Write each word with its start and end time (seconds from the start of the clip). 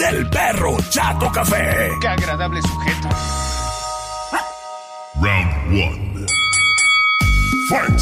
del 0.00 0.26
perro 0.28 0.76
Chato 0.90 1.30
Café. 1.30 1.90
Qué 2.00 2.08
agradable 2.08 2.60
sujeto. 2.62 3.08
Round 5.20 5.52
1. 5.68 6.26
Fight. 7.68 8.00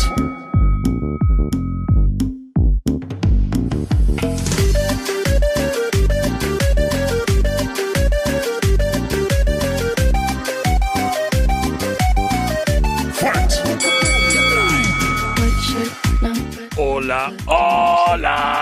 Hola, 16.77 17.33
hola. 17.47 18.58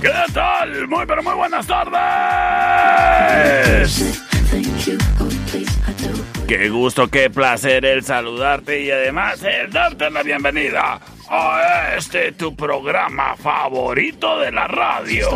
¿Qué 0.00 0.12
tal? 0.32 0.88
Muy, 0.88 1.04
pero 1.04 1.22
muy 1.22 1.34
buenas 1.34 1.66
tardes. 1.66 1.98
Qué 6.46 6.70
gusto, 6.70 7.08
qué 7.08 7.28
placer 7.28 7.84
el 7.84 8.02
saludarte 8.02 8.80
y 8.80 8.90
además 8.90 9.42
el 9.42 9.70
darte 9.70 10.08
la 10.10 10.22
bienvenida 10.22 10.98
a 11.28 11.94
este 11.98 12.32
tu 12.32 12.56
programa 12.56 13.36
favorito 13.36 14.38
de 14.38 14.52
la 14.52 14.66
radio. 14.66 15.28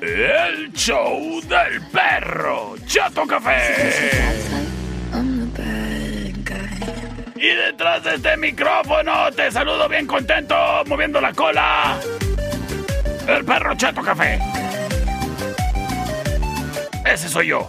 El 0.00 0.72
show 0.72 1.40
del 1.42 1.82
perro 1.88 2.76
Chato 2.86 3.26
Café. 3.26 4.71
Y 7.42 7.48
detrás 7.48 8.04
de 8.04 8.14
este 8.14 8.36
micrófono 8.36 9.32
te 9.34 9.50
saludo 9.50 9.88
bien 9.88 10.06
contento, 10.06 10.54
moviendo 10.86 11.20
la 11.20 11.32
cola. 11.32 11.98
El 13.26 13.44
perro 13.44 13.74
Chato 13.74 14.00
Café. 14.00 14.38
Ese 17.04 17.28
soy 17.28 17.48
yo. 17.48 17.68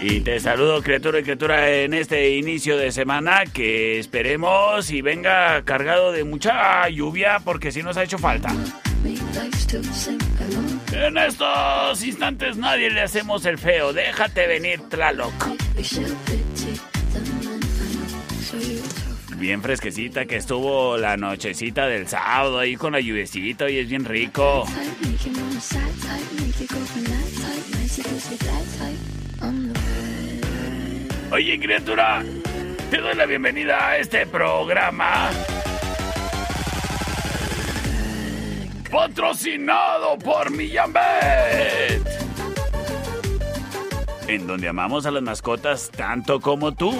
Y 0.00 0.20
te 0.22 0.40
saludo 0.40 0.82
criatura 0.82 1.20
y 1.20 1.22
criatura 1.22 1.70
en 1.70 1.94
este 1.94 2.30
inicio 2.36 2.76
de 2.76 2.90
semana 2.90 3.44
que 3.44 4.00
esperemos 4.00 4.90
y 4.90 5.02
venga 5.02 5.62
cargado 5.62 6.10
de 6.10 6.24
mucha 6.24 6.88
lluvia 6.88 7.38
porque 7.44 7.70
si 7.70 7.84
nos 7.84 7.96
ha 7.96 8.02
hecho 8.02 8.18
falta. 8.18 8.52
En 10.98 11.18
estos 11.18 12.02
instantes 12.02 12.56
nadie 12.56 12.90
le 12.90 13.02
hacemos 13.02 13.44
el 13.44 13.58
feo, 13.58 13.92
déjate 13.92 14.46
venir 14.46 14.80
Tlaloc. 14.88 15.32
Bien 19.36 19.60
fresquecita 19.60 20.24
que 20.24 20.36
estuvo 20.36 20.96
la 20.96 21.18
nochecita 21.18 21.86
del 21.86 22.08
sábado 22.08 22.58
ahí 22.58 22.76
con 22.76 22.92
la 22.92 23.00
lluvecita 23.00 23.68
y 23.68 23.78
es 23.78 23.88
bien 23.90 24.06
rico. 24.06 24.64
Oye, 31.30 31.58
criatura, 31.60 32.24
te 32.90 32.96
doy 32.98 33.14
la 33.14 33.26
bienvenida 33.26 33.88
a 33.88 33.98
este 33.98 34.26
programa. 34.26 35.30
Patrocinado 38.96 40.18
por 40.18 40.50
Millambet. 40.50 42.02
En 44.26 44.46
donde 44.46 44.68
amamos 44.68 45.04
a 45.04 45.10
las 45.10 45.22
mascotas 45.22 45.90
tanto 45.94 46.40
como 46.40 46.72
tú. 46.72 46.96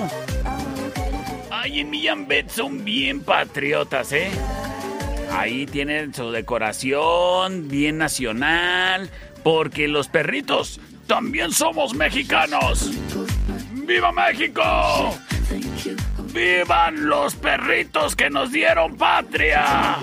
Ay, 1.50 1.80
en 1.80 1.88
Millambet 1.88 2.50
son 2.50 2.84
bien 2.84 3.22
patriotas, 3.22 4.12
¿eh? 4.12 4.30
Ahí 5.32 5.64
tienen 5.64 6.12
su 6.12 6.30
decoración 6.30 7.66
bien 7.68 7.96
nacional, 7.96 9.08
porque 9.42 9.88
los 9.88 10.08
perritos 10.08 10.78
también 11.06 11.50
somos 11.50 11.94
mexicanos. 11.94 12.90
¡Viva 13.72 14.12
México! 14.12 15.18
¡Vivan 16.34 17.08
los 17.08 17.34
perritos 17.36 18.14
que 18.14 18.28
nos 18.28 18.52
dieron 18.52 18.98
patria! 18.98 19.96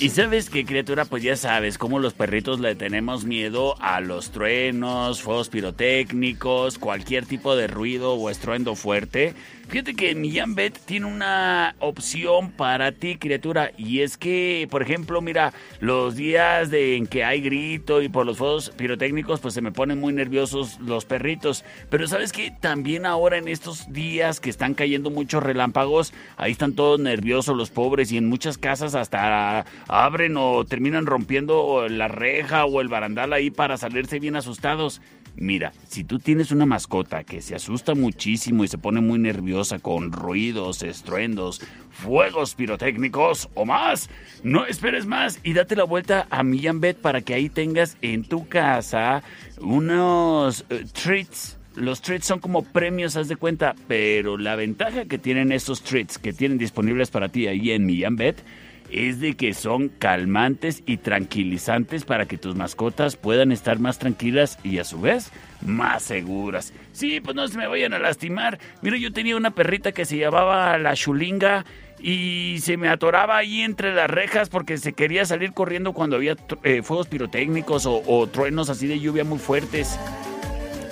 Y 0.00 0.10
sabes 0.10 0.48
qué, 0.48 0.64
criatura, 0.64 1.06
pues 1.06 1.24
ya 1.24 1.34
sabes 1.34 1.76
cómo 1.76 1.98
los 1.98 2.14
perritos 2.14 2.60
le 2.60 2.76
tenemos 2.76 3.24
miedo 3.24 3.74
a 3.80 4.00
los 4.00 4.30
truenos, 4.30 5.22
fuegos 5.22 5.48
pirotécnicos, 5.48 6.78
cualquier 6.78 7.26
tipo 7.26 7.56
de 7.56 7.66
ruido 7.66 8.14
o 8.14 8.30
estruendo 8.30 8.76
fuerte. 8.76 9.34
Fíjate 9.68 9.94
que 9.94 10.14
Millán 10.14 10.54
Bet 10.54 10.78
tiene 10.86 11.04
una 11.04 11.74
opción 11.80 12.52
para 12.52 12.92
ti, 12.92 13.18
criatura, 13.18 13.72
y 13.76 14.00
es 14.00 14.16
que, 14.16 14.66
por 14.70 14.80
ejemplo, 14.80 15.20
mira, 15.20 15.52
los 15.80 16.16
días 16.16 16.70
de 16.70 16.96
en 16.96 17.06
que 17.06 17.22
hay 17.22 17.42
grito 17.42 18.00
y 18.00 18.08
por 18.08 18.24
los 18.24 18.38
fuegos 18.38 18.70
pirotécnicos, 18.70 19.40
pues 19.40 19.52
se 19.52 19.60
me 19.60 19.70
ponen 19.70 20.00
muy 20.00 20.14
nerviosos 20.14 20.78
los 20.80 21.04
perritos. 21.04 21.66
Pero 21.90 22.08
sabes 22.08 22.32
que 22.32 22.50
también 22.50 23.04
ahora 23.04 23.36
en 23.36 23.46
estos 23.46 23.92
días 23.92 24.40
que 24.40 24.48
están 24.48 24.72
cayendo 24.72 25.10
muchos 25.10 25.42
relámpagos, 25.42 26.14
ahí 26.38 26.52
están 26.52 26.72
todos 26.72 26.98
nerviosos 26.98 27.54
los 27.54 27.68
pobres 27.68 28.10
y 28.10 28.16
en 28.16 28.26
muchas 28.26 28.56
casas 28.56 28.94
hasta 28.94 29.66
abren 29.88 30.36
o 30.36 30.64
terminan 30.64 31.06
rompiendo 31.06 31.88
la 31.88 32.08
reja 32.08 32.66
o 32.66 32.80
el 32.80 32.88
barandal 32.88 33.32
ahí 33.32 33.50
para 33.50 33.76
salirse 33.76 34.20
bien 34.20 34.36
asustados. 34.36 35.00
Mira, 35.40 35.72
si 35.86 36.02
tú 36.02 36.18
tienes 36.18 36.50
una 36.50 36.66
mascota 36.66 37.22
que 37.22 37.40
se 37.40 37.54
asusta 37.54 37.94
muchísimo 37.94 38.64
y 38.64 38.68
se 38.68 38.76
pone 38.76 39.00
muy 39.00 39.20
nerviosa 39.20 39.78
con 39.78 40.10
ruidos, 40.10 40.82
estruendos, 40.82 41.60
fuegos 41.90 42.56
pirotécnicos 42.56 43.48
o 43.54 43.64
más, 43.64 44.10
no 44.42 44.66
esperes 44.66 45.06
más 45.06 45.38
y 45.44 45.52
date 45.52 45.76
la 45.76 45.84
vuelta 45.84 46.26
a 46.30 46.42
Millán 46.42 46.80
Bet 46.80 46.98
para 46.98 47.20
que 47.20 47.34
ahí 47.34 47.48
tengas 47.48 47.96
en 48.02 48.24
tu 48.24 48.48
casa 48.48 49.22
unos 49.60 50.64
eh, 50.70 50.84
treats. 50.92 51.56
Los 51.76 52.02
treats 52.02 52.26
son 52.26 52.40
como 52.40 52.64
premios, 52.64 53.14
haz 53.14 53.28
de 53.28 53.36
cuenta, 53.36 53.76
pero 53.86 54.36
la 54.36 54.56
ventaja 54.56 55.04
que 55.04 55.18
tienen 55.18 55.52
estos 55.52 55.82
treats 55.82 56.18
que 56.18 56.32
tienen 56.32 56.58
disponibles 56.58 57.10
para 57.12 57.28
ti 57.28 57.46
ahí 57.46 57.70
en 57.70 57.86
Millán 57.86 58.16
Bet 58.16 58.42
es 58.90 59.20
de 59.20 59.34
que 59.34 59.54
son 59.54 59.88
calmantes 59.88 60.82
y 60.86 60.98
tranquilizantes 60.98 62.04
para 62.04 62.26
que 62.26 62.38
tus 62.38 62.56
mascotas 62.56 63.16
puedan 63.16 63.52
estar 63.52 63.78
más 63.78 63.98
tranquilas 63.98 64.58
y 64.62 64.78
a 64.78 64.84
su 64.84 65.00
vez 65.00 65.30
más 65.60 66.02
seguras. 66.02 66.72
Sí, 66.92 67.20
pues 67.20 67.34
no 67.34 67.46
se 67.48 67.58
me 67.58 67.66
vayan 67.66 67.94
a 67.94 67.98
lastimar. 67.98 68.58
Mira, 68.82 68.96
yo 68.96 69.12
tenía 69.12 69.36
una 69.36 69.50
perrita 69.50 69.92
que 69.92 70.04
se 70.04 70.18
llamaba 70.18 70.78
la 70.78 70.94
chulinga 70.94 71.64
y 72.00 72.58
se 72.60 72.76
me 72.76 72.88
atoraba 72.88 73.36
ahí 73.36 73.62
entre 73.62 73.92
las 73.92 74.08
rejas 74.08 74.48
porque 74.48 74.78
se 74.78 74.92
quería 74.92 75.24
salir 75.24 75.52
corriendo 75.52 75.92
cuando 75.92 76.16
había 76.16 76.36
eh, 76.62 76.82
fuegos 76.82 77.08
pirotécnicos 77.08 77.86
o, 77.86 78.02
o 78.06 78.26
truenos 78.28 78.70
así 78.70 78.86
de 78.86 79.00
lluvia 79.00 79.24
muy 79.24 79.38
fuertes. 79.38 79.98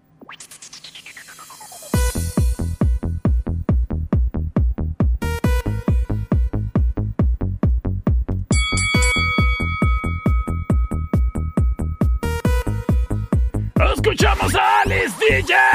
Escuchamos 13.94 14.54
a 14.54 14.80
Alice 14.82 15.14
DJ. 15.20 15.69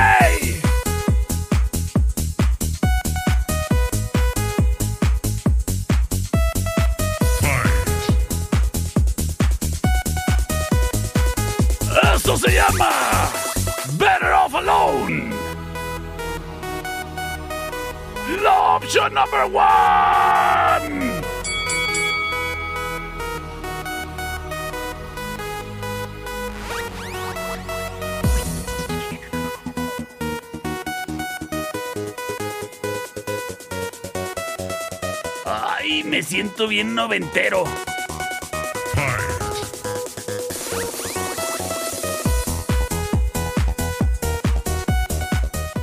Ay, 35.45 36.03
me 36.03 36.23
siento 36.23 36.67
bien 36.67 36.95
noventero. 36.95 37.65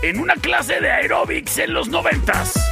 en 0.03 0.19
una 0.19 0.35
clase 0.35 0.81
de 0.81 0.91
aerobics 0.91 1.59
en 1.59 1.73
los 1.73 1.89
noventas. 1.89 2.72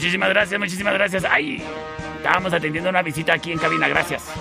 Muchísimas 0.00 0.30
gracias, 0.30 0.58
muchísimas 0.58 0.94
gracias. 0.94 1.24
Ay, 1.30 1.62
estábamos 2.16 2.50
atendiendo 2.54 2.88
una 2.88 3.02
visita 3.02 3.34
aquí 3.34 3.52
en 3.52 3.58
cabina, 3.58 3.86
gracias. 3.86 4.32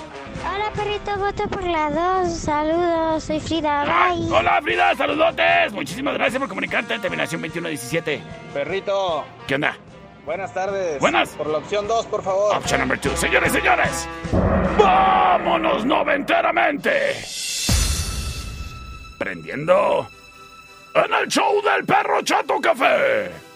Hola, 0.42 0.72
perrito, 0.74 1.18
voto 1.18 1.50
por 1.50 1.66
la 1.66 1.90
2. 2.24 2.34
Saludos, 2.34 3.26
soy 3.26 3.42
Frida. 3.42 3.82
Ay, 3.82 4.22
Bye. 4.22 4.38
hola 4.38 4.62
Frida, 4.62 4.96
saludotes. 4.96 5.74
Muchísimas 5.74 6.14
gracias 6.14 6.40
por 6.40 6.48
comunicarte. 6.48 6.98
Terminación 7.00 7.42
2117. 7.42 8.22
Perrito, 8.54 9.26
¿Qué 9.48 9.56
onda? 9.56 9.76
buenas 10.26 10.54
tardes. 10.54 10.98
Buenas. 11.02 11.32
Por 11.32 11.48
la 11.48 11.58
opción 11.58 11.86
2, 11.90 12.06
por 12.06 12.24
favor. 12.24 12.56
Option 12.56 12.80
number 12.80 12.98
two. 12.98 13.18
Señores, 13.18 13.52
señores. 13.52 14.08
¡Vámonos 14.78 15.84
noventeramente! 15.84 17.18
Prendiendo 19.18 20.08
en 20.96 21.14
el 21.22 21.28
show 21.28 21.62
del 21.62 21.84
perro 21.84 22.22
Chato 22.22 22.62
Café. 22.62 23.49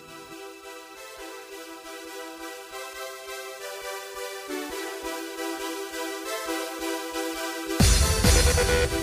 Bye. 8.73 9.02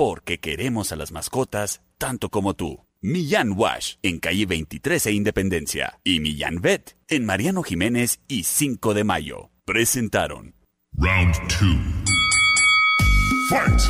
porque 0.00 0.40
queremos 0.40 0.92
a 0.92 0.96
las 0.96 1.12
mascotas 1.12 1.82
tanto 1.98 2.30
como 2.30 2.54
tú. 2.54 2.86
Millán 3.02 3.52
Wash 3.54 3.96
en 4.02 4.18
calle 4.18 4.46
23 4.46 5.04
e 5.04 5.12
Independencia 5.12 6.00
y 6.02 6.20
Millán 6.20 6.62
Vet 6.62 6.96
en 7.06 7.26
Mariano 7.26 7.62
Jiménez 7.62 8.22
y 8.26 8.44
5 8.44 8.94
de 8.94 9.04
Mayo. 9.04 9.50
Presentaron 9.66 10.54
Round 10.96 11.34
2. 11.36 11.60
Fight. 13.50 13.82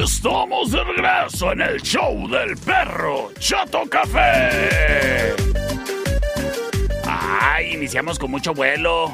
Estamos 0.00 0.70
de 0.70 0.84
regreso 0.84 1.50
en 1.50 1.62
el 1.62 1.82
show 1.82 2.30
del 2.30 2.56
perro 2.58 3.32
Chato 3.40 3.82
Café. 3.90 5.34
Ay, 7.04 7.72
iniciamos 7.72 8.16
con 8.16 8.30
mucho 8.30 8.54
vuelo. 8.54 9.12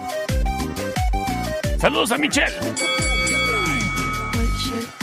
Saludos 1.78 2.12
a 2.12 2.18
Michelle. 2.18 3.05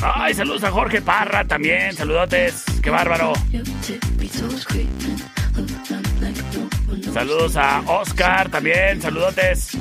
Ay, 0.03 0.33
saludos 0.33 0.63
a 0.65 0.72
Jorge 0.72 1.01
Parra 1.01 1.45
también, 1.45 1.93
saludotes, 1.93 2.65
qué 2.81 2.89
bárbaro. 2.89 3.31
Saludos 7.13 7.55
a 7.55 7.81
Oscar 7.88 8.50
también, 8.50 9.01
saludotes. 9.01 9.77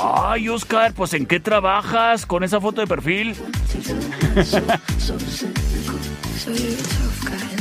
Ay, 0.00 0.48
Oscar, 0.48 0.92
pues 0.92 1.12
¿en 1.14 1.26
qué 1.26 1.40
trabajas 1.40 2.24
con 2.24 2.44
esa 2.44 2.60
foto 2.60 2.80
de 2.80 2.86
perfil? 2.86 3.34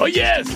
Oyes. 0.00 0.46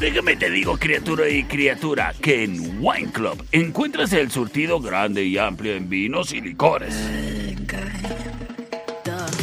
Déjame 0.00 0.36
te 0.36 0.50
digo, 0.50 0.76
criatura 0.78 1.28
y 1.28 1.44
criatura, 1.44 2.14
que 2.20 2.44
en 2.44 2.78
Wine 2.80 3.12
Club 3.12 3.44
encuentras 3.52 4.12
el 4.12 4.30
surtido 4.30 4.80
grande 4.80 5.24
y 5.24 5.38
amplio 5.38 5.74
en 5.74 5.88
vinos 5.88 6.32
y 6.32 6.40
licores. 6.40 6.94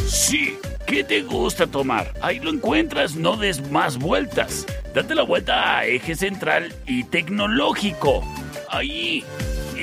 Sí, 0.07 0.55
¿qué 0.85 1.03
te 1.03 1.21
gusta 1.21 1.67
tomar? 1.67 2.13
Ahí 2.21 2.39
lo 2.39 2.49
encuentras, 2.49 3.15
no 3.15 3.37
des 3.37 3.69
más 3.71 3.97
vueltas. 3.97 4.65
Date 4.93 5.15
la 5.15 5.23
vuelta 5.23 5.77
a 5.77 5.85
Eje 5.85 6.15
Central 6.15 6.73
y 6.85 7.03
Tecnológico. 7.03 8.23
Ahí, 8.69 9.23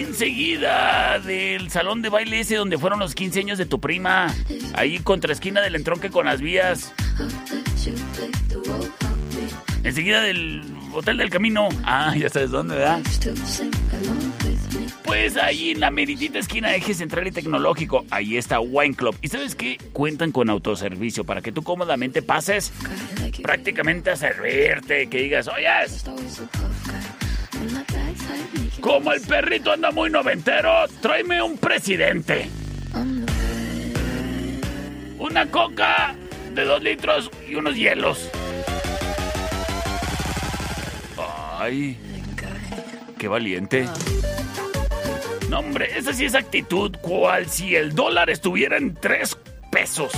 enseguida 0.02 1.19
del 1.21 1.71
salón 1.71 2.02
de 2.02 2.09
baile 2.09 2.40
ese 2.40 2.57
donde 2.57 2.78
fueron 2.78 2.99
los 2.99 3.14
15 3.14 3.40
años 3.40 3.59
de 3.59 3.66
tu 3.66 3.80
prima. 3.80 4.35
Ahí 4.75 4.99
contra 5.00 5.33
esquina 5.33 5.61
del 5.61 5.75
entronque 5.75 6.11
con 6.11 6.26
las 6.26 6.40
vías. 6.40 6.92
Enseguida 9.83 10.21
del 10.21 10.62
Hotel 10.92 11.16
del 11.16 11.30
Camino. 11.30 11.69
Ah, 11.85 12.14
ya 12.16 12.28
sabes 12.28 12.50
dónde, 12.50 12.76
¿verdad? 12.76 13.00
Pues 15.04 15.37
ahí 15.37 15.71
en 15.71 15.80
la 15.80 15.90
meritita 15.90 16.38
esquina 16.38 16.75
Eje 16.75 16.95
Central 16.95 17.26
y 17.26 17.33
Tecnológico, 17.33 18.04
ahí 18.11 18.37
está 18.37 18.61
Wine 18.61 18.95
Club. 18.95 19.16
¿Y 19.23 19.28
sabes 19.28 19.54
qué? 19.54 19.78
Cuentan 19.92 20.30
con 20.30 20.50
autoservicio 20.50 21.25
para 21.25 21.42
que 21.42 21.50
tú 21.50 21.62
cómodamente 21.62 22.23
pases 22.23 22.73
prácticamente 23.42 24.11
a 24.11 24.16
servirte, 24.16 25.09
que 25.09 25.19
digas, 25.19 25.49
oye, 25.49 25.66
como 28.80 29.12
el 29.12 29.20
perrito 29.20 29.72
anda 29.72 29.90
muy 29.90 30.10
noventero, 30.10 30.87
tráeme 31.00 31.42
un 31.42 31.58
presidente. 31.58 32.49
Una 35.18 35.46
coca 35.46 36.14
de 36.54 36.64
dos 36.64 36.82
litros 36.82 37.30
y 37.49 37.54
unos 37.54 37.76
hielos. 37.76 38.30
Ay, 41.58 41.99
qué 43.18 43.28
valiente. 43.28 43.87
No, 45.50 45.58
hombre, 45.58 45.90
esa 45.99 46.12
sí 46.12 46.25
es 46.25 46.34
actitud, 46.34 46.96
cual 47.02 47.46
si 47.49 47.76
el 47.76 47.94
dólar 47.94 48.30
estuviera 48.30 48.76
en 48.76 48.94
tres 48.94 49.37
pesos. 49.70 50.12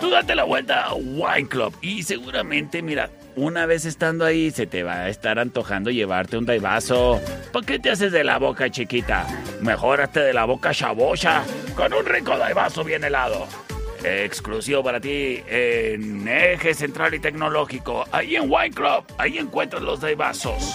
Tú 0.00 0.10
date 0.10 0.34
la 0.34 0.44
vuelta 0.44 0.86
a 0.86 0.94
Wine 0.94 1.48
Club 1.48 1.74
y 1.80 2.02
seguramente, 2.02 2.82
mira, 2.82 3.10
una 3.38 3.66
vez 3.66 3.84
estando 3.84 4.24
ahí 4.24 4.50
se 4.50 4.66
te 4.66 4.82
va 4.82 5.00
a 5.00 5.08
estar 5.08 5.38
antojando 5.38 5.90
llevarte 5.90 6.36
un 6.36 6.46
daivazo. 6.46 7.20
¿Por 7.52 7.64
qué 7.64 7.78
te 7.78 7.90
haces 7.90 8.12
de 8.12 8.24
la 8.24 8.38
boca 8.38 8.70
chiquita? 8.70 9.26
Mejórate 9.60 10.20
de 10.20 10.32
la 10.32 10.44
boca 10.44 10.72
chabocha 10.72 11.44
con 11.76 11.92
un 11.92 12.04
rico 12.04 12.36
daivazo 12.36 12.84
bien 12.84 13.04
helado. 13.04 13.46
Exclusivo 14.02 14.82
para 14.82 15.00
ti 15.00 15.42
en 15.48 16.26
Eje 16.26 16.74
Central 16.74 17.14
y 17.14 17.18
Tecnológico, 17.18 18.04
ahí 18.12 18.36
en 18.36 18.50
Wine 18.50 18.70
Club, 18.70 19.04
ahí 19.18 19.38
encuentras 19.38 19.82
los 19.82 20.00
daivasos. 20.00 20.74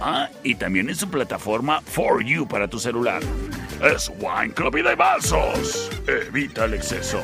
Ah, 0.00 0.28
y 0.42 0.54
también 0.54 0.88
en 0.90 0.96
su 0.96 1.08
plataforma 1.08 1.80
For 1.80 2.22
You 2.22 2.46
para 2.46 2.68
tu 2.68 2.78
celular. 2.78 3.22
Es 3.82 4.10
Wine 4.18 4.52
Club 4.54 4.76
y 4.76 4.82
Daivasos. 4.82 5.90
Evita 6.06 6.66
el 6.66 6.74
exceso. 6.74 7.22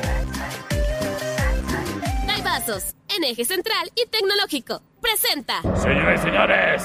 Daivasos, 2.25 2.95
en 3.15 3.23
Eje 3.23 3.45
Central 3.45 3.91
y 3.95 4.07
Tecnológico. 4.07 4.81
presenta. 5.01 5.61
Señoras 5.81 6.19
y 6.19 6.23
señores. 6.23 6.83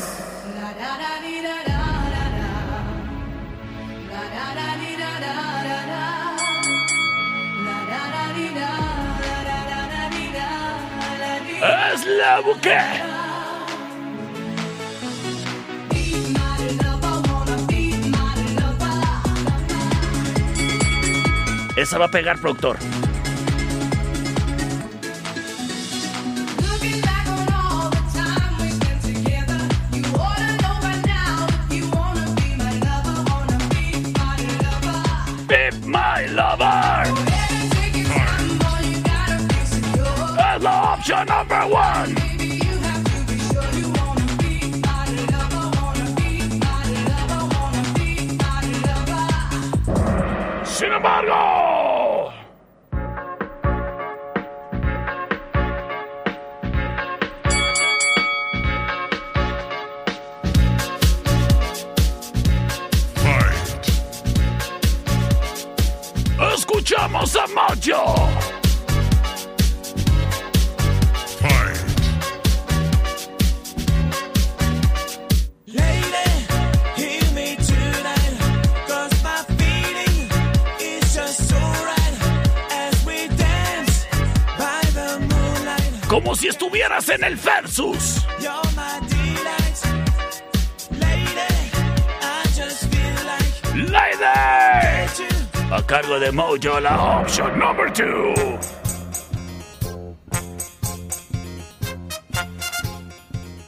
Es 11.95 12.07
la 12.07 12.41
buque. 12.41 12.79
Esa 21.77 21.99
va 21.99 22.07
a 22.07 22.11
pegar, 22.11 22.39
productor. 22.41 22.79
Lover. 36.37 37.27
That's 40.37 40.63
the 40.63 40.69
option 40.69 41.27
number 41.27 41.63
one. 41.69 42.11
Sin 50.67 50.93
embargo. 50.93 51.46
Escuchamos 66.89 67.35
a. 67.35 68.29
Como 86.09 86.37
si 86.37 86.47
estuvieras 86.47 87.09
en 87.09 87.25
el 87.25 87.35
Versus. 87.35 88.25
Lady. 93.75 94.66
A 95.69 95.83
cargo 95.83 96.21
de 96.21 96.31
Mojo, 96.31 96.79
la 96.81 97.21
option 97.21 97.59
number 97.59 97.93
two. 97.93 98.35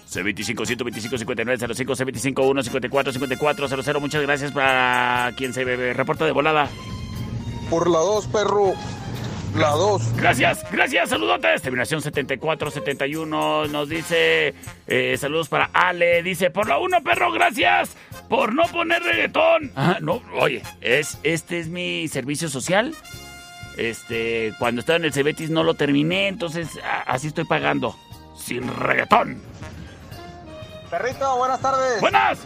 C25 0.09 0.65
125 0.65 1.19
59 1.19 1.75
05 1.75 1.97
C25 1.97 2.49
1 2.51 2.63
54 2.63 3.13
54 3.13 3.69
00 3.69 4.01
Muchas 4.01 4.23
gracias 4.23 4.53
para 4.53 5.33
quien 5.37 5.53
se 5.53 5.65
reporta 5.93 6.25
de 6.25 6.33
volada. 6.33 6.69
Por 7.69 7.91
la 7.91 7.99
2, 7.99 8.27
perro. 8.29 8.75
La 9.57 9.71
2. 9.71 10.17
Gracias, 10.17 10.65
gracias, 10.71 11.09
saludotes. 11.11 11.63
Terminación 11.63 12.01
7471 12.01 13.67
nos 13.67 13.89
dice 13.89 14.55
eh, 14.87 15.17
saludos 15.19 15.49
para 15.49 15.71
Ale. 15.73 16.23
Dice, 16.23 16.51
por 16.51 16.69
la 16.69 16.79
1, 16.79 17.03
perro, 17.03 17.33
gracias 17.33 17.97
por 18.29 18.55
no 18.55 18.65
poner 18.69 19.03
reggaetón. 19.03 19.73
Ah, 19.75 19.99
no, 20.01 20.23
oye, 20.39 20.63
es, 20.81 21.19
este 21.25 21.59
es 21.59 21.69
mi 21.69 22.07
servicio 22.09 22.49
social. 22.49 22.95
Este, 23.77 24.53
cuando 24.59 24.81
estaba 24.81 24.97
en 24.99 25.05
el 25.07 25.13
Cebetis 25.13 25.51
no 25.51 25.63
lo 25.65 25.75
terminé, 25.75 26.29
entonces 26.29 26.69
a- 26.85 27.03
así 27.13 27.29
estoy 27.29 27.45
pagando. 27.45 27.97
Sin 28.37 28.69
reggaetón. 28.79 29.41
Perrito, 30.91 31.37
buenas 31.37 31.61
tardes. 31.61 32.01
Buenas. 32.01 32.39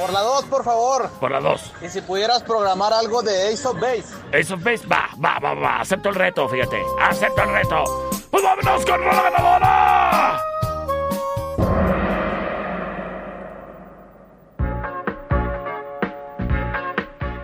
Por 0.00 0.14
la 0.14 0.20
2, 0.20 0.44
por 0.46 0.64
favor. 0.64 1.10
Por 1.20 1.30
la 1.30 1.40
2. 1.40 1.72
Y 1.82 1.88
si 1.90 2.00
pudieras 2.00 2.42
programar 2.42 2.90
algo 2.90 3.20
de 3.20 3.52
Ace 3.52 3.68
of 3.68 3.78
Base. 3.78 4.06
Eso 4.32 4.56
ves, 4.56 4.80
va, 4.90 5.10
va, 5.22 5.38
va, 5.38 5.52
va. 5.52 5.80
Acepto 5.80 6.08
el 6.08 6.14
reto, 6.14 6.48
fíjate. 6.48 6.82
Acepto 7.02 7.42
el 7.42 7.52
reto. 7.52 8.10
Pues 8.30 8.42
vámonos 8.42 8.86
con 8.86 8.98
la 8.98 9.22
ganadora. 9.22 10.40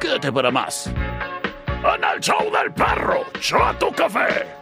Quédate 0.01 0.33
para 0.33 0.51
más. 0.51 0.87
En 0.87 2.05
el 2.05 2.21
show 2.21 2.51
del 2.51 2.73
perro, 2.73 3.23
Chato 3.38 3.92
Café. 3.95 4.56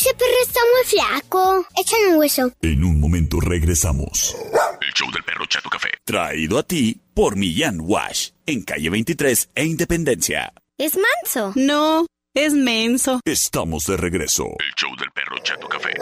Ese 0.00 0.14
perro 0.14 0.32
está 0.42 0.60
muy 0.72 0.84
flaco. 0.86 1.66
Échale 1.76 2.08
un 2.08 2.16
hueso. 2.20 2.50
En 2.62 2.84
un 2.84 2.98
momento 2.98 3.38
regresamos. 3.38 4.34
El 4.80 4.92
show 4.94 5.10
del 5.12 5.22
perro 5.24 5.44
Chato 5.44 5.68
Café. 5.68 5.90
Traído 6.06 6.58
a 6.58 6.62
ti 6.62 6.98
por 7.12 7.36
Millán 7.36 7.80
Wash. 7.82 8.30
En 8.46 8.62
calle 8.62 8.88
23 8.88 9.50
e 9.54 9.64
Independencia. 9.66 10.54
¿Es 10.78 10.96
manso? 10.96 11.52
No, 11.54 12.06
es 12.32 12.54
menso. 12.54 13.20
Estamos 13.26 13.84
de 13.84 13.98
regreso. 13.98 14.44
El 14.44 14.72
show 14.74 14.96
del 14.96 15.10
perro 15.10 15.36
Chato 15.42 15.68
Café. 15.68 15.92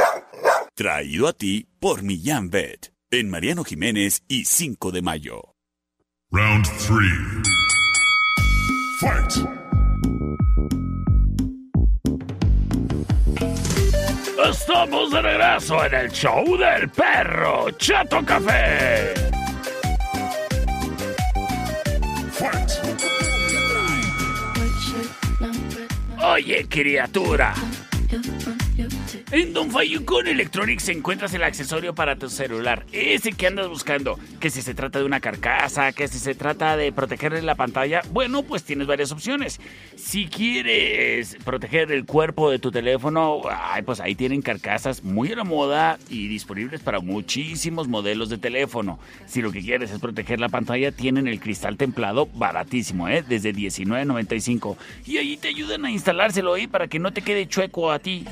Traído 0.76 1.26
a 1.26 1.32
ti 1.32 1.66
por 1.80 2.04
Millán 2.04 2.50
Vet. 2.50 2.92
En 3.11 3.28
Mariano 3.28 3.64
Jiménez 3.64 4.22
y 4.28 4.44
5 4.44 4.92
de 4.92 5.02
mayo. 5.02 5.56
Round 6.30 6.64
3. 6.87 6.98
Fight! 9.00 9.68
Estamos 14.50 15.11
de 15.11 15.20
regreso 15.20 15.84
en 15.84 15.94
el 15.94 16.11
show 16.11 16.56
del 16.56 16.88
perro 16.88 17.70
Chato 17.72 18.24
Café. 18.24 19.12
Oye, 26.22 26.66
criatura. 26.66 27.52
En 29.30 29.52
Don 29.52 29.70
Fayucon 29.70 30.26
Electronics 30.26 30.88
encuentras 30.88 31.34
el 31.34 31.42
accesorio 31.42 31.94
para 31.94 32.16
tu 32.16 32.30
celular, 32.30 32.86
ese 32.92 33.32
que 33.32 33.46
andas 33.46 33.68
buscando. 33.68 34.18
Que 34.40 34.48
si 34.48 34.62
se 34.62 34.72
trata 34.72 35.00
de 35.00 35.04
una 35.04 35.20
carcasa, 35.20 35.92
que 35.92 36.08
si 36.08 36.18
se 36.18 36.34
trata 36.34 36.78
de 36.78 36.92
protegerle 36.92 37.42
la 37.42 37.54
pantalla, 37.54 38.00
bueno, 38.10 38.42
pues 38.42 38.64
tienes 38.64 38.86
varias 38.86 39.12
opciones. 39.12 39.60
Si 39.96 40.28
quieres 40.28 41.36
proteger 41.44 41.92
el 41.92 42.06
cuerpo 42.06 42.50
de 42.50 42.58
tu 42.58 42.70
teléfono, 42.70 43.42
ay, 43.50 43.82
pues 43.82 44.00
ahí 44.00 44.14
tienen 44.14 44.40
carcasas 44.40 45.04
muy 45.04 45.30
a 45.30 45.36
la 45.36 45.44
moda 45.44 45.98
y 46.08 46.26
disponibles 46.28 46.80
para 46.80 47.00
muchísimos 47.00 47.86
modelos 47.86 48.30
de 48.30 48.38
teléfono. 48.38 48.98
Si 49.26 49.42
lo 49.42 49.52
que 49.52 49.60
quieres 49.60 49.90
es 49.90 50.00
proteger 50.00 50.40
la 50.40 50.48
pantalla, 50.48 50.90
tienen 50.90 51.28
el 51.28 51.38
cristal 51.38 51.76
templado 51.76 52.24
baratísimo, 52.32 53.10
¿eh? 53.10 53.22
Desde 53.28 53.54
$19.95. 53.54 54.78
Y 55.04 55.18
ahí 55.18 55.36
te 55.36 55.48
ayudan 55.48 55.84
a 55.84 55.90
instalárselo 55.90 56.54
ahí 56.54 56.66
para 56.66 56.88
que 56.88 56.98
no 56.98 57.12
te 57.12 57.20
quede 57.20 57.46
chueco 57.46 57.92
a 57.92 57.98
ti. 57.98 58.24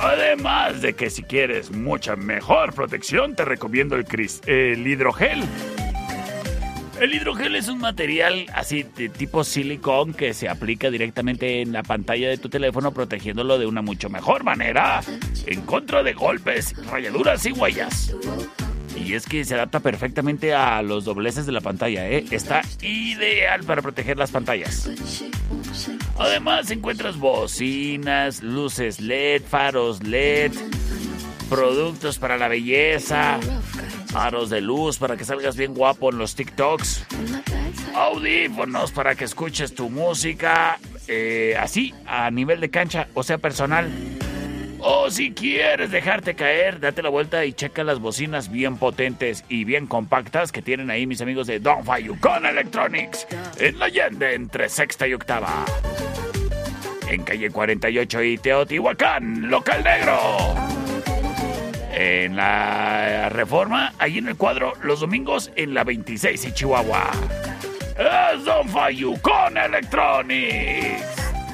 Además 0.00 0.80
de 0.82 0.94
que 0.94 1.10
si 1.10 1.22
quieres 1.22 1.70
mucha 1.70 2.16
mejor 2.16 2.72
protección, 2.74 3.34
te 3.34 3.44
recomiendo 3.44 3.96
el, 3.96 4.04
cris- 4.06 4.40
el 4.46 4.86
hidrogel. 4.86 5.42
El 7.00 7.14
hidrogel 7.14 7.54
es 7.54 7.68
un 7.68 7.78
material 7.78 8.46
así 8.54 8.82
de 8.82 9.08
tipo 9.08 9.44
silicón 9.44 10.14
que 10.14 10.34
se 10.34 10.48
aplica 10.48 10.90
directamente 10.90 11.62
en 11.62 11.72
la 11.72 11.84
pantalla 11.84 12.28
de 12.28 12.38
tu 12.38 12.48
teléfono 12.48 12.92
protegiéndolo 12.92 13.56
de 13.58 13.66
una 13.66 13.82
mucho 13.82 14.08
mejor 14.10 14.42
manera 14.42 15.00
en 15.46 15.60
contra 15.62 16.02
de 16.02 16.12
golpes, 16.12 16.74
rayaduras 16.90 17.46
y 17.46 17.52
huellas. 17.52 18.12
Y 19.04 19.14
es 19.14 19.26
que 19.26 19.44
se 19.44 19.54
adapta 19.54 19.80
perfectamente 19.80 20.54
a 20.54 20.82
los 20.82 21.04
dobleces 21.04 21.46
de 21.46 21.52
la 21.52 21.60
pantalla, 21.60 22.08
¿eh? 22.08 22.24
Está 22.30 22.62
ideal 22.82 23.64
para 23.64 23.82
proteger 23.82 24.18
las 24.18 24.30
pantallas. 24.30 24.90
Además 26.18 26.70
encuentras 26.70 27.16
bocinas, 27.16 28.42
luces 28.42 29.00
LED, 29.00 29.42
faros 29.42 30.02
LED, 30.02 30.52
productos 31.48 32.18
para 32.18 32.36
la 32.36 32.48
belleza, 32.48 33.38
aros 34.14 34.50
de 34.50 34.60
luz 34.60 34.98
para 34.98 35.16
que 35.16 35.24
salgas 35.24 35.56
bien 35.56 35.74
guapo 35.74 36.10
en 36.10 36.18
los 36.18 36.34
TikToks, 36.34 37.06
audífonos 37.94 38.92
para 38.92 39.14
que 39.14 39.24
escuches 39.24 39.74
tu 39.74 39.88
música, 39.90 40.78
eh, 41.06 41.56
así, 41.58 41.94
a 42.06 42.30
nivel 42.30 42.60
de 42.60 42.70
cancha, 42.70 43.08
o 43.14 43.22
sea, 43.22 43.38
personal. 43.38 43.90
O 44.80 45.10
si 45.10 45.32
quieres 45.32 45.90
dejarte 45.90 46.34
caer, 46.34 46.78
date 46.78 47.02
la 47.02 47.08
vuelta 47.08 47.44
y 47.44 47.52
checa 47.52 47.82
las 47.82 47.98
bocinas 47.98 48.50
bien 48.50 48.76
potentes 48.76 49.44
y 49.48 49.64
bien 49.64 49.86
compactas 49.86 50.52
que 50.52 50.62
tienen 50.62 50.90
ahí 50.90 51.06
mis 51.06 51.20
amigos 51.20 51.46
de 51.46 51.58
Don 51.58 51.84
Fayucon 51.84 52.46
Electronics 52.46 53.26
en 53.58 53.78
la 53.78 53.86
Allende 53.86 54.34
entre 54.34 54.68
sexta 54.68 55.08
y 55.08 55.14
octava. 55.14 55.64
En 57.08 57.24
calle 57.24 57.50
48 57.50 58.22
y 58.22 58.38
Teotihuacán, 58.38 59.50
local 59.50 59.82
negro. 59.82 60.18
En 61.92 62.36
la 62.36 63.28
Reforma, 63.30 63.92
ahí 63.98 64.18
en 64.18 64.28
el 64.28 64.36
cuadro, 64.36 64.74
los 64.82 65.00
domingos 65.00 65.50
en 65.56 65.74
la 65.74 65.82
26 65.82 66.44
y 66.44 66.52
Chihuahua. 66.52 67.10
Es 67.98 68.44
Don 68.44 68.68
Fayucon 68.68 69.56
Electronics, 69.56 71.02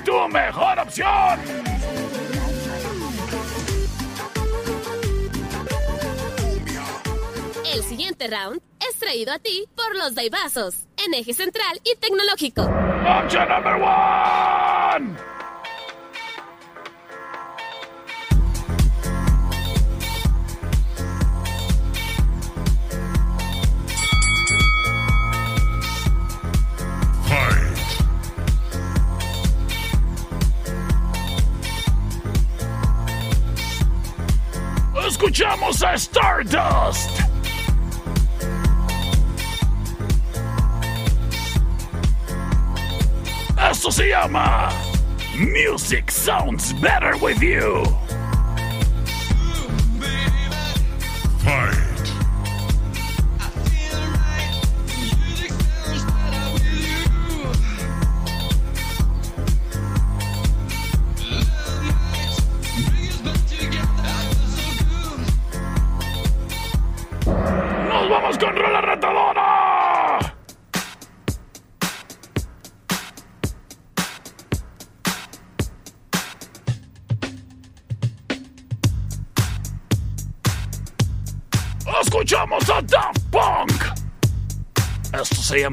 tu 0.05 0.29
mejor 0.29 0.79
opción. 0.81 1.74
El 7.75 7.83
siguiente 7.83 8.29
round 8.29 8.63
es 8.89 8.97
traído 9.01 9.33
a 9.33 9.41
ti 9.41 9.65
por 9.75 9.97
los 9.97 10.15
Daibazos, 10.15 10.87
en 11.05 11.13
eje 11.13 11.35
central 11.35 11.81
y 11.83 11.97
tecnológico. 11.97 12.63
Option 12.63 13.49
number 13.49 13.75
one. 13.83 15.17
Escuchamos 35.09 35.83
a 35.83 35.95
Stardust. 35.95 37.24
Se 43.91 44.09
llama 44.09 44.71
Music 45.37 46.11
Sounds 46.11 46.73
Better 46.81 47.15
With 47.21 47.43
You. 47.43 48.04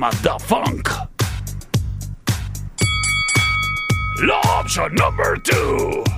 Llama 0.02 0.10
Daft 0.24 0.46
Funk. 0.48 0.90
La 4.24 4.40
opción 4.60 4.94
number 4.96 5.38
two. 5.44 6.11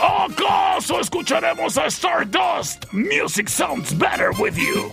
¿Acaso 0.00 1.00
escucharemos 1.00 1.76
a 1.76 1.86
Stardust? 1.86 2.84
Music 2.92 3.48
sounds 3.48 3.92
better 3.96 4.30
with 4.38 4.56
you. 4.56 4.90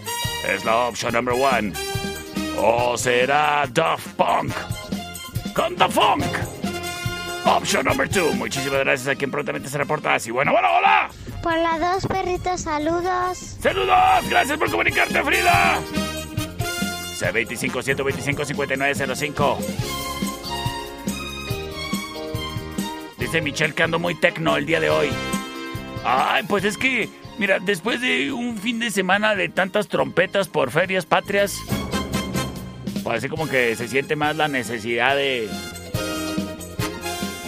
Es 0.48 0.66
la 0.66 0.88
opción 0.88 1.14
number 1.14 1.36
one. 1.36 1.74
¿O 2.58 2.98
será 2.98 3.68
Daft 3.72 4.08
Punk? 4.16 4.54
con 5.56 5.76
The 5.78 5.88
Funk. 5.90 6.26
Option 7.46 7.86
number 7.86 8.10
two. 8.10 8.34
Muchísimas 8.34 8.80
gracias 8.80 9.08
a 9.08 9.16
quien 9.16 9.32
prontamente 9.32 9.70
se 9.70 9.78
reporta 9.78 10.14
así. 10.16 10.32
Bueno, 10.32 10.52
bueno, 10.52 10.68
hola. 10.78 11.10
Por 11.42 11.58
la 11.58 11.80
dos, 11.80 12.06
perritos, 12.06 12.62
saludos. 12.62 13.38
Saludos. 13.62 14.30
Gracias 14.30 14.58
por 14.58 14.70
comunicarte, 14.70 15.24
Frida. 15.24 15.80
C25 17.20 17.82
Michelle 23.42 23.74
que 23.74 23.84
ando 23.84 24.00
muy 24.00 24.16
tecno 24.16 24.58
el 24.58 24.66
día 24.66 24.80
de 24.80 24.90
hoy. 24.90 25.10
Ay, 26.04 26.44
pues 26.48 26.64
es 26.64 26.78
que, 26.78 27.10
mira, 27.38 27.60
después 27.60 28.02
de 28.02 28.32
un 28.32 28.58
fin 28.58 28.80
de 28.80 28.92
semana 28.92 29.36
de 29.36 29.50
tantas 29.50 29.88
trompetas 29.88 30.48
por 30.48 30.72
ferias 30.72 31.06
patrias, 31.06 31.58
parece 33.04 33.30
como 33.30 33.48
que 33.48 33.76
se 33.76 33.88
siente 33.88 34.16
más 34.16 34.36
la 34.36 34.48
necesidad 34.48 35.16
de. 35.16 35.50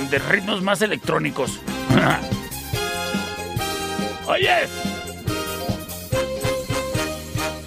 de 0.10 0.19
ritmos 0.19 0.62
más 0.62 0.82
electrónicos. 0.82 1.60
Oyes. 4.28 4.69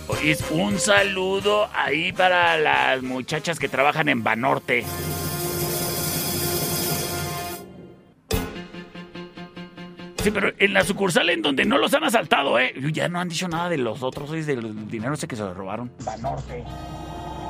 Oyes, 0.09 0.45
un 0.51 0.79
saludo 0.79 1.69
ahí 1.75 2.13
para 2.13 2.59
las 2.59 3.03
muchachas 3.03 3.59
que 3.59 3.69
trabajan 3.69 4.09
en 4.09 4.23
Banorte. 4.23 4.85
Sí, 10.23 10.31
pero 10.31 10.53
en 10.59 10.75
la 10.75 10.85
sucursal 10.85 11.31
en 11.31 11.41
donde 11.41 11.65
no 11.65 11.79
los 11.79 11.95
han 11.95 12.05
asaltado, 12.05 12.59
¿eh? 12.59 12.75
Ya 12.93 13.09
no 13.09 13.21
han 13.21 13.29
dicho 13.29 13.49
nada 13.49 13.71
de 13.71 13.79
los 13.79 14.03
otros, 14.03 14.31
del 14.31 14.89
dinero 14.89 15.15
ese 15.15 15.27
que 15.27 15.35
se 15.37 15.43
lo 15.43 15.55
robaron. 15.55 15.91
Banorte. 16.05 16.63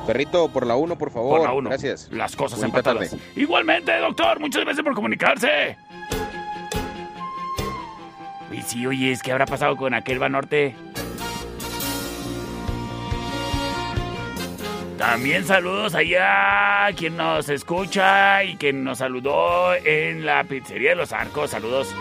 Perrito, 0.07 0.49
por 0.49 0.65
la 0.65 0.75
1, 0.75 0.97
por 0.97 1.11
favor. 1.11 1.39
Por 1.39 1.47
la 1.47 1.53
uno. 1.53 1.69
Gracias. 1.69 2.09
Las 2.11 2.35
cosas 2.35 2.59
Bonita 2.59 2.79
empatadas. 2.79 3.11
tarde. 3.11 3.23
Igualmente, 3.35 3.95
doctor, 3.99 4.39
muchas 4.39 4.63
gracias 4.63 4.83
por 4.83 4.95
comunicarse. 4.95 5.77
Y 8.51 8.61
sí, 8.63 8.85
oye, 8.87 9.17
¿qué 9.23 9.31
habrá 9.31 9.45
pasado 9.45 9.75
con 9.75 9.93
aquel 9.93 10.19
Banorte? 10.19 10.75
También 14.97 15.45
saludos 15.45 15.95
allá 15.95 16.85
a 16.85 16.93
quien 16.93 17.17
nos 17.17 17.49
escucha 17.49 18.43
y 18.43 18.55
quien 18.55 18.83
nos 18.83 18.99
saludó 18.99 19.73
en 19.75 20.25
la 20.25 20.43
pizzería 20.43 20.91
de 20.91 20.95
los 20.95 21.11
arcos. 21.11 21.49
Saludos. 21.51 21.93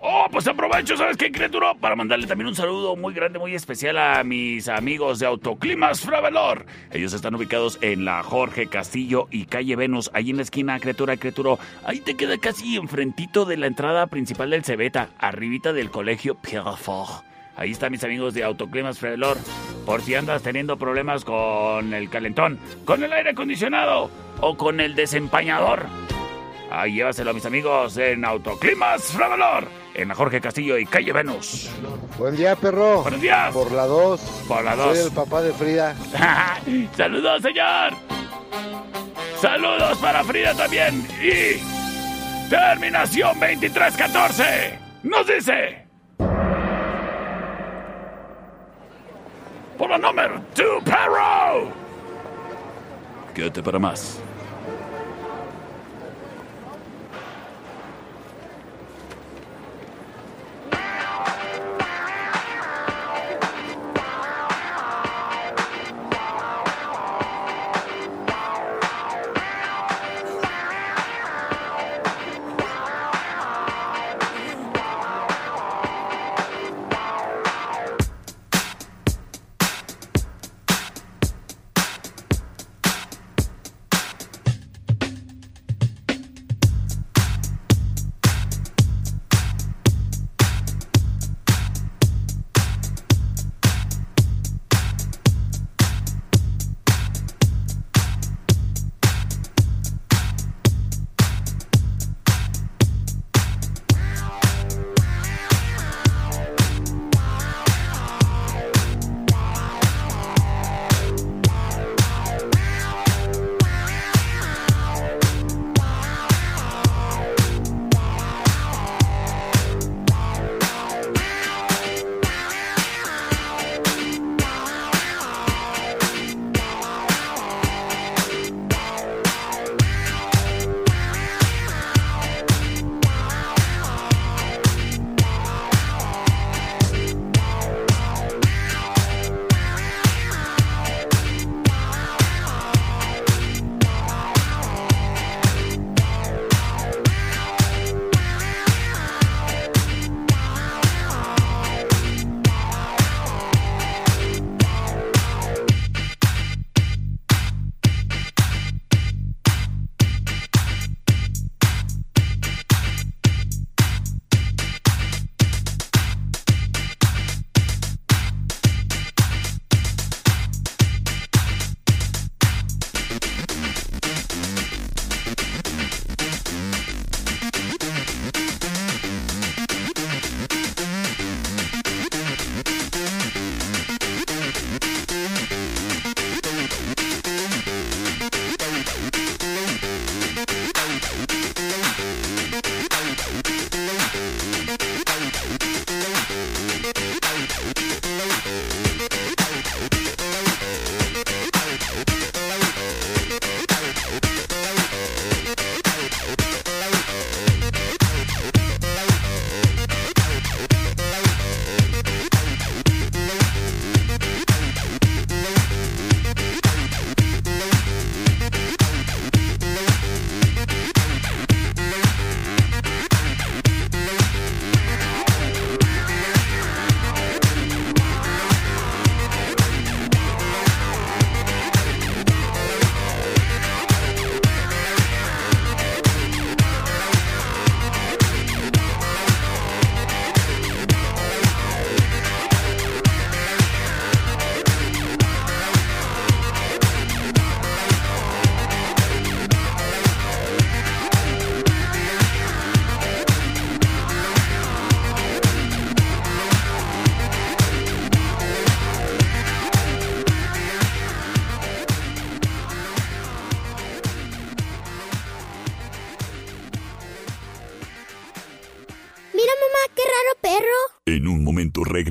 Oh, 0.00 0.26
pues 0.30 0.46
aprovecho, 0.46 0.96
¿sabes 0.96 1.16
qué, 1.16 1.32
criatura? 1.32 1.74
Para 1.74 1.96
mandarle 1.96 2.26
también 2.26 2.48
un 2.48 2.54
saludo 2.54 2.96
muy 2.96 3.12
grande, 3.12 3.38
muy 3.38 3.54
especial 3.54 3.98
a 3.98 4.22
mis 4.24 4.68
amigos 4.68 5.18
de 5.18 5.26
Autoclimas 5.26 6.00
Fravelor. 6.00 6.64
Ellos 6.92 7.12
están 7.12 7.34
ubicados 7.34 7.78
en 7.80 8.04
la 8.04 8.22
Jorge 8.22 8.68
Castillo 8.68 9.26
y 9.30 9.46
calle 9.46 9.76
Venus, 9.76 10.10
ahí 10.14 10.30
en 10.30 10.36
la 10.36 10.42
esquina, 10.42 10.78
criatura, 10.78 11.16
criatura. 11.16 11.56
Ahí 11.84 12.00
te 12.00 12.14
queda 12.14 12.38
casi 12.38 12.76
enfrentito 12.76 13.44
de 13.44 13.56
la 13.56 13.66
entrada 13.66 14.06
principal 14.06 14.50
del 14.50 14.64
Cebeta, 14.64 15.10
arribita 15.18 15.72
del 15.72 15.90
colegio 15.90 16.36
Pierre 16.36 16.76
Fort. 16.76 17.24
Ahí 17.56 17.72
están 17.72 17.90
mis 17.90 18.04
amigos 18.04 18.32
de 18.32 18.44
Autoclimas 18.44 18.98
Fravelor. 18.98 19.38
Por 19.84 20.02
si 20.02 20.14
andas 20.14 20.42
teniendo 20.42 20.76
problemas 20.76 21.24
con 21.24 21.94
el 21.94 22.08
calentón, 22.10 22.58
con 22.84 23.02
el 23.02 23.12
aire 23.12 23.30
acondicionado 23.30 24.10
o 24.40 24.56
con 24.56 24.80
el 24.80 24.94
desempañador. 24.94 26.05
Ahí 26.76 26.92
llévaselo 26.92 27.30
a 27.30 27.32
mis 27.32 27.46
amigos 27.46 27.96
en 27.96 28.22
Autoclimas 28.22 29.04
Fravelor, 29.04 29.66
en 29.94 30.12
Jorge 30.12 30.42
Castillo 30.42 30.76
y 30.76 30.84
calle 30.84 31.10
Venus. 31.10 31.70
Buen 32.18 32.36
día, 32.36 32.54
perro. 32.54 33.02
Buenos 33.02 33.18
días. 33.22 33.50
Por 33.54 33.72
la 33.72 33.86
2. 33.86 34.20
Por 34.46 34.62
la 34.62 34.76
Soy 34.76 34.98
dos. 34.98 35.06
el 35.06 35.12
papá 35.12 35.40
de 35.40 35.54
Frida. 35.54 35.96
Saludos, 36.94 37.40
señor. 37.40 37.94
Saludos 39.40 39.96
para 40.02 40.22
Frida 40.22 40.52
también. 40.52 41.08
Y 41.18 42.50
terminación 42.50 43.40
2314. 43.40 44.78
Nos 45.04 45.26
dice. 45.26 45.86
Por 49.78 49.88
la 49.88 49.96
número 49.96 50.42
2, 50.54 50.84
perro. 50.84 51.72
Quédate 53.34 53.62
para 53.62 53.78
más. 53.78 54.20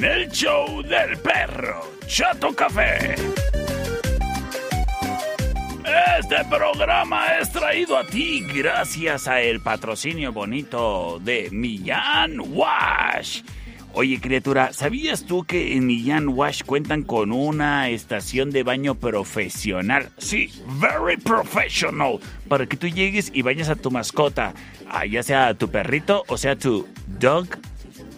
En 0.00 0.06
el 0.06 0.30
show 0.30 0.82
del 0.82 1.18
perro 1.18 1.82
Chato 2.06 2.54
Café. 2.54 3.16
Este 6.18 6.36
programa 6.48 7.38
es 7.38 7.52
traído 7.52 7.98
a 7.98 8.06
ti 8.06 8.42
gracias 8.54 9.28
a 9.28 9.42
el 9.42 9.60
patrocinio 9.60 10.32
bonito 10.32 11.20
de 11.22 11.50
Millán 11.50 12.40
Wash. 12.40 13.42
Oye, 13.92 14.18
criatura, 14.22 14.72
¿sabías 14.72 15.26
tú 15.26 15.44
que 15.44 15.76
en 15.76 15.86
Millán 15.86 16.28
Wash 16.28 16.62
cuentan 16.64 17.02
con 17.02 17.30
una 17.30 17.90
estación 17.90 18.52
de 18.52 18.62
baño 18.62 18.94
profesional? 18.94 20.08
Sí, 20.16 20.50
very 20.80 21.18
professional. 21.18 22.20
Para 22.48 22.64
que 22.64 22.78
tú 22.78 22.88
llegues 22.88 23.30
y 23.34 23.42
bañes 23.42 23.68
a 23.68 23.76
tu 23.76 23.90
mascota, 23.90 24.54
ah, 24.88 25.04
ya 25.04 25.22
sea 25.22 25.52
tu 25.52 25.68
perrito 25.68 26.24
o 26.26 26.38
sea 26.38 26.56
tu 26.56 26.88
dog 27.06 27.48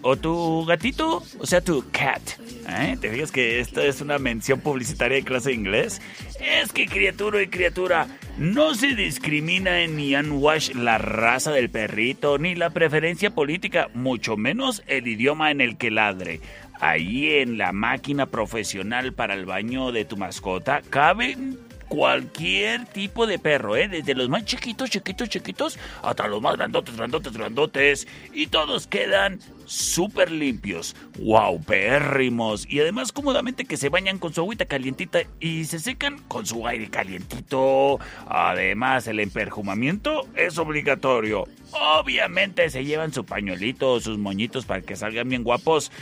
o 0.02 0.16
tu 0.16 0.64
gatito, 0.66 1.22
o 1.38 1.46
sea 1.46 1.60
tu 1.60 1.84
cat. 1.90 2.20
¿Eh? 2.68 2.96
¿Te 3.00 3.10
fijas 3.10 3.32
que 3.32 3.60
esto 3.60 3.80
es 3.80 4.00
una 4.00 4.18
mención 4.18 4.60
publicitaria 4.60 5.16
de 5.16 5.24
clase 5.24 5.50
de 5.50 5.54
inglés? 5.54 6.00
Es 6.40 6.72
que 6.72 6.86
criatura 6.86 7.42
y 7.42 7.48
criatura, 7.48 8.06
no 8.38 8.74
se 8.74 8.94
discrimina 8.94 9.82
en 9.82 9.98
Ian 9.98 10.32
Wash 10.32 10.72
la 10.74 10.98
raza 10.98 11.50
del 11.52 11.70
perrito, 11.70 12.38
ni 12.38 12.54
la 12.54 12.70
preferencia 12.70 13.34
política, 13.34 13.88
mucho 13.94 14.36
menos 14.36 14.82
el 14.86 15.06
idioma 15.06 15.50
en 15.50 15.60
el 15.60 15.76
que 15.76 15.90
ladre. 15.90 16.40
Ahí 16.80 17.34
en 17.34 17.58
la 17.58 17.72
máquina 17.72 18.26
profesional 18.26 19.12
para 19.12 19.34
el 19.34 19.46
baño 19.46 19.92
de 19.92 20.04
tu 20.04 20.16
mascota 20.16 20.82
caben 20.90 21.58
cualquier 21.92 22.86
tipo 22.86 23.26
de 23.26 23.38
perro, 23.38 23.76
¿eh? 23.76 23.86
Desde 23.86 24.14
los 24.14 24.30
más 24.30 24.46
chiquitos, 24.46 24.88
chiquitos, 24.88 25.28
chiquitos, 25.28 25.78
hasta 26.02 26.26
los 26.26 26.40
más 26.40 26.56
grandotes, 26.56 26.96
grandotes, 26.96 27.34
grandotes. 27.34 28.08
Y 28.32 28.46
todos 28.46 28.86
quedan 28.86 29.40
súper 29.66 30.30
limpios. 30.30 30.96
¡Wow! 31.18 31.62
Pérrimos. 31.62 32.66
Y 32.66 32.80
además 32.80 33.12
cómodamente 33.12 33.66
que 33.66 33.76
se 33.76 33.90
bañan 33.90 34.18
con 34.18 34.32
su 34.32 34.40
agüita 34.40 34.64
calientita 34.64 35.20
y 35.38 35.66
se 35.66 35.80
secan 35.80 36.18
con 36.28 36.46
su 36.46 36.66
aire 36.66 36.88
calientito. 36.88 38.00
Además, 38.26 39.06
el 39.06 39.20
emperjumamiento 39.20 40.26
es 40.34 40.56
obligatorio. 40.56 41.44
Obviamente 41.72 42.70
se 42.70 42.86
llevan 42.86 43.12
su 43.12 43.24
pañuelito 43.24 43.92
o 43.92 44.00
sus 44.00 44.16
moñitos 44.16 44.64
para 44.64 44.80
que 44.80 44.96
salgan 44.96 45.28
bien 45.28 45.44
guapos 45.44 45.92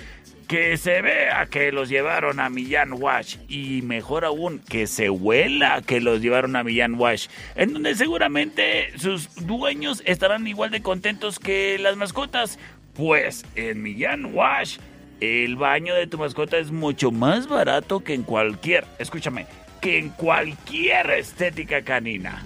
que 0.51 0.77
se 0.79 1.01
vea 1.01 1.47
que 1.47 1.71
los 1.71 1.89
llevaron 1.89 2.41
a 2.41 2.51
Millán 2.51 2.95
Wash 2.95 3.37
y 3.47 3.83
mejor 3.83 4.25
aún 4.25 4.59
que 4.59 4.89
se 4.89 5.09
huela 5.09 5.81
que 5.81 6.01
los 6.01 6.21
llevaron 6.21 6.57
a 6.57 6.65
Millán 6.65 6.95
Wash, 6.95 7.29
en 7.55 7.73
donde 7.73 7.95
seguramente 7.95 8.99
sus 8.99 9.33
dueños 9.47 10.03
estarán 10.07 10.49
igual 10.49 10.73
de 10.73 10.83
contentos 10.83 11.39
que 11.39 11.79
las 11.79 11.97
mascotas, 11.97 12.59
pues 12.95 13.45
en 13.55 13.81
Millán 13.81 14.35
Wash 14.35 14.79
el 15.21 15.55
baño 15.55 15.95
de 15.95 16.09
tu 16.09 16.19
mascota 16.19 16.59
es 16.59 16.73
mucho 16.73 17.13
más 17.13 17.47
barato 17.47 18.03
que 18.03 18.15
en 18.15 18.25
cualquier, 18.25 18.85
escúchame, 18.99 19.47
que 19.81 19.99
en 19.99 20.09
cualquier 20.09 21.11
estética 21.13 21.83
canina. 21.83 22.43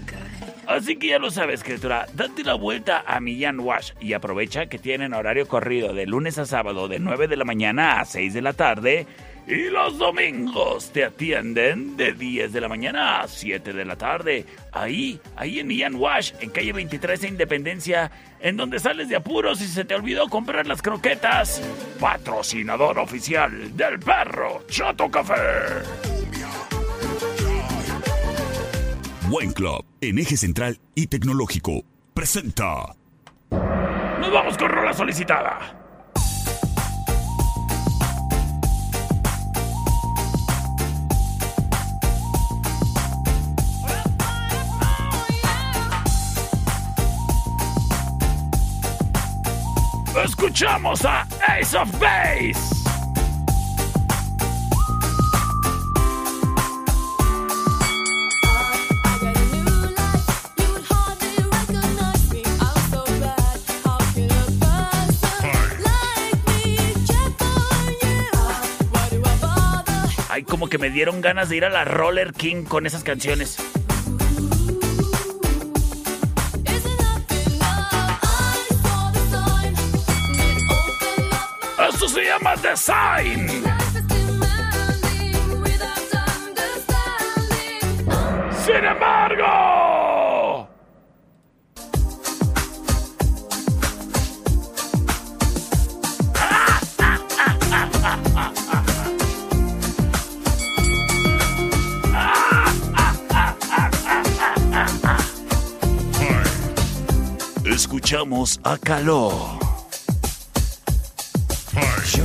Así 0.66 0.96
que 0.96 1.08
ya 1.08 1.18
lo 1.18 1.30
sabes, 1.30 1.62
criatura, 1.62 2.06
date 2.14 2.42
la 2.42 2.54
vuelta 2.54 3.04
a 3.06 3.20
Millán 3.20 3.60
Wash 3.60 3.92
y 4.00 4.14
aprovecha 4.14 4.66
que 4.66 4.78
tienen 4.78 5.12
horario 5.12 5.46
corrido 5.46 5.92
de 5.92 6.06
lunes 6.06 6.38
a 6.38 6.46
sábado 6.46 6.88
de 6.88 6.98
9 6.98 7.28
de 7.28 7.36
la 7.36 7.44
mañana 7.44 8.00
a 8.00 8.04
6 8.04 8.32
de 8.32 8.42
la 8.42 8.52
tarde 8.54 9.06
y 9.46 9.68
los 9.68 9.98
domingos 9.98 10.90
te 10.90 11.04
atienden 11.04 11.96
de 11.96 12.12
10 12.12 12.52
de 12.52 12.60
la 12.60 12.68
mañana 12.68 13.20
a 13.20 13.28
7 13.28 13.72
de 13.72 13.84
la 13.84 13.96
tarde. 13.96 14.46
Ahí, 14.72 15.20
ahí 15.36 15.60
en 15.60 15.66
Millán 15.66 15.96
Wash, 15.96 16.32
en 16.40 16.50
calle 16.50 16.72
23 16.72 17.20
de 17.20 17.28
Independencia, 17.28 18.10
en 18.40 18.56
donde 18.56 18.78
sales 18.78 19.08
de 19.08 19.16
apuros 19.16 19.60
y 19.60 19.66
se 19.66 19.84
te 19.84 19.94
olvidó 19.94 20.28
comprar 20.28 20.66
las 20.66 20.80
croquetas. 20.80 21.60
Patrocinador 22.00 22.98
oficial 22.98 23.76
del 23.76 23.98
perro 23.98 24.64
Chato 24.68 25.10
Café. 25.10 25.34
Buen 29.34 29.52
Club, 29.52 29.84
en 30.00 30.20
eje 30.20 30.36
central 30.36 30.78
y 30.94 31.08
tecnológico, 31.08 31.82
presenta. 32.14 32.94
Nos 33.50 34.32
vamos 34.32 34.56
con 34.56 34.68
rola 34.68 34.92
solicitada. 34.92 35.76
Escuchamos 50.24 51.04
a 51.04 51.22
Ace 51.48 51.76
of 51.76 51.90
Base. 51.98 52.73
Ay, 70.34 70.42
como 70.42 70.68
que 70.68 70.78
me 70.78 70.90
dieron 70.90 71.20
ganas 71.20 71.48
de 71.48 71.58
ir 71.58 71.64
a 71.64 71.68
la 71.68 71.84
Roller 71.84 72.32
King 72.32 72.64
con 72.64 72.86
esas 72.86 73.04
canciones. 73.04 73.56
Esto 81.88 82.08
se 82.08 82.24
llama 82.24 82.56
Design. 82.56 83.48
Sin 88.66 88.84
embargo. 88.84 89.83
Escuchamos 108.04 108.60
a 108.64 108.76
Caló. 108.76 109.58
Yo 112.12 112.24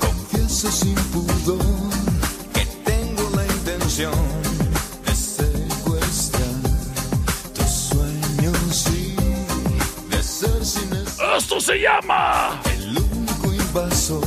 confieso 0.00 0.72
sin 0.72 0.96
pudor 1.12 1.62
que 2.52 2.66
tengo 2.84 3.30
la 3.36 3.44
intención 3.46 4.12
de 5.06 5.14
secuestrar 5.14 6.50
tus 7.54 7.70
sueños 7.70 8.86
y 8.88 10.10
de 10.10 10.20
ser 10.20 10.66
sin 10.66 10.90
Esto 11.36 11.60
se 11.60 11.78
llama 11.78 12.60
el 12.64 12.98
único 12.98 13.54
invasor. 13.54 14.26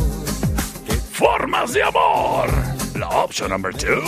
Formas 1.11 1.73
de 1.73 1.83
Amor. 1.83 2.49
La 2.95 3.09
opción 3.09 3.49
number 3.49 3.75
two. 3.75 3.99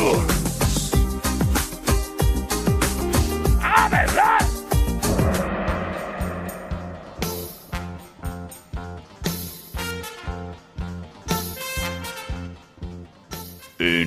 Ah, 3.62 3.90
¿verdad? 3.92 4.53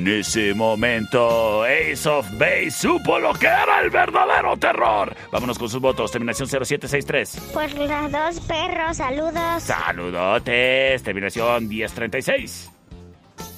En 0.07 0.21
ese 0.21 0.55
momento, 0.55 1.65
Ace 1.65 2.09
of 2.09 2.31
Base 2.39 2.71
supo 2.71 3.19
lo 3.19 3.33
que 3.33 3.47
era 3.47 3.81
el 3.83 3.91
verdadero 3.91 4.57
terror. 4.57 5.13
Vámonos 5.33 5.59
con 5.59 5.69
sus 5.69 5.81
votos. 5.81 6.13
Terminación 6.13 6.49
0763. 6.49 7.51
Por 7.53 7.73
las 7.73 8.13
dos 8.13 8.39
perros, 8.47 8.99
saludos. 8.99 9.65
Saludotes. 9.65 11.03
Terminación 11.03 11.67
1036. 11.67 12.71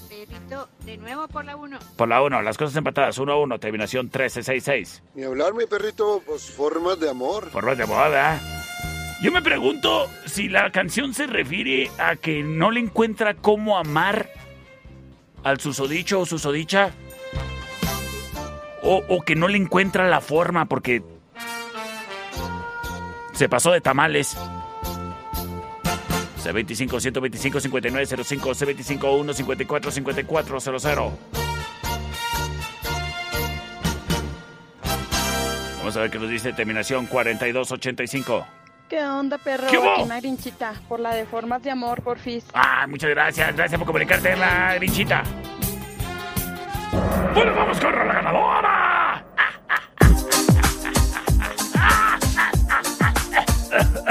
Perrito, 0.09 0.71
de 0.87 0.97
nuevo 0.97 1.29
por 1.29 1.45
la 1.45 1.55
1. 1.55 1.79
Por 1.97 2.09
la 2.09 2.23
1, 2.23 2.41
las 2.41 2.57
cosas 2.57 2.75
empatadas. 2.77 3.19
1 3.19 3.31
a 3.31 3.37
1. 3.37 3.59
Terminación 3.59 4.07
1366. 4.07 5.03
Ni 5.17 5.25
hablar, 5.25 5.53
mi 5.53 5.67
perrito, 5.67 6.23
pues 6.25 6.51
formas 6.51 6.99
de 6.99 7.11
amor. 7.11 7.51
Formas 7.51 7.77
de 7.77 7.85
amor, 7.85 8.05
¿verdad? 8.05 8.41
Yo 9.21 9.31
me 9.33 9.43
pregunto 9.43 10.09
si 10.25 10.49
la 10.49 10.71
canción 10.71 11.13
se 11.13 11.27
refiere 11.27 11.91
a 11.99 12.17
que 12.17 12.43
no 12.43 12.71
le 12.71 12.81
encuentra 12.81 13.35
cómo 13.35 13.77
amar 13.77 14.31
al 15.45 15.61
susodicho 15.61 16.21
o 16.21 16.27
susodicha. 16.27 16.93
o, 18.83 19.21
que 19.23 19.37
no 19.37 19.49
le 19.49 19.59
encuentra 19.59 20.09
la 20.09 20.21
forma 20.21 20.67
porque 20.67 21.03
se 23.35 23.49
pasó 23.49 23.73
de 23.73 23.81
tamales. 23.81 24.37
C25 26.43 27.01
125 27.01 27.61
5905 27.61 28.51
C25 28.51 29.21
1 29.21 29.33
54 29.35 29.91
5400. 29.91 31.13
Vamos 35.79 35.97
a 35.97 36.01
ver 36.01 36.11
qué 36.11 36.19
nos 36.19 36.31
dice 36.31 36.53
terminación 36.53 37.07
4285. 37.07 38.47
¿Qué 38.89 39.05
onda, 39.05 39.37
perro? 39.37 39.67
¿Qué 39.69 39.77
hubo? 39.77 39.93
Aquí 39.93 40.03
una 40.03 40.19
grinchita 40.19 40.73
por 40.89 40.99
la 40.99 41.15
de 41.15 41.27
formas 41.27 41.63
de 41.63 41.71
amor, 41.71 42.03
porfis. 42.03 42.45
Ah, 42.55 42.87
muchas 42.89 43.11
gracias. 43.11 43.55
Gracias 43.55 43.79
por 43.79 43.87
comunicarte 43.87 44.35
la 44.35 44.75
grinchita. 44.77 45.23
Bueno, 47.35 47.55
vamos 47.55 47.79
con 47.79 47.95
la 47.95 48.15
ganadora. 48.15 49.25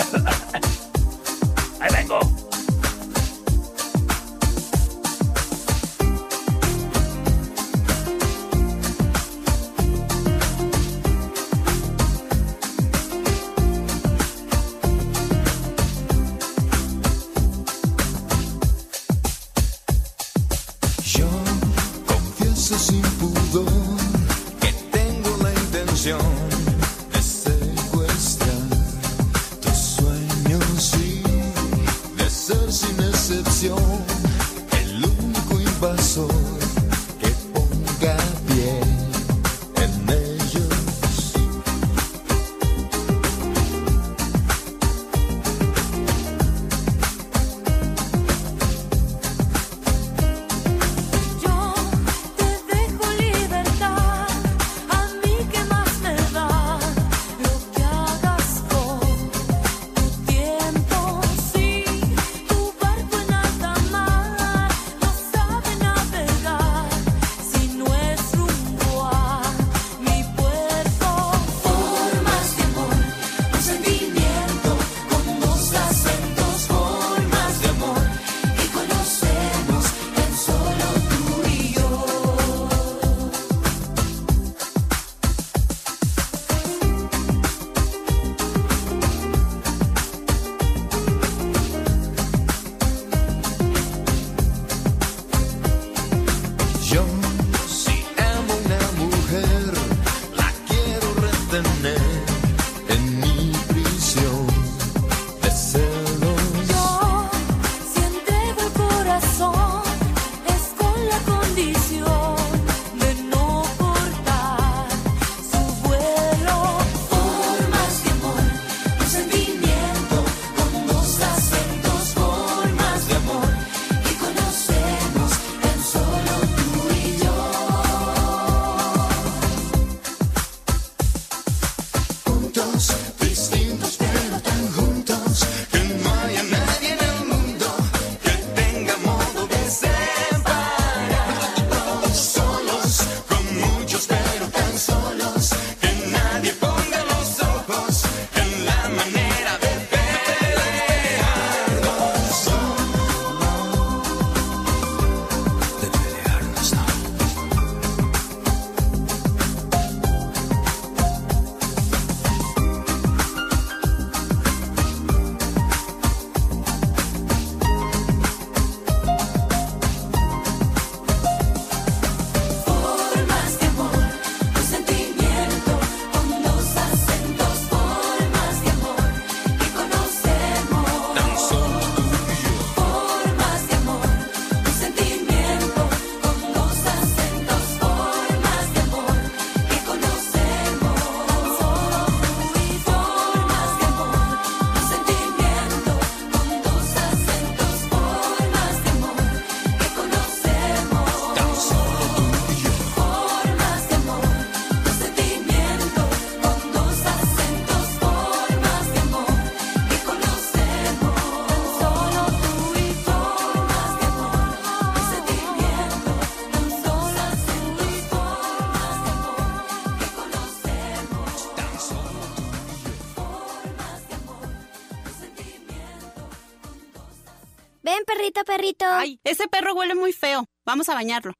Perrito. 228.44 228.86
Ay, 228.90 229.20
ese 229.24 229.48
perro 229.48 229.74
huele 229.74 229.96
muy 229.96 230.14
feo. 230.14 230.46
Vamos 230.66 230.90
a 230.90 230.94
bañarlo. 230.94 231.34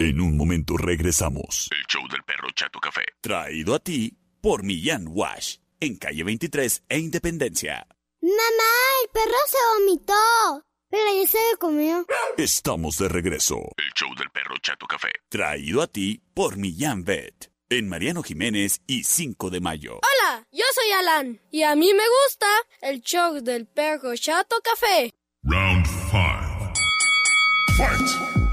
En 0.00 0.20
un 0.20 0.36
momento 0.36 0.76
regresamos. 0.76 1.68
El 1.70 1.84
show 1.86 2.06
del 2.08 2.22
perro 2.24 2.48
Chato 2.54 2.78
Café. 2.78 3.02
Traído 3.20 3.74
a 3.74 3.78
ti 3.78 4.16
por 4.40 4.62
Millán 4.62 5.06
Wash. 5.08 5.56
En 5.80 5.96
calle 5.96 6.24
23 6.24 6.84
e 6.88 6.98
Independencia. 6.98 7.86
Mamá, 8.20 8.74
el 9.02 9.10
perro 9.10 9.38
se 9.46 9.56
vomitó. 9.80 10.64
Pero 10.90 11.04
ya 11.22 11.28
se 11.28 11.38
lo 11.52 11.58
comió. 11.58 12.06
Estamos 12.36 12.98
de 12.98 13.08
regreso. 13.08 13.56
El 13.76 13.92
show 13.94 14.08
del 14.16 14.30
perro 14.30 14.54
Chato 14.62 14.86
Café. 14.86 15.10
Traído 15.28 15.82
a 15.82 15.86
ti 15.86 16.22
por 16.34 16.56
Millán 16.56 17.04
Vet. 17.04 17.52
En 17.70 17.88
Mariano 17.88 18.22
Jiménez 18.22 18.80
y 18.86 19.04
5 19.04 19.50
de 19.50 19.60
mayo. 19.60 19.96
Hola, 19.96 20.46
yo 20.50 20.64
soy 20.74 20.90
Alan. 20.92 21.40
Y 21.50 21.62
a 21.62 21.76
mí 21.76 21.92
me 21.92 22.04
gusta 22.24 22.46
el 22.80 23.02
show 23.02 23.40
del 23.42 23.66
perro 23.66 24.16
Chato 24.16 24.56
Café. 24.64 25.12
Round 25.42 25.86
5. 26.10 26.17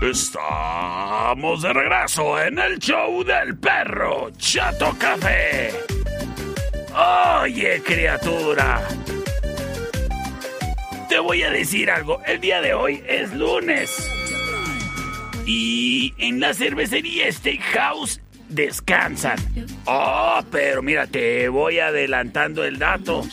Estamos 0.01 1.63
de 1.63 1.73
regreso 1.73 2.39
en 2.39 2.59
el 2.59 2.77
show 2.77 3.23
del 3.23 3.57
perro 3.57 4.29
Chato 4.37 4.95
Café. 4.99 5.71
Oye, 7.41 7.81
criatura. 7.83 8.87
Te 11.09 11.17
voy 11.19 11.41
a 11.41 11.49
decir 11.49 11.89
algo. 11.89 12.21
El 12.25 12.39
día 12.39 12.61
de 12.61 12.75
hoy 12.75 13.03
es 13.07 13.33
lunes. 13.33 14.11
Y 15.47 16.13
en 16.19 16.39
la 16.39 16.53
cervecería 16.53 17.31
Steakhouse 17.31 18.21
descansan. 18.49 19.37
Oh, 19.85 20.39
pero 20.51 20.83
mira, 20.83 21.07
te 21.07 21.49
voy 21.49 21.79
adelantando 21.79 22.63
el 22.63 22.77
dato. 22.77 23.23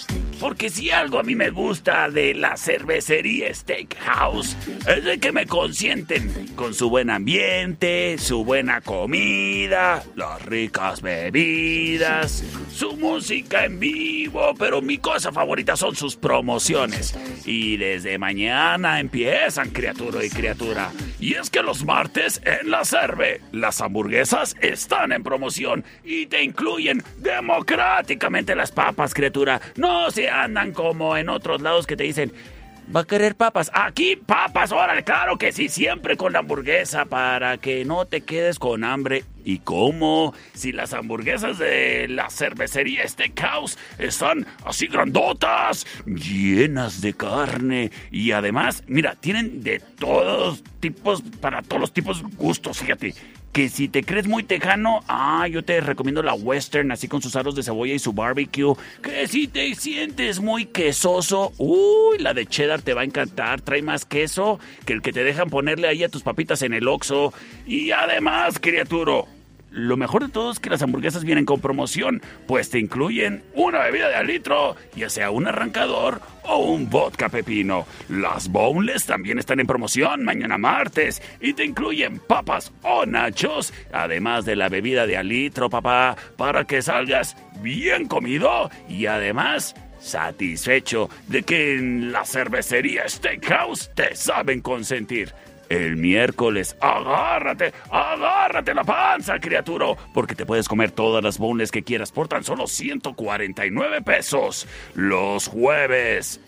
Porque 0.43 0.71
si 0.71 0.91
algo 0.91 1.21
a 1.21 1.23
mí 1.23 1.37
me 1.37 1.51
gusta 1.51 2.11
de 2.11 2.35
la 2.35 2.57
cervecería 2.57 3.55
Steakhouse 3.55 4.57
es 4.89 5.05
de 5.05 5.21
que 5.21 5.31
me 5.31 5.47
consienten 5.47 6.49
con 6.57 6.75
su 6.75 6.91
buen 6.91 7.11
ambiente, 7.11 8.19
su 8.19 8.45
buena 8.45 8.81
comida, 8.81 10.03
las 10.17 10.45
ricas 10.45 11.01
bebidas, 11.01 12.43
su 12.73 12.97
música 12.97 13.67
en 13.67 13.79
vivo, 13.79 14.53
pero 14.59 14.83
mi 14.83 14.99
cosa 14.99 15.31
favorita 15.31 15.77
son 15.77 15.95
sus 15.95 16.17
promociones. 16.17 17.17
Y 17.45 17.77
desde 17.77 18.19
mañana 18.19 18.99
empiezan, 18.99 19.71
criatura 19.71 20.25
y 20.25 20.29
criatura. 20.29 20.91
Y 21.21 21.35
es 21.35 21.51
que 21.51 21.63
los 21.63 21.85
martes 21.85 22.43
en 22.45 22.69
la 22.69 22.85
Cerve, 22.85 23.41
las 23.53 23.81
hamburguesas 23.81 24.57
están 24.61 25.13
en 25.13 25.23
promoción 25.23 25.85
y 26.03 26.27
te 26.27 26.43
incluyen 26.43 27.01
democráticamente 27.19 28.57
las 28.57 28.73
papas, 28.73 29.15
criatura. 29.15 29.61
No 29.77 30.11
se 30.11 30.32
andan 30.33 30.73
como 30.73 31.17
en 31.17 31.29
otros 31.29 31.63
lados 31.63 31.87
que 31.87 31.97
te 31.97 32.05
dicen, 32.05 32.33
¿va 32.95 33.01
a 33.01 33.05
querer 33.05 33.35
papas? 33.37 33.71
Aquí 33.75 34.17
papas, 34.17 34.73
órale, 34.73 35.05
claro 35.05 35.39
que 35.39 35.53
sí, 35.53 35.69
siempre 35.69 36.17
con 36.17 36.33
la 36.33 36.41
hamburguesa 36.41 37.05
para 37.05 37.59
que 37.59 37.85
no 37.85 38.07
te 38.07 38.23
quedes 38.23 38.59
con 38.59 38.85
hambre. 38.85 39.25
¿Y 39.45 39.59
cómo? 39.59 40.35
Si 40.55 40.73
las 40.73 40.93
hamburguesas 40.93 41.59
de 41.59 42.07
la 42.09 42.31
cervecería 42.31 43.07
Steakhouse 43.07 43.77
están 43.99 44.47
así 44.65 44.87
grandotas, 44.87 45.87
llenas 46.07 47.01
de 47.01 47.15
carne 47.15 47.91
y 48.11 48.33
además, 48.33 48.85
mira, 48.87 49.17
tienen 49.17 49.63
de 49.63 49.81
todos 49.81 50.63
tipos, 50.81 51.23
para 51.41 51.63
todos 51.63 51.81
los 51.81 51.93
tipos 51.93 52.23
gustos, 52.37 52.79
fíjate 52.79 53.15
que 53.53 53.69
si 53.69 53.89
te 53.89 54.03
crees 54.03 54.27
muy 54.27 54.43
tejano, 54.43 55.05
ah, 55.09 55.47
yo 55.47 55.63
te 55.63 55.81
recomiendo 55.81 56.23
la 56.23 56.35
western, 56.35 56.91
así 56.91 57.07
con 57.07 57.21
sus 57.21 57.37
aros 57.37 57.55
de 57.55 57.63
cebolla 57.63 57.93
y 57.93 57.99
su 57.99 58.13
barbecue. 58.13 58.75
Que 59.03 59.29
si 59.29 59.47
te 59.47 59.75
sientes 59.75 60.41
muy 60.41 60.65
quesoso, 60.65 61.53
uy, 61.59 62.19
la 62.19 62.33
de 62.33 62.47
cheddar 62.47 62.81
te 62.81 62.95
va 62.95 63.03
a 63.03 63.05
encantar, 63.05 63.61
trae 63.61 63.83
más 63.83 64.07
queso 64.07 64.59
que 64.87 64.95
el 64.95 65.03
que 65.03 65.13
te 65.13 65.23
dejan 65.23 65.51
ponerle 65.51 65.89
ahí 65.89 66.03
a 66.03 66.09
tus 66.09 66.23
papitas 66.23 66.63
en 66.63 66.73
el 66.73 66.89
Oxxo. 66.89 67.35
Y 67.67 67.91
además, 67.91 68.59
criaturo, 68.59 69.29
lo 69.73 69.97
mejor 69.97 70.23
de 70.23 70.33
todo 70.33 70.53
es 70.53 70.61
que 70.61 70.71
las 70.71 70.83
hamburguesas 70.83 71.25
vienen 71.25 71.47
con 71.47 71.61
promoción, 71.61 72.21
pues 72.47 72.71
te 72.71 72.79
incluyen 72.79 73.43
una 73.55 73.81
bebida 73.81 74.09
de 74.09 74.17
al 74.17 74.27
litro, 74.27 74.77
ya 74.95 75.09
sea 75.09 75.31
un 75.31 75.47
arrancador 75.47 76.21
o 76.45 76.59
un 76.59 76.91
vodka 76.91 77.29
pepino. 77.31 77.87
Las 78.09 78.49
boneless 78.49 79.07
también 79.07 79.39
están 79.39 79.61
en 79.61 79.67
promoción 79.67 80.25
mañana 80.25 80.59
martes 80.59 81.23
y 81.41 81.55
te 81.55 81.65
incluyen 81.65 82.19
papas 82.19 82.73
o 82.83 83.07
nachos, 83.07 83.73
además 83.93 84.45
de 84.45 84.57
la 84.57 84.69
bebida 84.69 85.07
de 85.07 85.17
al 85.17 85.29
litro, 85.29 85.71
papá, 85.71 86.17
para 86.37 86.65
que 86.65 86.83
salgas 86.83 87.37
bien 87.63 88.07
comido 88.07 88.71
y 88.89 89.07
además 89.07 89.75
satisfecho 90.01 91.09
de 91.29 91.45
que 91.45 91.77
en 91.77 92.13
la 92.13 92.25
cervecería 92.25 93.09
Steakhouse 93.09 93.91
te 93.95 94.15
saben 94.17 94.61
consentir. 94.61 95.33
El 95.73 95.97
miércoles, 95.97 96.77
agárrate, 96.83 97.73
agárrate 97.91 98.75
la 98.75 98.85
panza, 98.85 99.39
criatura, 99.39 99.87
porque 100.13 100.35
te 100.35 100.45
puedes 100.45 100.69
comer 100.69 100.91
todas 100.91 101.25
las 101.25 101.39
boneless 101.39 101.71
que 101.71 101.83
quieras 101.83 102.13
por 102.13 102.29
tan 102.29 102.45
solo 102.45 102.67
149 102.67 104.03
pesos. 104.03 104.69
Los 104.95 105.49
jueves, 105.49 106.43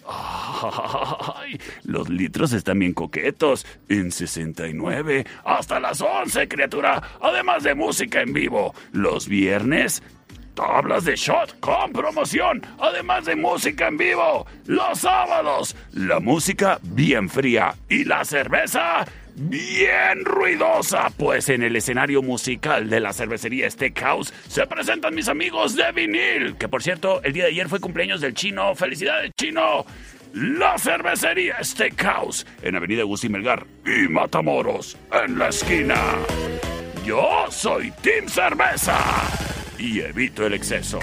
los 1.85 2.11
litros 2.11 2.53
están 2.53 2.81
bien 2.81 2.93
coquetos, 2.93 3.67
en 3.89 4.13
69, 4.13 5.25
hasta 5.43 5.81
las 5.81 6.03
11, 6.03 6.47
criatura, 6.47 7.03
además 7.23 7.63
de 7.63 7.75
música 7.75 8.21
en 8.21 8.35
vivo. 8.35 8.75
Los 8.93 9.27
viernes, 9.27 10.03
Tablas 10.55 11.05
de 11.05 11.17
shot 11.17 11.59
con 11.59 11.93
promoción, 11.93 12.63
además 12.79 13.25
de 13.25 13.35
música 13.35 13.89
en 13.89 13.97
vivo. 13.97 14.47
Los 14.67 15.01
sábados, 15.01 15.75
la 15.93 16.21
música 16.21 16.79
bien 16.83 17.29
fría 17.29 17.75
y 17.89 18.05
la 18.05 18.25
cerveza 18.25 19.05
bien 19.37 20.25
ruidosa, 20.25 21.11
pues 21.17 21.49
en 21.49 21.65
el 21.65 21.75
escenario 21.75 22.23
musical 22.23 22.89
de 22.89 23.01
la 23.01 23.13
cervecería 23.13 23.69
Steakhouse 23.69 24.33
se 24.47 24.65
presentan 24.67 25.15
mis 25.15 25.29
amigos 25.29 25.75
de 25.75 25.91
vinil, 25.91 26.57
que 26.57 26.69
por 26.69 26.85
cierto, 26.85 27.21
el 27.25 27.33
día 27.33 27.45
de 27.45 27.51
ayer 27.51 27.69
fue 27.69 27.81
cumpleaños 27.81 28.21
del 28.21 28.35
chino. 28.35 28.75
¡Felicidades, 28.77 29.33
chino! 29.37 29.85
La 30.35 30.79
cervecería 30.79 31.63
Steakhouse 31.63 32.47
en 32.63 32.77
Avenida 32.77 33.03
Agustín 33.03 33.33
Melgar 33.33 33.67
y 33.85 34.09
Matamoros, 34.09 34.97
en 35.13 35.39
la 35.39 35.49
esquina. 35.49 35.97
Yo 37.05 37.47
soy 37.51 37.93
Team 38.03 38.29
Cerveza 38.29 38.97
y 39.79 40.01
evito 40.01 40.47
el 40.47 40.55
exceso. 40.55 40.99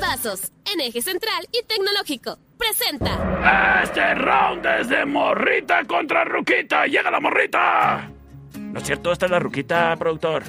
Vasos, 0.00 0.50
en 0.72 0.80
eje 0.80 1.02
central 1.02 1.46
y 1.52 1.62
tecnológico. 1.62 2.38
Presenta. 2.56 3.82
Este 3.84 4.14
round 4.14 4.64
es 4.66 4.88
de 4.88 5.04
morrita 5.04 5.84
contra 5.84 6.24
ruquita. 6.24 6.86
¡Llega 6.86 7.10
la 7.10 7.20
morrita! 7.20 8.10
¿No 8.58 8.78
es 8.80 8.86
cierto? 8.86 9.12
Esta 9.12 9.26
es 9.26 9.30
la 9.30 9.38
ruquita, 9.38 9.94
productor. 9.96 10.42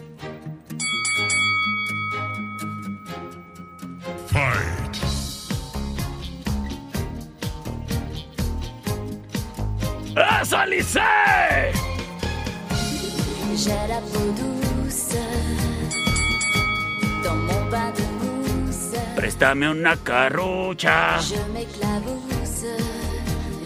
Fight. 4.28 4.96
¡Esa 10.42 10.66
Lice! 10.66 11.02
J'ai 13.54 13.88
la 13.88 14.02
peau 14.02 14.34
douce 14.34 15.31
Préstame 19.16 19.70
una 19.70 19.96
carrucha. 19.98 21.20
Je 21.20 21.36
m'éclabousse. 21.54 22.66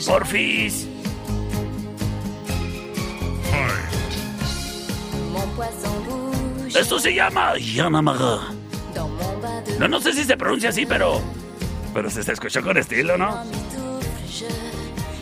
Porfis. 0.06 0.88
Esto 6.76 7.00
se 7.00 7.14
llama 7.14 7.54
de 7.54 7.62
No, 9.80 9.88
no 9.88 10.02
sé 10.02 10.14
si 10.14 10.26
se 10.26 10.36
pronuncia 10.36 10.70
así, 10.70 10.86
pero. 10.86 11.22
Pero 11.94 12.10
se, 12.10 12.24
se 12.24 12.34
escuchó 12.34 12.62
con 12.62 12.78
estilo, 12.78 13.18
¿no? 13.18 13.46
mitoufle. 13.46 14.50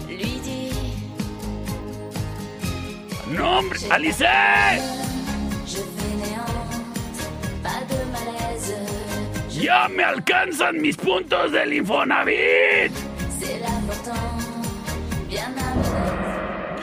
Je 0.08 0.14
lui 0.18 0.40
dis 0.40 0.74
¡No, 3.28 3.60
hombre! 3.60 3.80
¡Alice! 3.92 4.26
¡Ya 9.64 9.88
me 9.88 10.04
alcanzan 10.04 10.82
mis 10.82 10.98
puntos 10.98 11.54
del 11.54 11.72
Infonavit! 11.72 12.92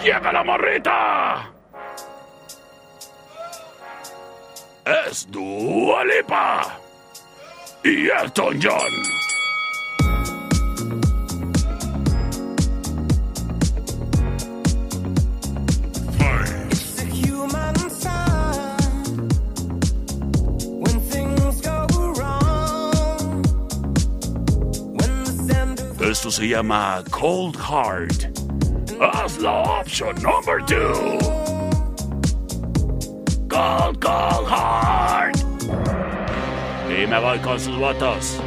¡Llega 0.03 0.33
la 0.33 0.43
morrita! 0.43 1.53
Es 5.11 5.31
Dua 5.31 6.07
Lipa 6.07 6.81
y 7.85 8.09
Elton 8.09 8.59
John. 8.63 9.30
Esto 26.21 26.31
se 26.31 26.49
llama 26.49 27.03
Cold 27.11 27.57
Heart. 27.57 28.39
Haz 29.01 29.39
la 29.39 29.63
option 29.81 30.15
number 30.17 30.61
two. 30.67 30.93
Cold, 33.49 33.99
cold 34.03 34.47
heart. 34.47 35.35
Y 36.91 37.07
me 37.07 37.19
voy 37.19 37.39
con 37.39 37.59
sus 37.59 37.75
votos. 37.75 38.39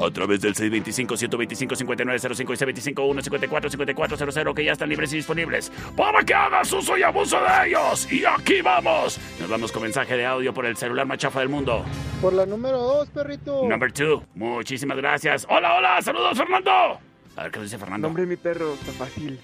A 0.00 0.10
través 0.10 0.40
del 0.40 0.54
625-125-5905 0.54 2.74
y 2.74 2.92
625-154-5400 2.94 4.54
que 4.54 4.64
ya 4.64 4.72
están 4.72 4.88
libres 4.88 5.12
y 5.12 5.16
disponibles 5.16 5.70
para 5.96 6.24
que 6.24 6.32
hagas 6.32 6.72
uso 6.72 6.96
y 6.96 7.02
abuso 7.02 7.38
de 7.40 7.68
ellos. 7.68 8.10
Y 8.10 8.24
aquí 8.24 8.62
vamos. 8.62 9.18
Nos 9.38 9.50
vamos 9.50 9.70
con 9.70 9.82
mensaje 9.82 10.16
de 10.16 10.24
audio 10.24 10.54
por 10.54 10.64
el 10.64 10.76
celular 10.76 11.06
más 11.06 11.18
chafa 11.18 11.40
del 11.40 11.50
mundo. 11.50 11.84
Por 12.22 12.32
la 12.32 12.46
número 12.46 12.78
dos, 12.78 13.10
perrito. 13.10 13.68
Number 13.68 13.92
two. 13.92 14.24
Muchísimas 14.34 14.96
gracias. 14.96 15.46
Hola, 15.50 15.74
hola. 15.74 16.00
Saludos, 16.00 16.38
Fernando. 16.38 16.98
A 17.36 17.42
ver 17.42 17.52
qué 17.52 17.58
nos 17.58 17.70
dice 17.70 17.78
Fernando. 17.78 18.08
Nombre 18.08 18.22
de 18.22 18.28
mi 18.28 18.36
perro, 18.36 18.72
está 18.74 18.92
fácil. 18.92 19.38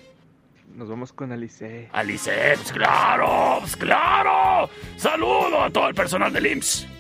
Nos 0.75 0.89
vamos 0.89 1.13
con 1.13 1.33
Alice. 1.33 1.91
Alice, 1.93 2.33
pues 2.57 2.73
claro, 2.73 3.59
pues 3.61 3.77
claro. 3.77 4.71
Saludo 4.97 5.63
a 5.63 5.71
todo 5.71 5.89
el 5.89 5.95
personal 5.95 6.33
del 6.33 6.47
IMSS. 6.47 6.96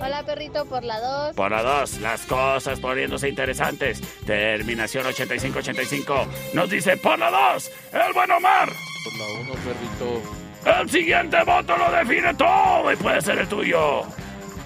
Hola 0.00 0.22
perrito 0.24 0.64
por 0.66 0.84
la 0.84 1.00
2. 1.00 1.36
Por 1.36 1.50
la 1.50 1.62
2, 1.62 2.00
las 2.00 2.26
cosas 2.26 2.78
poniéndose 2.80 3.28
interesantes. 3.28 4.00
Terminación 4.24 5.06
8585 5.06 6.26
nos 6.54 6.70
dice 6.70 6.96
por 6.96 7.18
la 7.18 7.30
2, 7.54 7.70
el 7.92 8.12
buen 8.12 8.30
Omar. 8.30 8.68
Por 9.04 9.18
la 9.18 9.40
1, 9.40 9.52
perrito. 9.54 10.80
El 10.80 10.90
siguiente 10.90 11.36
voto 11.44 11.76
lo 11.76 11.90
define 11.96 12.34
todo 12.34 12.92
y 12.92 12.96
puede 12.96 13.20
ser 13.22 13.38
el 13.38 13.48
tuyo. 13.48 14.02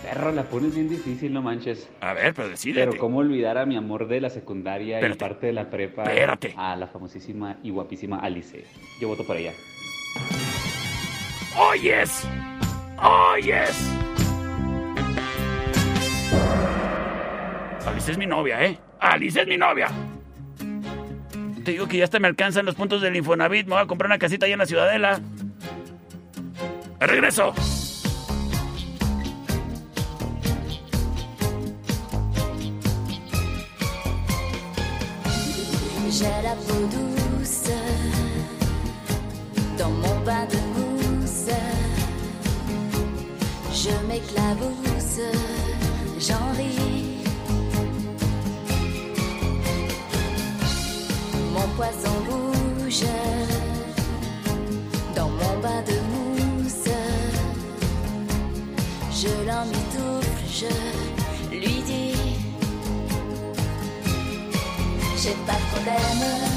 Perro, 0.03 0.33
la 0.33 0.43
pones 0.45 0.75
bien 0.75 0.89
difícil, 0.89 1.33
no 1.33 1.43
manches. 1.43 1.89
A 2.01 2.15
ver, 2.15 2.35
pero 2.35 2.49
decídete. 2.49 2.89
Pero 2.89 3.01
cómo 3.01 3.19
olvidar 3.19 3.59
a 3.59 3.67
mi 3.67 3.77
amor 3.77 4.09
de 4.09 4.21
la 4.21 4.31
secundaria 4.31 4.97
Espérate. 4.97 5.17
y 5.17 5.29
parte 5.29 5.47
de 5.47 5.53
la 5.53 5.71
prepa. 5.71 6.03
Espérate. 6.05 6.55
A 6.57 6.75
la 6.75 6.87
famosísima 6.89 7.59
y 7.63 7.71
guapísima 7.71 8.19
Alice. 8.19 8.65
Yo 9.01 9.09
voto 9.09 9.25
por 9.25 9.37
ella. 9.37 9.53
¡Oyes! 11.57 12.25
¡Oyes! 12.99 13.77
Alice 17.87 18.11
es 18.13 18.19
mi 18.19 18.27
novia, 18.27 18.65
¿eh? 18.65 18.79
Alice 19.01 19.41
es 19.41 19.47
mi 19.47 19.57
novia. 19.57 19.89
Te 21.65 21.73
digo 21.73 21.87
que 21.87 21.99
ya 21.99 22.05
hasta 22.05 22.19
me 22.19 22.29
alcanzan 22.29 22.67
los 22.67 22.75
puntos 22.75 23.03
del 23.03 23.17
Infonavit. 23.17 23.67
Me 23.67 23.75
voy 23.75 23.83
a 23.83 23.87
comprar 23.87 24.07
una 24.07 24.19
casita 24.19 24.47
allá 24.47 24.55
en 24.55 24.59
la 24.59 24.67
Ciudadela. 24.67 25.21
¡Regreso! 27.01 27.55
J'ai 36.11 36.43
la 36.43 36.55
peau 36.55 36.87
douce 36.91 37.71
dans 39.79 39.91
mon 39.91 40.21
bain 40.25 40.45
de 40.47 40.59
mousse. 40.75 41.55
Je 43.73 43.91
m'éclabousse, 44.07 44.90
j'en 46.21 46.53
ris. 46.57 47.25
Mon 51.55 51.67
poisson 51.77 52.15
bouge 52.29 53.05
dans 55.17 55.31
mon 55.31 55.59
bain 55.63 55.83
de 55.89 55.97
mousse. 56.13 56.91
Je 59.13 59.29
l'emmitoufle, 59.47 60.45
je 60.61 61.57
lui 61.57 61.83
dis. 61.87 62.15
J'ai 65.23 65.37
pas 65.47 65.53
de 65.53 65.67
problème, 65.73 66.50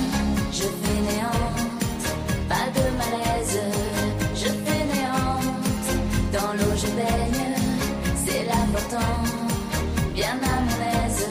à 10.32 10.36
mon 10.43 10.67
aise, 11.05 11.28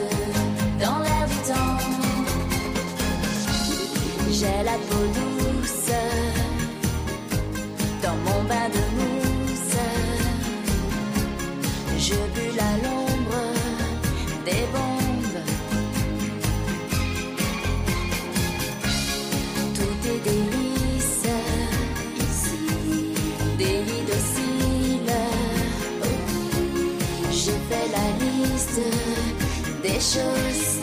dans 0.79 0.99
l'air. 0.99 1.13
J'ai 4.31 4.63
la 4.65 4.77
peau 4.89 5.03
douce, 5.15 5.91
dans 8.01 8.17
mon 8.25 8.43
bain 8.49 8.67
de 8.75 8.83
mousse. 8.97 9.77
Je 11.97 12.15
bulle 12.33 12.59
à 12.59 12.72
des 29.81 29.99
choses 29.99 30.79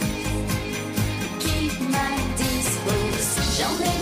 qui 1.38 1.70
m'indisposent. 1.92 3.36
J'en 3.58 3.74
ai 3.84 3.99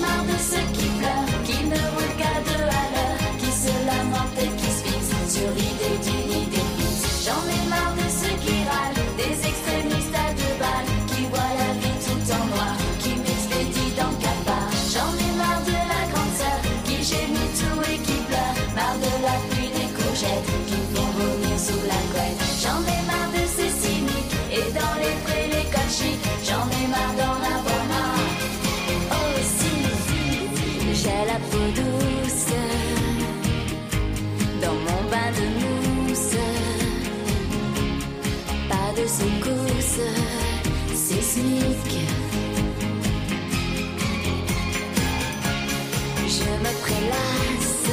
Je 46.26 46.44
me 46.64 46.72
prélasse 46.82 47.88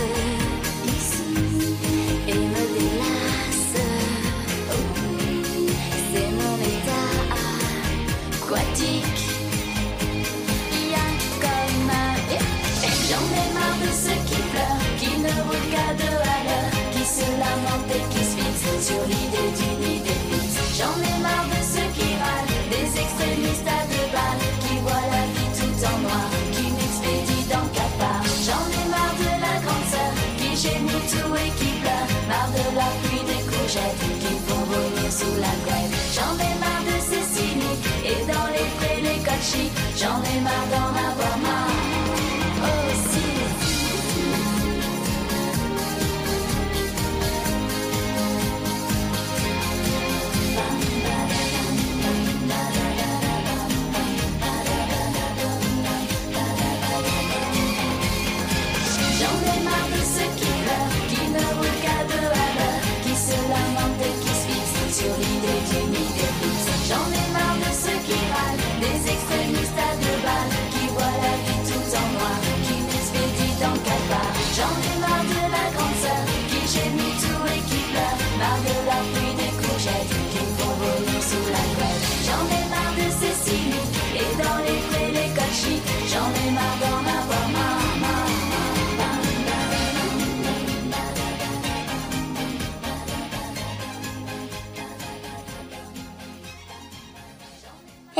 ici 0.88 1.30
et 2.28 2.34
me 2.34 2.64
délasse. 2.74 3.78
C'est 6.12 6.32
mon 6.32 6.56
état 6.74 7.10
aquatique. 8.42 9.24
Comme 11.42 11.90
un. 11.90 12.16
J'en 13.08 13.26
ai 13.30 13.48
marre 13.54 13.78
de 13.80 13.90
ceux 13.94 14.20
qui 14.26 14.40
pleurent, 14.50 14.86
qui 14.98 15.12
ne 15.20 15.34
regardent 15.52 16.14
à 16.24 16.40
l'heure, 16.46 16.74
qui 16.92 17.04
se 17.06 17.28
lamentent 17.40 17.94
et 17.94 18.06
qui 18.12 18.24
se 18.26 18.36
fixent 18.38 18.80
sur 18.88 19.02
l'idée 19.06 19.50
d'une 19.58 19.84
idée 19.98 20.22
fixe. 20.32 20.58
J'en 20.80 20.98
ai 21.04 21.15
et 31.14 31.52
qui 31.60 31.72
marre 32.28 32.50
de 32.50 32.76
la 32.76 32.90
pluie 33.04 33.26
des 33.28 33.44
courgettes, 33.50 34.02
qui 34.20 34.34
font 34.48 34.66
vomir 34.66 35.12
sous 35.12 35.36
la 35.40 35.54
couette. 35.64 35.94
J'en 36.16 36.34
ai 36.34 36.54
marre 36.60 36.84
de 36.84 36.98
ces 37.00 37.24
cyniques, 37.36 37.86
et 38.04 38.26
dans 38.26 38.48
les 38.52 38.68
frais, 38.78 39.02
les 39.02 39.20
chics, 39.42 39.72
j'en 39.98 40.22
ai 40.24 40.42
marre 40.42 40.68
d'en 40.72 40.90
avoir 40.90 41.38
marre. 41.38 41.85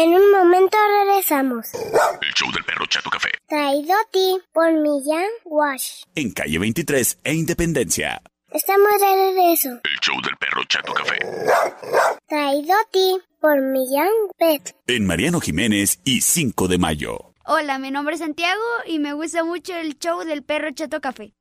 En 0.06 0.14
un 0.14 0.30
momento 0.30 0.78
regresamos. 1.04 1.66
El 1.74 2.34
show 2.36 2.52
del 2.52 2.64
perro 2.64 2.86
Chato 2.86 3.10
Café. 3.10 3.30
Traído 3.48 3.92
a 3.92 4.06
ti 4.12 4.38
por 4.54 4.72
Millán 4.72 5.26
Wash. 5.46 6.04
En 6.14 6.32
calle 6.32 6.60
23 6.60 7.22
e 7.24 7.34
Independencia. 7.34 8.22
Estamos 8.52 8.88
de 9.00 9.16
regreso. 9.16 9.70
El 9.70 10.00
show 10.04 10.16
del 10.22 10.38
perro 10.38 10.62
Chato 10.70 10.94
Café. 10.94 11.18
Traído 12.28 12.74
a 12.76 12.90
ti 12.92 13.18
por 13.42 13.60
Millán 13.62 14.12
Pet. 14.38 14.76
En 14.86 15.08
Mariano 15.08 15.40
Jiménez 15.40 16.00
y 16.04 16.22
5 16.22 16.68
de 16.68 16.78
mayo. 16.78 17.34
Hola, 17.48 17.80
mi 17.80 17.90
nombre 17.90 18.14
es 18.14 18.22
Santiago 18.22 18.62
y 18.86 19.00
me 19.00 19.14
gusta 19.14 19.44
mucho 19.44 19.74
el 19.74 19.98
show 19.98 20.24
del 20.24 20.44
perro 20.44 20.70
Chato 20.70 21.02
Café. 21.02 21.34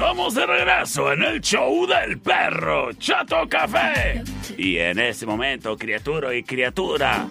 Estamos 0.00 0.34
de 0.34 0.46
regreso 0.46 1.12
en 1.12 1.22
el 1.22 1.40
show 1.42 1.86
del 1.86 2.18
perro 2.18 2.90
Chato 2.94 3.46
Café. 3.46 4.22
Y 4.56 4.78
en 4.78 4.98
este 4.98 5.26
momento, 5.26 5.76
criatura 5.76 6.34
y 6.34 6.42
criatura, 6.42 7.28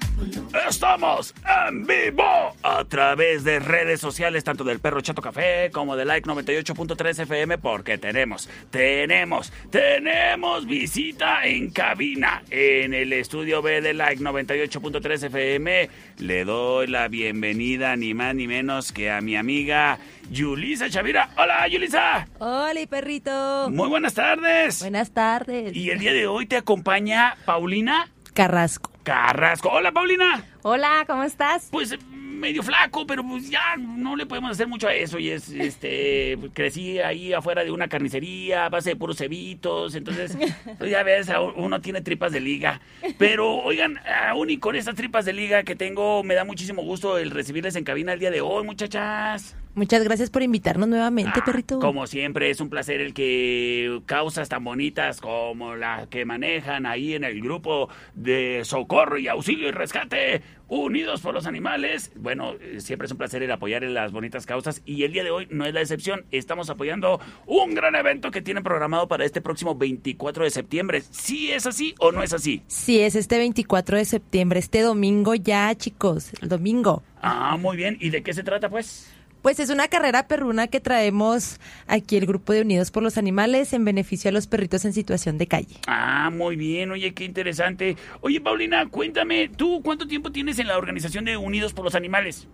estamos 0.67 1.33
en 1.67 1.85
vivo 1.85 2.55
a 2.63 2.83
través 2.85 3.43
de 3.43 3.59
redes 3.59 3.99
sociales, 3.99 4.43
tanto 4.43 4.63
del 4.63 4.79
perro 4.79 5.01
Chato 5.01 5.21
Café 5.21 5.69
como 5.71 5.95
de 5.95 6.05
Like 6.05 6.27
98.3 6.29 7.19
FM, 7.21 7.57
porque 7.57 7.97
tenemos, 7.97 8.49
tenemos, 8.71 9.51
tenemos 9.69 10.65
visita 10.65 11.45
en 11.45 11.71
cabina 11.71 12.43
en 12.49 12.93
el 12.93 13.13
estudio 13.13 13.61
B 13.61 13.81
de 13.81 13.93
Like 13.93 14.23
98.3 14.23 15.25
FM. 15.25 15.89
Le 16.17 16.45
doy 16.45 16.87
la 16.87 17.07
bienvenida 17.07 17.95
ni 17.95 18.13
más 18.13 18.35
ni 18.35 18.47
menos 18.47 18.91
que 18.91 19.11
a 19.11 19.21
mi 19.21 19.35
amiga 19.35 19.99
Yulisa 20.31 20.89
Chavira. 20.89 21.29
Hola, 21.37 21.67
Yulisa. 21.67 22.27
Hola, 22.39 22.79
perrito. 22.89 23.69
Muy 23.71 23.89
buenas 23.89 24.13
tardes. 24.13 24.79
Buenas 24.81 25.11
tardes. 25.11 25.75
Y 25.75 25.89
el 25.89 25.99
día 25.99 26.13
de 26.13 26.27
hoy 26.27 26.45
te 26.45 26.57
acompaña 26.57 27.08
Paulina 27.45 28.09
Carrasco. 28.33 28.91
Carrasco. 29.03 29.69
Hola, 29.69 29.91
Paulina. 29.91 30.45
Hola, 30.61 31.03
¿cómo 31.07 31.23
estás? 31.23 31.67
Pues 31.71 31.97
medio 32.09 32.63
flaco, 32.63 33.05
pero 33.05 33.21
pues 33.21 33.49
ya 33.49 33.75
no 33.77 34.15
le 34.15 34.25
podemos 34.25 34.51
hacer 34.51 34.67
mucho 34.67 34.87
a 34.87 34.93
eso. 34.93 35.19
Y 35.19 35.29
es, 35.29 35.49
este, 35.49 36.37
crecí 36.53 36.99
ahí 36.99 37.33
afuera 37.33 37.63
de 37.63 37.71
una 37.71 37.87
carnicería, 37.87 38.65
a 38.65 38.69
base 38.69 38.91
de 38.91 38.95
puros 38.95 39.17
cebitos. 39.17 39.95
Entonces, 39.95 40.37
pues 40.77 40.89
ya 40.89 41.03
ves, 41.03 41.29
uno 41.55 41.81
tiene 41.81 42.01
tripas 42.01 42.31
de 42.31 42.39
liga. 42.39 42.79
Pero, 43.17 43.57
oigan, 43.57 43.99
aún 44.27 44.49
y 44.49 44.57
con 44.57 44.75
estas 44.75 44.95
tripas 44.95 45.25
de 45.25 45.33
liga 45.33 45.63
que 45.63 45.75
tengo, 45.75 46.23
me 46.23 46.35
da 46.35 46.45
muchísimo 46.45 46.81
gusto 46.81 47.17
el 47.17 47.31
recibirles 47.31 47.75
en 47.75 47.83
cabina 47.83 48.13
el 48.13 48.19
día 48.19 48.31
de 48.31 48.41
hoy, 48.41 48.63
muchachas. 48.63 49.57
Muchas 49.75 50.03
gracias 50.03 50.29
por 50.29 50.41
invitarnos 50.41 50.89
nuevamente, 50.89 51.39
Ah, 51.39 51.45
perrito. 51.45 51.79
Como 51.79 52.05
siempre, 52.07 52.49
es 52.49 52.59
un 52.59 52.69
placer 52.69 52.99
el 53.01 53.13
que 53.13 54.01
causas 54.05 54.49
tan 54.49 54.63
bonitas 54.63 55.21
como 55.21 55.75
las 55.75 56.07
que 56.07 56.25
manejan 56.25 56.85
ahí 56.85 57.13
en 57.13 57.23
el 57.23 57.39
grupo 57.41 57.87
de 58.15 58.61
socorro 58.65 59.17
y 59.17 59.27
auxilio 59.27 59.67
y 59.69 59.71
rescate 59.71 60.41
Unidos 60.67 61.21
por 61.21 61.33
los 61.33 61.45
Animales. 61.47 62.11
Bueno, 62.15 62.53
siempre 62.77 63.05
es 63.05 63.11
un 63.11 63.17
placer 63.17 63.41
el 63.41 63.51
apoyar 63.51 63.83
en 63.83 63.93
las 63.93 64.11
bonitas 64.11 64.45
causas 64.45 64.81
y 64.85 65.03
el 65.03 65.13
día 65.13 65.23
de 65.23 65.31
hoy 65.31 65.47
no 65.49 65.65
es 65.65 65.73
la 65.73 65.81
excepción. 65.81 66.25
Estamos 66.31 66.69
apoyando 66.69 67.19
un 67.47 67.73
gran 67.73 67.95
evento 67.95 68.31
que 68.31 68.41
tienen 68.41 68.63
programado 68.63 69.07
para 69.07 69.23
este 69.25 69.39
próximo 69.41 69.75
24 69.75 70.43
de 70.43 70.49
septiembre. 70.51 71.01
¿Sí 71.09 71.51
es 71.51 71.65
así 71.65 71.95
o 71.99 72.11
no 72.11 72.21
es 72.21 72.33
así? 72.33 72.63
Sí, 72.67 72.99
es 72.99 73.15
este 73.15 73.37
24 73.37 73.97
de 73.97 74.05
septiembre, 74.05 74.59
este 74.59 74.81
domingo 74.81 75.35
ya, 75.35 75.73
chicos, 75.75 76.31
el 76.41 76.49
domingo. 76.49 77.01
Ah, 77.21 77.57
muy 77.59 77.75
bien. 77.77 77.97
¿Y 77.99 78.09
de 78.09 78.21
qué 78.23 78.33
se 78.33 78.43
trata, 78.43 78.69
pues? 78.69 79.11
Pues 79.41 79.59
es 79.61 79.69
una 79.69 79.87
carrera 79.87 80.27
perruna 80.27 80.67
que 80.67 80.81
traemos 80.81 81.59
aquí 81.87 82.17
el 82.17 82.25
grupo 82.25 82.51
de 82.51 82.61
Unidos 82.61 82.91
por 82.91 83.03
los 83.03 83.17
Animales 83.17 83.71
en 83.71 83.85
beneficio 83.85 84.29
a 84.29 84.33
los 84.33 84.47
perritos 84.47 84.83
en 84.83 84.91
situación 84.91 85.37
de 85.37 85.47
calle. 85.47 85.77
Ah, 85.87 86.29
muy 86.29 86.57
bien, 86.57 86.91
oye, 86.91 87.13
qué 87.13 87.23
interesante. 87.23 87.95
Oye, 88.19 88.41
Paulina, 88.41 88.87
cuéntame, 88.89 89.47
¿tú 89.47 89.81
cuánto 89.81 90.07
tiempo 90.07 90.31
tienes 90.31 90.59
en 90.59 90.67
la 90.67 90.77
organización 90.77 91.23
de 91.23 91.37
Unidos 91.37 91.73
por 91.73 91.85
los 91.85 91.95
Animales? 91.95 92.47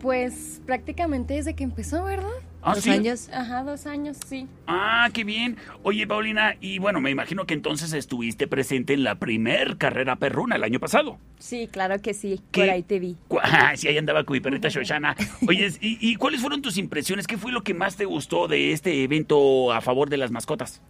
Pues 0.00 0.62
prácticamente 0.64 1.34
desde 1.34 1.54
que 1.54 1.64
empezó, 1.64 2.04
¿verdad? 2.04 2.30
¿Ah, 2.66 2.74
¿Dos 2.74 2.82
sí? 2.82 2.90
años? 2.90 3.28
Ajá, 3.32 3.62
dos 3.62 3.86
años, 3.86 4.16
sí. 4.26 4.48
Ah, 4.66 5.08
qué 5.14 5.22
bien. 5.22 5.56
Oye, 5.84 6.04
Paulina, 6.04 6.56
y 6.60 6.80
bueno, 6.80 7.00
me 7.00 7.10
imagino 7.10 7.46
que 7.46 7.54
entonces 7.54 7.92
estuviste 7.92 8.48
presente 8.48 8.92
en 8.92 9.04
la 9.04 9.14
primer 9.20 9.76
carrera 9.76 10.16
perruna 10.16 10.56
el 10.56 10.64
año 10.64 10.80
pasado. 10.80 11.16
Sí, 11.38 11.68
claro 11.70 12.00
que 12.02 12.12
sí. 12.12 12.40
¿Qué? 12.50 12.62
Por 12.62 12.70
ahí 12.70 12.82
te 12.82 12.98
vi. 12.98 13.16
Ah, 13.40 13.76
sí, 13.76 13.86
ahí 13.86 13.96
andaba 13.96 14.24
con 14.24 14.34
mi 14.34 14.40
perrita 14.40 14.68
Shoshana. 14.68 15.14
Oye, 15.46 15.68
¿y, 15.80 16.10
y 16.10 16.16
cuáles 16.16 16.40
fueron 16.40 16.60
tus 16.60 16.76
impresiones? 16.76 17.28
¿Qué 17.28 17.38
fue 17.38 17.52
lo 17.52 17.62
que 17.62 17.72
más 17.72 17.94
te 17.96 18.04
gustó 18.04 18.48
de 18.48 18.72
este 18.72 19.04
evento 19.04 19.72
a 19.72 19.80
favor 19.80 20.10
de 20.10 20.16
las 20.16 20.32
mascotas? 20.32 20.82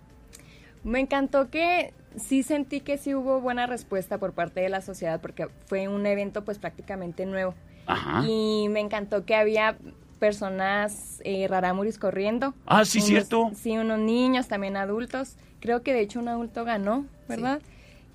Me 0.83 1.01
encantó 1.01 1.51
que 1.51 1.93
sí 2.17 2.43
sentí 2.43 2.81
que 2.81 2.97
sí 2.97 3.15
hubo 3.15 3.43
buena 3.43 3.67
respuesta 3.67 4.17
por 4.17 4.33
parte 4.33 4.61
de 4.61 4.71
la 4.71 4.81
sociedad 4.81 5.21
porque 5.21 5.49
fue 5.67 5.89
un 5.89 6.07
evento 6.07 6.43
pues 6.43 6.59
prácticamente 6.59 7.27
nuevo. 7.27 7.55
Ajá. 7.87 8.25
Y 8.27 8.69
me 8.71 8.81
encantó 8.81 9.27
que 9.27 9.35
había 9.35 9.77
personas 10.19 11.21
eh, 11.25 11.47
rarámuris 11.49 11.99
corriendo. 11.99 12.55
Ah, 12.67 12.85
sí, 12.85 12.99
Unos- 12.99 13.09
cierto. 13.09 13.51
Sí, 13.55 13.77
unos 13.79 13.99
niños, 13.99 14.49
también 14.49 14.77
adultos. 14.77 15.37
Creo 15.61 15.83
que 15.83 15.93
de 15.93 16.01
hecho 16.01 16.21
un 16.21 16.29
adulto 16.29 16.65
ganó, 16.65 17.07
¿verdad? 17.29 17.61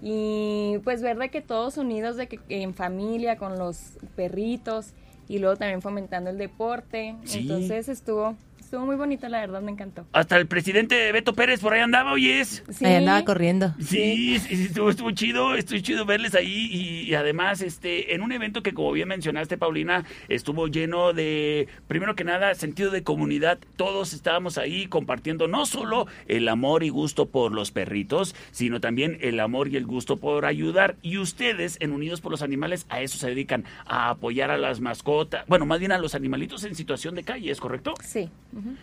Y 0.02 0.78
pues 0.84 1.02
ver 1.02 1.18
de 1.18 1.30
que 1.30 1.42
todos 1.42 1.78
unidos, 1.78 2.16
de 2.18 2.28
que 2.28 2.40
en 2.50 2.74
familia, 2.74 3.38
con 3.38 3.58
los 3.60 3.98
perritos 4.16 4.94
y 5.28 5.40
luego 5.40 5.56
también 5.58 5.82
fomentando 5.82 6.30
el 6.30 6.38
deporte. 6.38 7.16
Sí. 7.24 7.40
Entonces 7.40 7.88
estuvo, 7.88 8.36
estuvo 8.72 8.86
muy 8.86 8.96
bonito, 8.96 9.28
la 9.28 9.42
verdad, 9.42 9.62
me 9.62 9.70
encantó. 9.70 10.06
Hasta 10.14 10.38
el 10.38 10.48
presidente 10.48 11.12
Beto 11.12 11.34
Pérez 11.34 11.60
por 11.60 11.74
ahí 11.74 11.82
andaba, 11.82 12.14
oyes. 12.14 12.64
Sí. 12.70 12.86
Ahí 12.86 12.96
andaba 12.96 13.26
corriendo. 13.26 13.76
Sí, 13.80 14.40
sí, 14.40 14.56
sí, 14.56 14.64
estuvo, 14.68 14.90
estuvo 14.90 15.12
chido, 15.12 15.56
estuvo 15.56 15.78
chido 15.80 16.06
verles 16.06 16.36
ahí 16.36 16.70
y, 16.72 17.02
y 17.02 17.16
además 17.16 17.62
este 17.62 18.16
en 18.16 18.22
un 18.22 18.32
evento 18.32 18.64
que 18.64 18.74
como 18.74 18.94
bien 18.94 19.10
mencionaste 19.10 19.58
Paulina 19.58 20.06
estuvo 20.30 20.68
lleno 20.68 21.12
de 21.12 21.68
primero 21.90 22.16
que 22.16 22.24
nada 22.24 22.56
sentido 22.56 22.92
de 22.92 23.04
comunidad, 23.04 23.60
todos 23.76 24.14
estábamos 24.14 24.58
ahí 24.58 24.88
compartiendo 24.88 25.50
no 25.50 25.66
solo 25.66 26.08
el 26.28 26.48
amor 26.48 26.84
y 26.84 26.90
gusto 26.90 27.26
por 27.26 27.52
los 27.52 27.72
perritos, 27.72 28.38
sino 28.52 28.80
también 28.80 29.18
el 29.20 29.42
amor 29.42 29.68
y 29.68 29.76
el 29.76 29.86
gusto 29.86 30.16
por 30.16 30.46
ayudar 30.46 30.96
y 31.02 31.18
ustedes 31.18 31.76
en 31.82 31.92
Unidos 31.92 32.22
por 32.22 32.32
los 32.32 32.42
Animales 32.42 32.86
a 32.88 33.02
eso 33.02 33.18
se 33.18 33.28
dedican 33.28 33.66
a 33.86 34.12
apoyar 34.12 34.50
a 34.50 34.58
las 34.58 34.80
mascotas, 34.80 35.46
bueno, 35.48 35.66
más 35.66 35.80
bien 35.80 35.92
a 35.92 35.98
los 35.98 36.16
animalitos 36.16 36.64
en 36.64 36.74
situación 36.74 37.16
de 37.16 37.24
calle, 37.24 37.52
¿es 37.52 37.60
correcto? 37.60 37.96
Sí. 38.02 38.30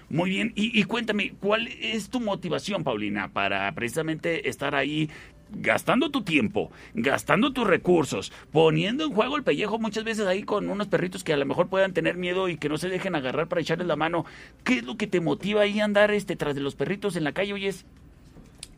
Muy 0.08 0.30
bien, 0.30 0.52
y, 0.54 0.78
y 0.78 0.84
cuéntame, 0.84 1.34
¿cuál 1.40 1.68
es 1.68 2.10
tu 2.10 2.20
motivación, 2.20 2.84
Paulina, 2.84 3.28
para 3.28 3.70
precisamente 3.72 4.48
estar 4.48 4.74
ahí 4.74 5.08
gastando 5.50 6.10
tu 6.10 6.22
tiempo, 6.22 6.70
gastando 6.94 7.52
tus 7.52 7.66
recursos, 7.66 8.32
poniendo 8.52 9.04
en 9.04 9.12
juego 9.12 9.36
el 9.36 9.42
pellejo 9.44 9.78
muchas 9.78 10.04
veces 10.04 10.26
ahí 10.26 10.42
con 10.42 10.68
unos 10.68 10.88
perritos 10.88 11.24
que 11.24 11.32
a 11.32 11.36
lo 11.36 11.46
mejor 11.46 11.68
puedan 11.68 11.92
tener 11.92 12.16
miedo 12.16 12.48
y 12.48 12.56
que 12.56 12.68
no 12.68 12.78
se 12.78 12.88
dejen 12.88 13.14
agarrar 13.14 13.48
para 13.48 13.60
echarles 13.60 13.86
la 13.86 13.96
mano? 13.96 14.24
¿Qué 14.64 14.74
es 14.74 14.84
lo 14.84 14.96
que 14.96 15.06
te 15.06 15.20
motiva 15.20 15.62
ahí 15.62 15.80
a 15.80 15.84
andar 15.84 16.10
este, 16.10 16.36
tras 16.36 16.54
de 16.54 16.60
los 16.60 16.74
perritos 16.74 17.16
en 17.16 17.24
la 17.24 17.32
calle, 17.32 17.52
oyes? 17.52 17.84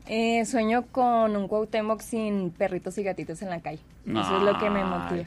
Eh, 0.06 0.44
sueño 0.44 0.86
con 0.90 1.36
un 1.36 1.46
Cuauhtémoc 1.46 2.00
sin 2.00 2.50
perritos 2.50 2.98
y 2.98 3.04
gatitos 3.04 3.42
en 3.42 3.50
la 3.50 3.60
calle. 3.60 3.80
Eso 4.06 4.38
es 4.38 4.42
lo 4.42 4.58
que 4.58 4.70
me 4.70 4.84
motiva. 4.84 5.24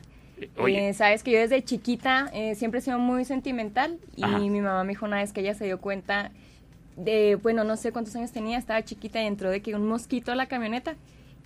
Oye, 0.57 0.89
Eh, 0.89 0.93
Sabes 0.93 1.23
que 1.23 1.31
yo 1.31 1.39
desde 1.39 1.63
chiquita 1.63 2.29
eh, 2.33 2.55
siempre 2.55 2.79
he 2.79 2.83
sido 2.83 2.99
muy 2.99 3.25
sentimental 3.25 3.97
y 4.15 4.23
Ajá. 4.23 4.37
mi 4.37 4.61
mamá 4.61 4.83
me 4.83 4.89
dijo 4.89 5.05
una 5.05 5.17
vez 5.17 5.33
que 5.33 5.41
ella 5.41 5.53
se 5.53 5.65
dio 5.65 5.79
cuenta 5.79 6.31
de, 6.97 7.35
bueno, 7.41 7.63
no 7.63 7.75
sé 7.75 7.91
cuántos 7.91 8.15
años 8.15 8.31
tenía, 8.31 8.57
estaba 8.57 8.83
chiquita 8.83 9.21
y 9.21 9.25
entró 9.27 9.49
de 9.49 9.61
que 9.61 9.75
un 9.75 9.87
mosquito 9.87 10.31
a 10.31 10.35
la 10.35 10.45
camioneta 10.47 10.95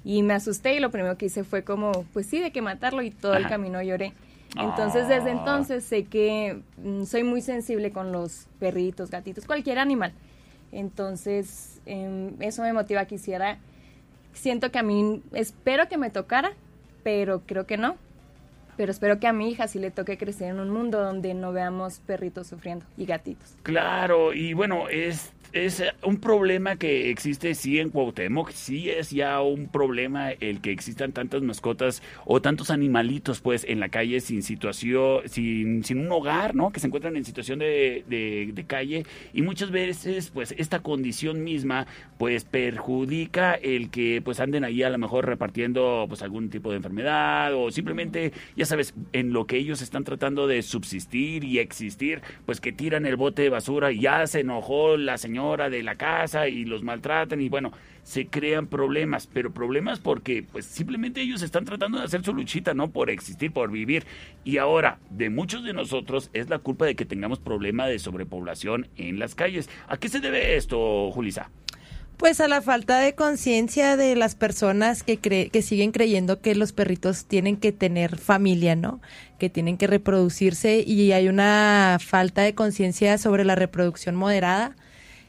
y 0.03 0.21
me 0.23 0.33
asusté 0.33 0.75
y 0.75 0.79
lo 0.79 0.91
primero 0.91 1.17
que 1.17 1.25
hice 1.27 1.43
fue 1.43 1.63
como, 1.63 1.91
pues 2.13 2.25
sí, 2.27 2.39
de 2.39 2.51
que 2.51 2.61
matarlo 2.61 3.01
y 3.01 3.11
todo 3.11 3.35
el 3.35 3.47
camino 3.47 3.81
lloré. 3.81 4.13
Entonces 4.57 5.07
desde 5.07 5.29
Ah. 5.29 5.33
entonces 5.33 5.83
sé 5.83 6.05
que 6.05 6.61
mm, 6.83 7.03
soy 7.05 7.23
muy 7.23 7.41
sensible 7.41 7.91
con 7.91 8.11
los 8.11 8.47
perritos, 8.59 9.09
gatitos, 9.11 9.45
cualquier 9.45 9.79
animal. 9.79 10.13
Entonces 10.71 11.79
em, 11.85 12.31
eso 12.41 12.61
me 12.61 12.73
motiva, 12.73 13.05
quisiera, 13.05 13.57
siento 14.33 14.71
que 14.71 14.79
a 14.79 14.83
mí, 14.83 15.21
espero 15.33 15.87
que 15.87 15.97
me 15.97 16.09
tocara, 16.09 16.51
pero 17.03 17.41
creo 17.45 17.65
que 17.65 17.77
no. 17.77 17.95
Pero 18.77 18.91
espero 18.91 19.19
que 19.19 19.27
a 19.27 19.33
mi 19.33 19.49
hija 19.49 19.67
sí 19.67 19.79
le 19.79 19.91
toque 19.91 20.17
crecer 20.17 20.49
en 20.49 20.59
un 20.59 20.69
mundo 20.69 21.01
donde 21.03 21.33
no 21.33 21.51
veamos 21.51 21.99
perritos 21.99 22.47
sufriendo 22.47 22.85
y 22.95 23.05
gatitos. 23.05 23.57
Claro, 23.63 24.33
y 24.33 24.53
bueno, 24.53 24.87
es, 24.87 25.33
es 25.53 25.81
un 26.03 26.17
problema 26.17 26.75
que 26.75 27.09
existe 27.09 27.55
sí 27.55 27.79
en 27.79 27.89
Cuauhtémoc, 27.89 28.51
sí 28.51 28.89
es 28.89 29.11
ya 29.11 29.41
un 29.41 29.67
problema 29.69 30.31
el 30.31 30.59
que 30.61 30.71
existan 30.71 31.13
tantas 31.13 31.41
mascotas 31.41 32.03
o 32.25 32.41
tantos 32.41 32.69
animalitos 32.69 33.39
pues 33.39 33.63
en 33.67 33.79
la 33.79 33.89
calle 33.89 34.19
sin 34.19 34.43
situación, 34.43 35.21
sin, 35.25 35.83
sin 35.83 35.99
un 35.99 36.11
hogar, 36.11 36.53
¿no? 36.55 36.71
Que 36.71 36.79
se 36.79 36.87
encuentran 36.87 37.15
en 37.15 37.23
situación 37.25 37.59
de, 37.59 38.03
de- 38.07 38.65
calle 38.67 39.05
y 39.33 39.43
muchas 39.43 39.71
veces 39.71 40.29
pues 40.31 40.53
esta 40.57 40.79
condición 40.79 41.43
misma 41.45 41.87
pues 42.17 42.43
perjudica 42.43 43.53
el 43.53 43.89
que 43.89 44.21
pues 44.23 44.41
anden 44.41 44.65
ahí 44.65 44.83
a 44.83 44.89
lo 44.89 44.97
mejor 44.97 45.25
repartiendo 45.25 46.05
pues 46.09 46.21
algún 46.21 46.49
tipo 46.49 46.71
de 46.71 46.77
enfermedad 46.77 47.53
o 47.55 47.71
simplemente, 47.71 48.33
ya 48.57 48.65
sabes, 48.65 48.93
en 49.13 49.31
lo 49.31 49.47
que 49.47 49.55
ellos 49.57 49.81
están 49.81 50.03
tratando 50.03 50.47
de 50.47 50.61
subsistir 50.63 51.45
y 51.45 51.59
existir, 51.59 52.21
pues 52.45 52.59
que 52.59 52.73
tiran 52.73 53.05
el 53.05 53.15
bote 53.15 53.43
de 53.43 53.49
basura 53.49 53.93
y 53.93 54.01
ya 54.01 54.27
se 54.27 54.41
enojó 54.41 54.97
la 54.97 55.17
señora 55.17 55.36
señora 55.37 55.69
de 55.69 55.83
la 55.83 55.95
casa 55.95 56.47
y 56.47 56.65
los 56.65 56.81
maltratan 56.81 57.39
y 57.41 57.47
bueno, 57.47 57.71
se 58.03 58.25
crean 58.25 58.65
problemas, 58.65 59.27
pero 59.31 59.53
problemas 59.53 59.99
porque 59.99 60.43
pues 60.51 60.65
simplemente 60.65 61.21
ellos 61.21 61.43
están 61.43 61.63
tratando 61.63 61.99
de 61.99 62.05
hacer 62.05 62.23
su 62.23 62.33
luchita, 62.33 62.73
¿no? 62.73 62.89
Por 62.89 63.11
existir, 63.11 63.51
por 63.51 63.69
vivir. 63.69 64.03
Y 64.43 64.57
ahora, 64.57 64.97
de 65.11 65.29
muchos 65.29 65.63
de 65.63 65.73
nosotros 65.73 66.31
es 66.33 66.49
la 66.49 66.57
culpa 66.57 66.85
de 66.85 66.95
que 66.95 67.05
tengamos 67.05 67.37
problema 67.37 67.85
de 67.85 67.99
sobrepoblación 67.99 68.87
en 68.97 69.19
las 69.19 69.35
calles. 69.35 69.69
¿A 69.87 69.97
qué 69.97 70.09
se 70.09 70.21
debe 70.21 70.55
esto, 70.55 71.11
Julisa? 71.11 71.51
Pues 72.17 72.41
a 72.41 72.47
la 72.47 72.63
falta 72.63 72.97
de 72.97 73.13
conciencia 73.13 73.95
de 73.95 74.15
las 74.15 74.33
personas 74.33 75.03
que, 75.03 75.21
cre- 75.21 75.51
que 75.51 75.61
siguen 75.61 75.91
creyendo 75.91 76.41
que 76.41 76.55
los 76.55 76.73
perritos 76.73 77.25
tienen 77.25 77.57
que 77.57 77.71
tener 77.71 78.17
familia, 78.17 78.75
¿no? 78.75 79.01
Que 79.37 79.51
tienen 79.51 79.77
que 79.77 79.85
reproducirse 79.85 80.83
y 80.83 81.11
hay 81.11 81.27
una 81.27 81.99
falta 82.03 82.41
de 82.41 82.55
conciencia 82.55 83.19
sobre 83.19 83.45
la 83.45 83.53
reproducción 83.53 84.15
moderada. 84.15 84.75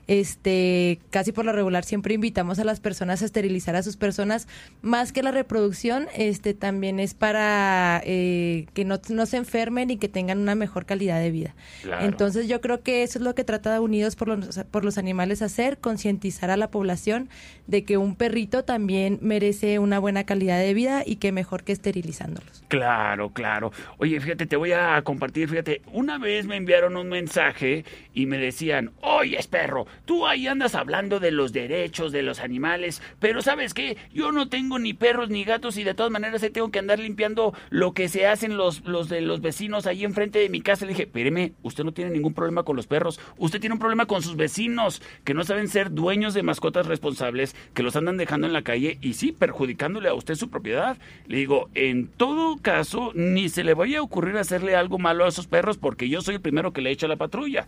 Este, 0.08 1.00
casi 1.10 1.32
por 1.32 1.44
lo 1.44 1.52
regular 1.52 1.84
siempre 1.84 2.14
invitamos 2.14 2.58
a 2.58 2.64
las 2.64 2.80
personas 2.80 3.22
a 3.22 3.26
esterilizar 3.26 3.76
a 3.76 3.82
sus 3.82 3.96
personas, 3.96 4.48
más 4.82 5.12
que 5.12 5.22
la 5.22 5.30
reproducción, 5.30 6.08
este 6.14 6.54
también 6.54 6.98
es 6.98 7.14
para 7.14 8.00
eh, 8.04 8.66
que 8.74 8.84
no, 8.84 9.00
no 9.10 9.26
se 9.26 9.36
enfermen 9.36 9.90
y 9.90 9.98
que 9.98 10.08
tengan 10.08 10.38
una 10.38 10.54
mejor 10.54 10.86
calidad 10.86 11.20
de 11.20 11.30
vida. 11.30 11.54
Claro. 11.82 12.06
Entonces 12.06 12.48
yo 12.48 12.60
creo 12.60 12.82
que 12.82 13.02
eso 13.02 13.18
es 13.18 13.24
lo 13.24 13.34
que 13.34 13.44
trata 13.44 13.72
de 13.72 13.80
Unidos 13.80 14.16
por 14.16 14.28
los, 14.28 14.58
por 14.70 14.84
los 14.84 14.96
Animales 14.98 15.42
hacer, 15.42 15.78
concientizar 15.78 16.50
a 16.50 16.56
la 16.56 16.70
población 16.70 17.28
de 17.66 17.84
que 17.84 17.98
un 17.98 18.16
perrito 18.16 18.64
también 18.64 19.18
merece 19.20 19.78
una 19.78 19.98
buena 19.98 20.24
calidad 20.24 20.58
de 20.58 20.72
vida 20.72 21.02
y 21.04 21.16
que 21.16 21.32
mejor 21.32 21.64
que 21.64 21.72
esterilizándolos. 21.72 22.64
Claro, 22.68 23.30
claro. 23.30 23.72
Oye, 23.98 24.18
fíjate, 24.20 24.46
te 24.46 24.56
voy 24.56 24.72
a 24.72 25.00
compartir, 25.02 25.48
fíjate, 25.48 25.82
una 25.92 26.18
vez 26.18 26.46
me 26.46 26.56
enviaron 26.56 26.96
un 26.96 27.08
mensaje 27.08 27.84
y 28.14 28.26
me 28.26 28.38
decían, 28.38 28.92
oye, 29.02 29.38
perro, 29.48 29.86
tú 30.04 30.26
ahí 30.26 30.46
andas 30.46 30.74
hablando 30.74 31.20
de 31.20 31.30
los 31.30 31.52
derechos 31.52 32.12
de 32.12 32.22
los 32.22 32.40
animales, 32.40 33.02
pero 33.20 33.42
¿sabes 33.42 33.74
qué? 33.74 33.96
Yo 34.12 34.32
no 34.32 34.48
tengo 34.48 34.78
ni 34.78 34.94
perros 34.94 35.30
ni 35.30 35.44
gatos 35.44 35.76
y 35.76 35.84
de 35.84 35.94
todas 35.94 36.12
maneras 36.12 36.42
ahí 36.42 36.50
tengo 36.50 36.70
que 36.70 36.78
andar 36.78 36.98
limpiando 36.98 37.54
lo 37.70 37.92
que 37.92 38.08
se 38.08 38.26
hacen 38.26 38.56
los, 38.56 38.84
los 38.84 39.08
de 39.08 39.20
los 39.20 39.40
vecinos 39.40 39.86
ahí 39.86 40.04
enfrente 40.04 40.38
de 40.38 40.48
mi 40.48 40.60
casa. 40.60 40.84
Le 40.84 40.92
dije, 40.92 41.04
espéreme, 41.04 41.52
usted 41.62 41.84
no 41.84 41.92
tiene 41.92 42.10
ningún 42.10 42.34
problema 42.34 42.62
con 42.62 42.76
los 42.76 42.86
perros, 42.86 43.20
usted 43.36 43.60
tiene 43.60 43.74
un 43.74 43.80
problema 43.80 44.06
con 44.06 44.22
sus 44.22 44.36
vecinos, 44.36 45.02
que 45.24 45.34
no 45.34 45.44
saben 45.44 45.68
ser 45.68 45.92
dueños 45.92 46.34
de 46.34 46.42
mascotas 46.42 46.86
responsables, 46.86 47.54
que 47.74 47.82
los 47.82 47.96
andan 47.96 48.16
dejando 48.16 48.46
en 48.46 48.52
la 48.52 48.62
calle 48.62 48.98
y 49.00 49.14
sí, 49.14 49.32
perjudicándole 49.32 50.08
a 50.08 50.14
usted 50.14 50.34
su 50.34 50.50
propiedad. 50.50 50.96
Le 51.26 51.38
digo, 51.38 51.68
en 51.74 52.08
todo 52.08 52.56
caso, 52.58 53.12
ni 53.14 53.48
se 53.48 53.64
le 53.64 53.74
vaya 53.74 53.98
a 53.98 54.02
ocurrir 54.02 54.36
hacerle 54.36 54.76
algo 54.76 54.98
malo 54.98 55.24
a 55.24 55.28
esos 55.28 55.46
perros 55.46 55.78
porque 55.78 56.08
yo 56.08 56.22
soy 56.22 56.36
el 56.36 56.40
primero 56.40 56.72
que 56.72 56.80
le 56.80 56.90
echa 56.90 57.08
la 57.08 57.16
patrulla. 57.16 57.66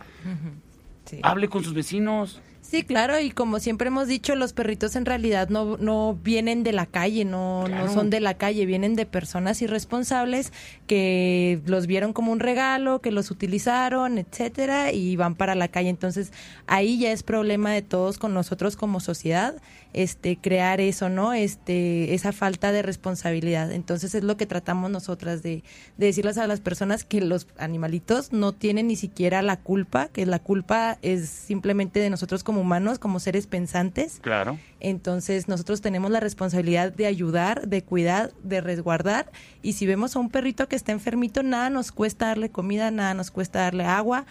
Hable 1.23 1.47
con 1.47 1.63
sus 1.63 1.73
vecinos. 1.73 2.41
Sí, 2.71 2.83
claro, 2.83 3.19
y 3.19 3.31
como 3.31 3.59
siempre 3.59 3.89
hemos 3.89 4.07
dicho, 4.07 4.33
los 4.35 4.53
perritos 4.53 4.95
en 4.95 5.05
realidad 5.05 5.49
no, 5.49 5.75
no 5.75 6.17
vienen 6.23 6.63
de 6.63 6.71
la 6.71 6.85
calle, 6.85 7.25
no, 7.25 7.65
Claro. 7.67 7.87
no 7.87 7.93
son 7.93 8.09
de 8.09 8.21
la 8.21 8.35
calle, 8.35 8.65
vienen 8.65 8.95
de 8.95 9.05
personas 9.05 9.61
irresponsables 9.61 10.53
que 10.87 11.59
los 11.65 11.85
vieron 11.85 12.13
como 12.13 12.31
un 12.31 12.39
regalo, 12.39 13.01
que 13.01 13.11
los 13.11 13.29
utilizaron, 13.29 14.17
etcétera, 14.17 14.93
y 14.93 15.17
van 15.17 15.35
para 15.35 15.53
la 15.53 15.67
calle. 15.67 15.89
Entonces, 15.89 16.31
ahí 16.65 16.97
ya 16.97 17.11
es 17.11 17.23
problema 17.23 17.71
de 17.73 17.81
todos 17.81 18.17
con 18.17 18.33
nosotros 18.33 18.77
como 18.77 19.01
sociedad, 19.01 19.61
este, 19.91 20.37
crear 20.37 20.79
eso, 20.79 21.09
¿no? 21.09 21.33
Este, 21.33 22.13
esa 22.13 22.31
falta 22.31 22.71
de 22.71 22.81
responsabilidad. 22.83 23.73
Entonces 23.73 24.15
es 24.15 24.23
lo 24.23 24.37
que 24.37 24.45
tratamos 24.45 24.89
nosotras 24.89 25.43
de, 25.43 25.63
de 25.97 26.05
decirles 26.05 26.37
a 26.37 26.47
las 26.47 26.61
personas 26.61 27.03
que 27.03 27.19
los 27.19 27.47
animalitos 27.57 28.31
no 28.31 28.53
tienen 28.53 28.87
ni 28.87 28.95
siquiera 28.95 29.41
la 29.41 29.57
culpa, 29.57 30.07
que 30.07 30.25
la 30.25 30.39
culpa 30.39 30.97
es 31.01 31.27
simplemente 31.27 31.99
de 31.99 32.09
nosotros 32.09 32.45
como 32.45 32.60
humanos, 32.61 32.99
como 32.99 33.19
seres 33.19 33.47
pensantes. 33.47 34.19
Claro. 34.21 34.57
Entonces 34.79 35.47
nosotros 35.47 35.81
tenemos 35.81 36.11
la 36.11 36.19
responsabilidad 36.19 36.93
de 36.93 37.05
ayudar, 37.05 37.67
de 37.67 37.83
cuidar, 37.83 38.31
de 38.43 38.61
resguardar. 38.61 39.31
Y 39.61 39.73
si 39.73 39.85
vemos 39.85 40.15
a 40.15 40.19
un 40.19 40.29
perrito 40.29 40.67
que 40.67 40.75
está 40.75 40.91
enfermito, 40.91 41.43
nada 41.43 41.69
nos 41.69 41.91
cuesta 41.91 42.27
darle 42.27 42.49
comida, 42.49 42.91
nada 42.91 43.13
nos 43.13 43.31
cuesta 43.31 43.59
darle 43.59 43.85
agua, 43.85 44.25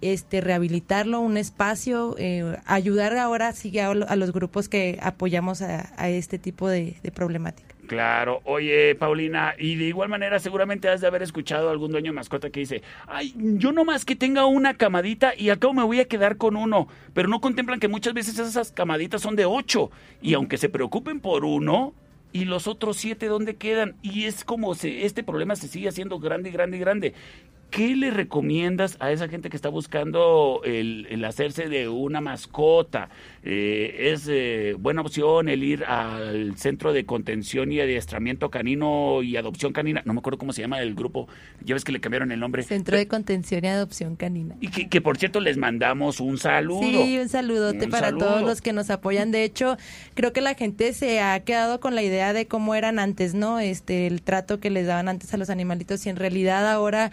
este, 0.00 0.40
rehabilitarlo, 0.40 1.20
un 1.20 1.36
espacio, 1.36 2.14
eh, 2.18 2.58
ayudar 2.66 3.16
ahora 3.16 3.52
sí 3.52 3.78
a, 3.78 3.90
a 3.90 4.16
los 4.16 4.32
grupos 4.32 4.68
que 4.68 4.98
apoyamos 5.02 5.62
a, 5.62 5.92
a 5.96 6.08
este 6.08 6.38
tipo 6.38 6.68
de, 6.68 6.96
de 7.02 7.10
problemática. 7.10 7.69
Claro, 7.90 8.40
oye 8.44 8.94
Paulina, 8.94 9.56
y 9.58 9.74
de 9.74 9.86
igual 9.86 10.08
manera 10.08 10.38
seguramente 10.38 10.88
has 10.88 11.00
de 11.00 11.08
haber 11.08 11.24
escuchado 11.24 11.66
a 11.66 11.72
algún 11.72 11.90
dueño 11.90 12.12
de 12.12 12.14
mascota 12.14 12.48
que 12.48 12.60
dice, 12.60 12.84
ay, 13.08 13.34
yo 13.36 13.72
nomás 13.72 14.04
que 14.04 14.14
tenga 14.14 14.46
una 14.46 14.74
camadita 14.74 15.32
y 15.36 15.50
al 15.50 15.58
cabo 15.58 15.74
me 15.74 15.82
voy 15.82 15.98
a 15.98 16.04
quedar 16.04 16.36
con 16.36 16.54
uno, 16.54 16.86
pero 17.14 17.26
no 17.26 17.40
contemplan 17.40 17.80
que 17.80 17.88
muchas 17.88 18.14
veces 18.14 18.38
esas 18.38 18.70
camaditas 18.70 19.22
son 19.22 19.34
de 19.34 19.44
ocho, 19.44 19.90
y 20.22 20.34
aunque 20.34 20.56
se 20.56 20.68
preocupen 20.68 21.18
por 21.18 21.44
uno, 21.44 21.92
y 22.32 22.44
los 22.44 22.68
otros 22.68 22.96
siete 22.96 23.26
dónde 23.26 23.56
quedan, 23.56 23.96
y 24.02 24.26
es 24.26 24.44
como 24.44 24.76
se, 24.76 25.04
este 25.04 25.24
problema 25.24 25.56
se 25.56 25.66
sigue 25.66 25.88
haciendo 25.88 26.20
grande, 26.20 26.52
grande, 26.52 26.78
grande. 26.78 27.14
¿Qué 27.70 27.94
le 27.94 28.10
recomiendas 28.10 28.96
a 29.00 29.12
esa 29.12 29.28
gente 29.28 29.48
que 29.48 29.56
está 29.56 29.68
buscando 29.68 30.60
el, 30.64 31.06
el 31.10 31.24
hacerse 31.24 31.68
de 31.68 31.88
una 31.88 32.20
mascota? 32.20 33.10
Eh, 33.42 34.10
¿Es 34.12 34.26
eh, 34.28 34.74
buena 34.78 35.00
opción 35.02 35.48
el 35.48 35.62
ir 35.62 35.84
al 35.84 36.56
centro 36.56 36.92
de 36.92 37.06
contención 37.06 37.70
y 37.72 37.80
adiestramiento 37.80 38.50
canino 38.50 39.22
y 39.22 39.36
adopción 39.36 39.72
canina? 39.72 40.02
No 40.04 40.12
me 40.12 40.18
acuerdo 40.18 40.38
cómo 40.38 40.52
se 40.52 40.62
llama 40.62 40.80
el 40.80 40.94
grupo. 40.94 41.28
Ya 41.64 41.74
ves 41.74 41.84
que 41.84 41.92
le 41.92 42.00
cambiaron 42.00 42.32
el 42.32 42.40
nombre. 42.40 42.62
Centro 42.64 42.96
de 42.96 43.06
Contención 43.06 43.64
y 43.64 43.68
Adopción 43.68 44.16
Canina. 44.16 44.56
Y 44.60 44.68
que, 44.68 44.88
que, 44.88 45.00
por 45.00 45.16
cierto 45.16 45.40
les 45.40 45.56
mandamos 45.56 46.20
un 46.20 46.38
saludo. 46.38 46.80
Sí, 46.82 47.18
un 47.18 47.28
saludote 47.28 47.84
Un 47.84 47.90
para 47.90 48.08
saludo. 48.08 48.26
todos 48.26 48.42
los 48.42 48.60
que 48.60 48.72
nos 48.72 48.90
apoyan. 48.90 49.30
De 49.30 49.44
hecho, 49.44 49.76
creo 50.14 50.32
que 50.32 50.40
la 50.40 50.54
gente 50.54 50.92
se 50.92 51.20
ha 51.20 51.38
quedado 51.40 51.80
con 51.80 51.94
la 51.94 52.02
idea 52.02 52.32
de 52.32 52.46
cómo 52.46 52.74
eran 52.74 52.98
antes, 52.98 53.34
¿no? 53.34 53.60
Este, 53.60 54.06
el 54.06 54.22
trato 54.22 54.60
que 54.60 54.70
les 54.70 54.86
daban 54.86 55.08
antes 55.08 55.32
a 55.32 55.36
los 55.36 55.50
animalitos 55.50 56.04
y 56.06 56.08
en 56.08 56.16
realidad 56.16 56.68
ahora 56.70 57.10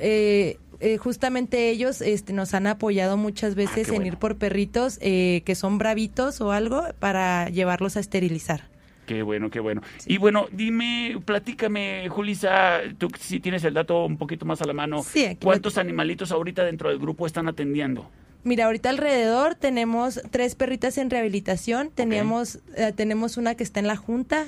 eh, 0.00 0.58
eh, 0.80 0.96
justamente 0.96 1.70
ellos 1.70 2.00
este, 2.00 2.32
nos 2.32 2.54
han 2.54 2.66
apoyado 2.66 3.16
muchas 3.16 3.54
veces 3.54 3.88
en 3.88 4.04
ir 4.04 4.16
por 4.16 4.36
perritos 4.36 4.98
eh, 5.00 5.42
que 5.44 5.54
son 5.54 5.78
bravitos 5.78 6.40
o 6.40 6.50
algo 6.50 6.82
para 6.98 7.48
llevarlos 7.50 7.96
a 7.96 8.00
esterilizar. 8.00 8.64
Qué 9.06 9.22
bueno, 9.22 9.50
qué 9.50 9.60
bueno. 9.60 9.82
Y 10.06 10.18
bueno, 10.18 10.46
dime, 10.52 11.20
platícame, 11.24 12.08
Julisa, 12.08 12.80
tú 12.98 13.08
si 13.18 13.40
tienes 13.40 13.62
el 13.64 13.74
dato 13.74 14.04
un 14.04 14.16
poquito 14.16 14.46
más 14.46 14.62
a 14.62 14.64
la 14.64 14.72
mano, 14.72 15.02
Sí, 15.02 15.36
¿cuántos 15.42 15.78
animalitos 15.78 16.32
ahorita 16.32 16.64
dentro 16.64 16.88
del 16.88 16.98
grupo 16.98 17.26
están 17.26 17.48
atendiendo? 17.48 18.08
Mira, 18.44 18.64
ahorita 18.64 18.90
alrededor 18.90 19.54
tenemos 19.54 20.20
tres 20.30 20.56
perritas 20.56 20.98
en 20.98 21.10
rehabilitación. 21.10 21.90
Teníamos, 21.90 22.58
eh, 22.76 22.92
tenemos 22.94 23.36
una 23.36 23.54
que 23.54 23.62
está 23.62 23.78
en 23.78 23.86
la 23.86 23.96
junta. 23.96 24.46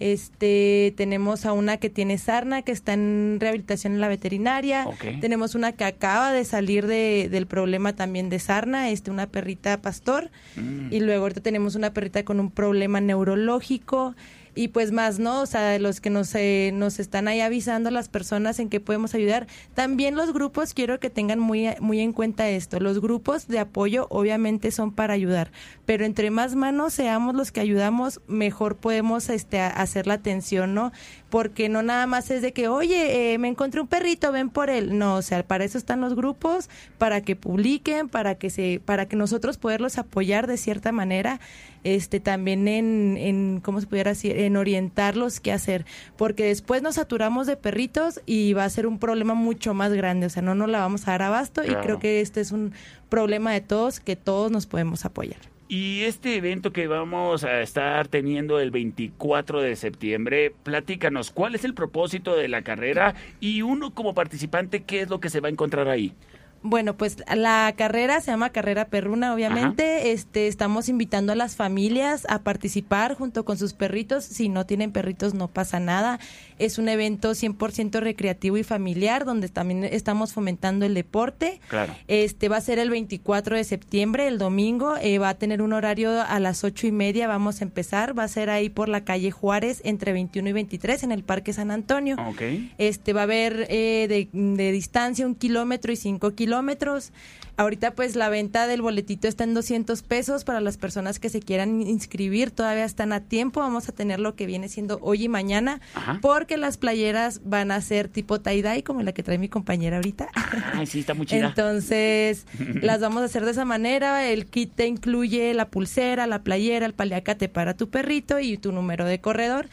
Este, 0.00 0.94
tenemos 0.96 1.44
a 1.44 1.52
una 1.52 1.78
que 1.78 1.90
tiene 1.90 2.18
sarna, 2.18 2.62
que 2.62 2.72
está 2.72 2.92
en 2.92 3.38
rehabilitación 3.40 3.94
en 3.94 4.00
la 4.00 4.08
veterinaria. 4.08 4.86
Tenemos 5.20 5.54
una 5.54 5.72
que 5.72 5.84
acaba 5.84 6.32
de 6.32 6.44
salir 6.44 6.86
de, 6.86 7.28
del 7.30 7.46
problema 7.46 7.94
también 7.94 8.28
de 8.28 8.38
sarna, 8.38 8.90
este, 8.90 9.10
una 9.10 9.26
perrita 9.26 9.80
pastor. 9.82 10.30
Mm. 10.56 10.92
Y 10.92 11.00
luego 11.00 11.22
ahorita 11.22 11.40
tenemos 11.40 11.74
una 11.74 11.92
perrita 11.92 12.24
con 12.24 12.38
un 12.38 12.50
problema 12.50 13.00
neurológico. 13.00 14.14
Y 14.58 14.66
pues 14.66 14.90
más, 14.90 15.20
¿no? 15.20 15.42
O 15.42 15.46
sea, 15.46 15.78
los 15.78 16.00
que 16.00 16.10
nos, 16.10 16.34
eh, 16.34 16.72
nos 16.74 16.98
están 16.98 17.28
ahí 17.28 17.40
avisando 17.40 17.92
las 17.92 18.08
personas 18.08 18.58
en 18.58 18.68
que 18.68 18.80
podemos 18.80 19.14
ayudar. 19.14 19.46
También 19.74 20.16
los 20.16 20.32
grupos, 20.32 20.74
quiero 20.74 20.98
que 20.98 21.10
tengan 21.10 21.38
muy, 21.38 21.68
muy 21.78 22.00
en 22.00 22.12
cuenta 22.12 22.48
esto. 22.48 22.80
Los 22.80 23.00
grupos 23.00 23.46
de 23.46 23.60
apoyo 23.60 24.08
obviamente 24.10 24.72
son 24.72 24.90
para 24.90 25.14
ayudar, 25.14 25.52
pero 25.86 26.04
entre 26.04 26.32
más 26.32 26.56
manos 26.56 26.92
seamos 26.92 27.36
los 27.36 27.52
que 27.52 27.60
ayudamos, 27.60 28.20
mejor 28.26 28.78
podemos 28.78 29.28
este, 29.28 29.60
hacer 29.60 30.08
la 30.08 30.14
atención, 30.14 30.74
¿no? 30.74 30.90
Porque 31.30 31.68
no 31.68 31.82
nada 31.82 32.06
más 32.06 32.30
es 32.30 32.40
de 32.40 32.52
que, 32.52 32.68
oye, 32.68 33.34
eh, 33.34 33.38
me 33.38 33.48
encontré 33.48 33.80
un 33.82 33.86
perrito, 33.86 34.32
ven 34.32 34.48
por 34.48 34.70
él. 34.70 34.96
No, 34.96 35.16
o 35.16 35.22
sea, 35.22 35.42
para 35.42 35.64
eso 35.64 35.76
están 35.76 36.00
los 36.00 36.14
grupos, 36.14 36.70
para 36.96 37.20
que 37.20 37.36
publiquen, 37.36 38.08
para 38.08 38.36
que 38.36 38.48
se, 38.48 38.80
para 38.84 39.06
que 39.06 39.16
nosotros 39.16 39.58
poderlos 39.58 39.98
apoyar 39.98 40.46
de 40.46 40.56
cierta 40.56 40.90
manera, 40.90 41.38
este, 41.84 42.18
también 42.20 42.66
en, 42.66 43.16
en 43.18 43.60
¿cómo 43.62 43.80
se 43.80 43.86
pudiera 43.86 44.12
decir? 44.12 44.38
En 44.38 44.56
orientarlos 44.56 45.38
qué 45.40 45.52
hacer, 45.52 45.84
porque 46.16 46.44
después 46.44 46.80
nos 46.82 46.94
saturamos 46.94 47.46
de 47.46 47.56
perritos 47.56 48.20
y 48.24 48.54
va 48.54 48.64
a 48.64 48.70
ser 48.70 48.86
un 48.86 48.98
problema 48.98 49.34
mucho 49.34 49.74
más 49.74 49.92
grande, 49.92 50.26
o 50.26 50.30
sea, 50.30 50.42
no 50.42 50.54
nos 50.54 50.68
la 50.70 50.80
vamos 50.80 51.06
a 51.08 51.10
dar 51.12 51.22
abasto 51.22 51.62
y 51.62 51.66
Claro. 51.68 51.82
creo 51.82 51.98
que 51.98 52.20
este 52.22 52.40
es 52.40 52.52
un 52.52 52.72
problema 53.10 53.52
de 53.52 53.60
todos, 53.60 54.00
que 54.00 54.16
todos 54.16 54.50
nos 54.50 54.66
podemos 54.66 55.04
apoyar. 55.04 55.40
Y 55.70 56.04
este 56.04 56.34
evento 56.36 56.72
que 56.72 56.86
vamos 56.86 57.44
a 57.44 57.60
estar 57.60 58.08
teniendo 58.08 58.58
el 58.58 58.70
24 58.70 59.60
de 59.60 59.76
septiembre, 59.76 60.54
platícanos, 60.62 61.30
¿cuál 61.30 61.54
es 61.54 61.64
el 61.64 61.74
propósito 61.74 62.34
de 62.34 62.48
la 62.48 62.62
carrera? 62.62 63.14
Y 63.38 63.60
uno 63.60 63.92
como 63.92 64.14
participante, 64.14 64.84
¿qué 64.84 65.02
es 65.02 65.10
lo 65.10 65.20
que 65.20 65.28
se 65.28 65.40
va 65.40 65.48
a 65.48 65.50
encontrar 65.50 65.88
ahí? 65.88 66.14
Bueno, 66.62 66.96
pues 66.96 67.18
la 67.34 67.72
carrera 67.76 68.20
se 68.20 68.32
llama 68.32 68.50
Carrera 68.50 68.86
Perruna, 68.86 69.32
obviamente. 69.32 70.10
Este, 70.10 70.48
estamos 70.48 70.88
invitando 70.88 71.32
a 71.32 71.36
las 71.36 71.54
familias 71.54 72.26
a 72.28 72.40
participar 72.40 73.14
junto 73.14 73.44
con 73.44 73.56
sus 73.56 73.74
perritos. 73.74 74.24
Si 74.24 74.48
no 74.48 74.66
tienen 74.66 74.90
perritos, 74.90 75.34
no 75.34 75.46
pasa 75.46 75.78
nada. 75.78 76.18
Es 76.58 76.78
un 76.78 76.88
evento 76.88 77.32
100% 77.32 78.00
recreativo 78.00 78.56
y 78.56 78.62
familiar, 78.62 79.24
donde 79.24 79.48
también 79.48 79.84
estamos 79.84 80.32
fomentando 80.32 80.86
el 80.86 80.94
deporte. 80.94 81.60
Claro. 81.68 81.94
Este 82.08 82.48
va 82.48 82.56
a 82.56 82.60
ser 82.60 82.78
el 82.78 82.90
24 82.90 83.56
de 83.56 83.64
septiembre, 83.64 84.26
el 84.26 84.38
domingo. 84.38 84.96
eh, 85.00 85.18
va 85.18 85.30
a 85.30 85.34
tener 85.34 85.62
un 85.62 85.72
horario 85.72 86.20
a 86.22 86.40
las 86.40 86.64
ocho 86.64 86.86
y 86.86 86.92
media. 86.92 87.28
Vamos 87.28 87.60
a 87.60 87.64
empezar. 87.64 88.18
Va 88.18 88.24
a 88.24 88.28
ser 88.28 88.50
ahí 88.50 88.68
por 88.68 88.88
la 88.88 89.04
calle 89.04 89.30
Juárez, 89.30 89.80
entre 89.84 90.12
21 90.12 90.48
y 90.48 90.52
23, 90.52 91.02
en 91.04 91.12
el 91.12 91.22
Parque 91.24 91.52
San 91.52 91.70
Antonio. 91.70 92.16
Ok. 92.28 92.42
Este 92.78 93.12
va 93.12 93.20
a 93.20 93.24
haber 93.24 93.66
eh, 93.70 94.06
de, 94.08 94.28
de 94.32 94.72
distancia 94.72 95.26
un 95.26 95.34
kilómetro 95.34 95.92
y 95.92 95.96
cinco 95.96 96.32
kilómetros. 96.34 97.12
Ahorita 97.58 97.90
pues 97.90 98.14
la 98.14 98.28
venta 98.28 98.68
del 98.68 98.82
boletito 98.82 99.26
está 99.26 99.42
en 99.42 99.52
200 99.52 100.02
pesos 100.02 100.44
para 100.44 100.60
las 100.60 100.76
personas 100.76 101.18
que 101.18 101.28
se 101.28 101.40
quieran 101.40 101.82
inscribir. 101.82 102.52
Todavía 102.52 102.84
están 102.84 103.12
a 103.12 103.20
tiempo. 103.24 103.58
Vamos 103.58 103.88
a 103.88 103.92
tener 103.92 104.20
lo 104.20 104.36
que 104.36 104.46
viene 104.46 104.68
siendo 104.68 105.00
hoy 105.02 105.24
y 105.24 105.28
mañana. 105.28 105.80
Ajá. 105.94 106.20
Porque 106.22 106.56
las 106.56 106.76
playeras 106.76 107.40
van 107.42 107.72
a 107.72 107.80
ser 107.80 108.08
tipo 108.08 108.40
tie-dye 108.40 108.84
como 108.84 109.02
la 109.02 109.10
que 109.10 109.24
trae 109.24 109.38
mi 109.38 109.48
compañera 109.48 109.96
ahorita. 109.96 110.28
Ay, 110.72 110.86
sí, 110.86 111.00
está 111.00 111.14
muy 111.14 111.26
chida. 111.26 111.48
Entonces, 111.48 112.46
las 112.80 113.00
vamos 113.00 113.22
a 113.22 113.24
hacer 113.24 113.44
de 113.44 113.50
esa 113.50 113.64
manera. 113.64 114.24
El 114.28 114.46
kit 114.46 114.76
te 114.76 114.86
incluye 114.86 115.52
la 115.52 115.68
pulsera, 115.68 116.28
la 116.28 116.44
playera, 116.44 116.86
el 116.86 116.94
paliacate 116.94 117.48
para 117.48 117.76
tu 117.76 117.90
perrito 117.90 118.38
y 118.38 118.56
tu 118.56 118.70
número 118.70 119.04
de 119.04 119.20
corredor. 119.20 119.68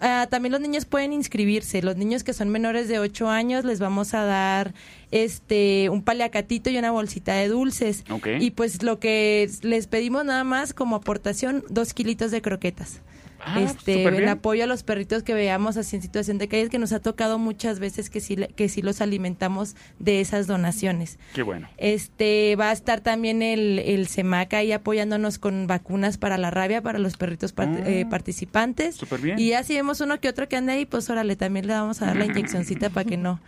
Ah, 0.00 0.26
también 0.30 0.52
los 0.52 0.60
niños 0.60 0.86
pueden 0.86 1.12
inscribirse. 1.12 1.82
Los 1.82 1.96
niños 1.96 2.24
que 2.24 2.32
son 2.32 2.48
menores 2.48 2.88
de 2.88 2.98
8 2.98 3.28
años 3.28 3.64
les 3.64 3.80
vamos 3.80 4.14
a 4.14 4.24
dar 4.24 4.74
este 5.10 5.90
un 5.90 6.02
paliacatito 6.02 6.70
y 6.70 6.78
una 6.78 6.90
bolsita 6.90 7.34
de 7.34 7.48
dulces. 7.48 8.04
Y 8.38 8.52
pues 8.52 8.82
lo 8.82 8.98
que 8.98 9.50
les 9.62 9.86
pedimos 9.86 10.24
nada 10.24 10.44
más 10.44 10.72
como 10.72 10.96
aportación, 10.96 11.64
dos 11.68 11.92
kilitos 11.94 12.30
de 12.30 12.40
croquetas. 12.40 13.00
Ah, 13.42 13.60
este, 13.62 13.94
súper 13.94 14.12
en 14.14 14.18
bien. 14.20 14.28
apoyo 14.28 14.64
a 14.64 14.66
los 14.66 14.82
perritos 14.82 15.22
que 15.22 15.34
veamos 15.34 15.76
así 15.76 15.96
en 15.96 16.02
situación 16.02 16.38
de 16.38 16.48
calle, 16.48 16.68
que 16.68 16.78
nos 16.78 16.92
ha 16.92 17.00
tocado 17.00 17.38
muchas 17.38 17.78
veces 17.80 18.10
que 18.10 18.20
sí, 18.20 18.36
que 18.36 18.68
sí 18.68 18.82
los 18.82 19.00
alimentamos 19.00 19.76
de 19.98 20.20
esas 20.20 20.46
donaciones. 20.46 21.18
Qué 21.34 21.42
bueno. 21.42 21.68
Este 21.78 22.54
va 22.56 22.70
a 22.70 22.72
estar 22.72 23.00
también 23.00 23.42
el, 23.42 23.78
el 23.78 24.06
CEMAC 24.08 24.54
ahí 24.54 24.72
apoyándonos 24.72 25.38
con 25.38 25.66
vacunas 25.66 26.18
para 26.18 26.38
la 26.38 26.50
rabia 26.50 26.82
para 26.82 26.98
los 26.98 27.16
perritos 27.16 27.54
part- 27.54 27.80
Ah, 27.82 27.88
eh, 27.88 28.06
participantes. 28.08 28.96
súper 28.96 29.20
bien. 29.20 29.38
Y 29.38 29.48
ya 29.50 29.62
si 29.62 29.74
vemos 29.74 30.00
uno 30.00 30.20
que 30.20 30.28
otro 30.28 30.48
que 30.48 30.56
ande 30.56 30.72
ahí, 30.72 30.86
pues 30.86 31.08
órale, 31.10 31.36
también 31.36 31.66
le 31.66 31.72
vamos 31.72 32.02
a 32.02 32.06
dar 32.06 32.16
la 32.16 32.26
inyeccioncita 32.26 32.90
para 32.90 33.04
que 33.08 33.16
no 33.16 33.40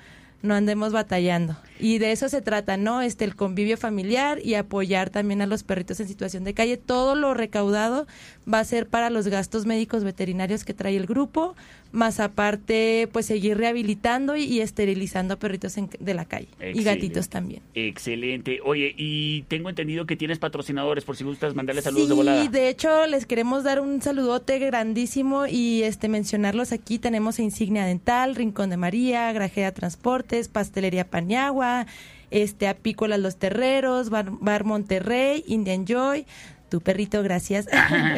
no 0.43 0.57
andemos 0.57 0.93
batallando. 0.93 1.57
Y 1.79 1.99
de 1.99 2.11
eso 2.11 2.29
se 2.29 2.43
trata, 2.43 2.77
¿no? 2.77 3.01
Este 3.01 3.25
el 3.25 3.37
convivio 3.37 3.77
familiar 3.77 4.41
y 4.45 4.55
apoyar 4.55 5.09
también 5.09 5.41
a 5.41 5.47
los 5.47 5.63
perritos 5.63 6.01
en 6.01 6.09
situación 6.09 6.43
de 6.43 6.53
calle. 6.53 6.77
Todo 6.79 7.15
lo 7.15 7.33
recaudado 7.33 8.09
va 8.53 8.59
a 8.61 8.65
ser 8.65 8.87
para 8.89 9.11
los 9.11 9.29
gastos 9.29 9.67
médicos 9.67 10.05
veterinarios 10.05 10.65
que 10.65 10.75
trae 10.75 10.97
el 10.97 11.07
grupo, 11.07 11.55
más 11.93 12.21
aparte 12.21 13.09
pues 13.13 13.27
seguir 13.27 13.57
rehabilitando 13.59 14.35
y, 14.37 14.45
y 14.45 14.61
esterilizando 14.61 15.39
perritos 15.39 15.77
en- 15.77 15.91
de 16.01 16.15
la 16.15 16.25
calle 16.25 16.49
y 16.75 16.83
gatitos 16.83 17.29
también. 17.29 17.63
Excelente. 17.75 18.61
Oye, 18.65 18.95
y 18.97 19.43
tengo 19.43 19.69
entendido 19.69 20.07
que 20.07 20.17
tienes 20.17 20.39
patrocinadores, 20.39 21.05
por 21.05 21.17
si 21.17 21.25
gustas 21.25 21.55
mandarle 21.55 21.83
saludos 21.83 22.09
de 22.09 22.15
Sí, 22.15 22.17
volada. 22.17 22.49
de 22.49 22.69
hecho 22.69 23.07
les 23.07 23.27
queremos 23.27 23.63
dar 23.65 23.81
un 23.81 24.01
saludote 24.03 24.59
grandísimo 24.59 25.47
y 25.47 25.83
este 25.83 26.09
mencionarlos 26.09 26.73
aquí. 26.73 26.99
Tenemos 26.99 27.39
a 27.39 27.43
Insignia 27.43 27.85
Dental, 27.85 28.35
Rincón 28.35 28.71
de 28.71 28.77
María, 28.77 29.31
Grajera 29.33 29.73
Transportes, 29.73 30.49
Pastelería 30.49 31.09
Paniagua, 31.09 31.87
este 32.31 32.67
Apícolas 32.69 33.21
Los 33.21 33.37
Terreros, 33.37 34.09
Bar, 34.09 34.31
Bar 34.41 34.65
Monterrey, 34.65 35.45
Indian 35.47 35.85
Joy, 35.87 36.25
tu 36.73 36.81
perrito, 36.81 37.23
gracias. 37.23 37.67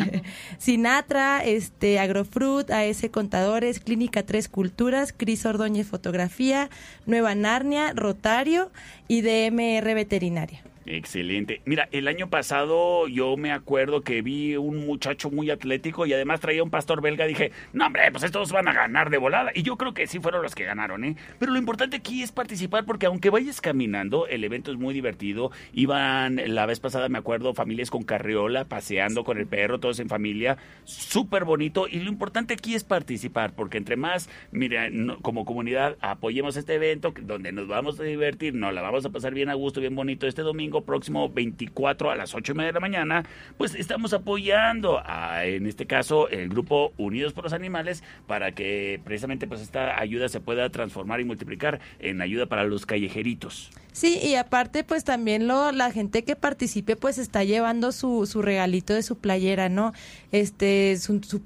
Sinatra, 0.58 1.44
este 1.44 1.98
Agrofruit, 1.98 2.70
AS 2.70 3.04
Contadores, 3.10 3.80
Clínica 3.80 4.22
Tres 4.22 4.48
Culturas, 4.48 5.12
Cris 5.12 5.44
Ordóñez 5.44 5.88
Fotografía, 5.88 6.70
Nueva 7.04 7.34
Narnia, 7.34 7.92
Rotario 7.94 8.70
y 9.08 9.22
DMR 9.22 9.92
Veterinaria. 9.96 10.62
Excelente. 10.86 11.62
Mira, 11.64 11.88
el 11.92 12.08
año 12.08 12.28
pasado 12.28 13.08
yo 13.08 13.36
me 13.38 13.52
acuerdo 13.52 14.02
que 14.02 14.20
vi 14.20 14.56
un 14.56 14.86
muchacho 14.86 15.30
muy 15.30 15.50
atlético 15.50 16.04
y 16.04 16.12
además 16.12 16.40
traía 16.40 16.62
un 16.62 16.70
pastor 16.70 17.00
belga. 17.00 17.24
Dije, 17.24 17.52
no, 17.72 17.86
hombre, 17.86 18.10
pues 18.12 18.22
estos 18.22 18.52
van 18.52 18.68
a 18.68 18.74
ganar 18.74 19.08
de 19.08 19.16
volada. 19.16 19.50
Y 19.54 19.62
yo 19.62 19.76
creo 19.76 19.94
que 19.94 20.06
sí 20.06 20.20
fueron 20.20 20.42
los 20.42 20.54
que 20.54 20.64
ganaron, 20.64 21.04
¿eh? 21.04 21.16
Pero 21.38 21.52
lo 21.52 21.58
importante 21.58 21.96
aquí 21.96 22.22
es 22.22 22.32
participar 22.32 22.84
porque 22.84 23.06
aunque 23.06 23.30
vayas 23.30 23.62
caminando, 23.62 24.26
el 24.26 24.44
evento 24.44 24.70
es 24.72 24.78
muy 24.78 24.92
divertido. 24.92 25.50
Iban 25.72 26.40
la 26.54 26.66
vez 26.66 26.80
pasada, 26.80 27.08
me 27.08 27.18
acuerdo, 27.18 27.54
familias 27.54 27.90
con 27.90 28.02
carriola, 28.02 28.66
paseando 28.66 29.24
con 29.24 29.38
el 29.38 29.46
perro, 29.46 29.80
todos 29.80 30.00
en 30.00 30.10
familia. 30.10 30.58
Súper 30.84 31.44
bonito. 31.44 31.88
Y 31.88 32.00
lo 32.00 32.10
importante 32.10 32.54
aquí 32.54 32.74
es 32.74 32.84
participar 32.84 33.54
porque 33.54 33.78
entre 33.78 33.96
más, 33.96 34.28
mira, 34.50 34.88
como 35.22 35.46
comunidad, 35.46 35.96
apoyemos 36.00 36.58
este 36.58 36.74
evento 36.74 37.14
donde 37.22 37.52
nos 37.52 37.68
vamos 37.68 37.98
a 38.00 38.02
divertir, 38.02 38.54
nos 38.54 38.74
la 38.74 38.82
vamos 38.82 39.06
a 39.06 39.10
pasar 39.10 39.32
bien 39.32 39.48
a 39.48 39.54
gusto, 39.54 39.80
bien 39.80 39.94
bonito 39.94 40.26
este 40.26 40.42
domingo 40.42 40.73
próximo 40.82 41.28
24 41.28 42.10
a 42.10 42.16
las 42.16 42.34
8 42.34 42.52
y 42.52 42.54
media 42.54 42.68
de 42.68 42.74
la 42.74 42.80
mañana, 42.80 43.24
pues 43.56 43.74
estamos 43.74 44.12
apoyando 44.12 45.00
a, 45.04 45.44
en 45.44 45.66
este 45.66 45.86
caso, 45.86 46.28
el 46.28 46.48
grupo 46.48 46.92
Unidos 46.96 47.32
por 47.32 47.44
los 47.44 47.52
Animales 47.52 48.02
para 48.26 48.52
que 48.52 49.00
precisamente 49.04 49.46
pues 49.46 49.60
esta 49.60 49.98
ayuda 49.98 50.28
se 50.28 50.40
pueda 50.40 50.68
transformar 50.70 51.20
y 51.20 51.24
multiplicar 51.24 51.80
en 51.98 52.20
ayuda 52.20 52.46
para 52.46 52.64
los 52.64 52.86
callejeritos. 52.86 53.70
Sí, 53.92 54.18
y 54.20 54.34
aparte, 54.34 54.82
pues 54.82 55.04
también 55.04 55.46
lo, 55.46 55.70
la 55.70 55.92
gente 55.92 56.24
que 56.24 56.34
participe, 56.34 56.96
pues 56.96 57.16
está 57.16 57.44
llevando 57.44 57.92
su, 57.92 58.26
su 58.26 58.42
regalito 58.42 58.92
de 58.92 59.04
su 59.04 59.18
playera, 59.18 59.68
¿no? 59.68 59.92
Este, 60.32 60.96
su, 60.98 61.22
su 61.22 61.40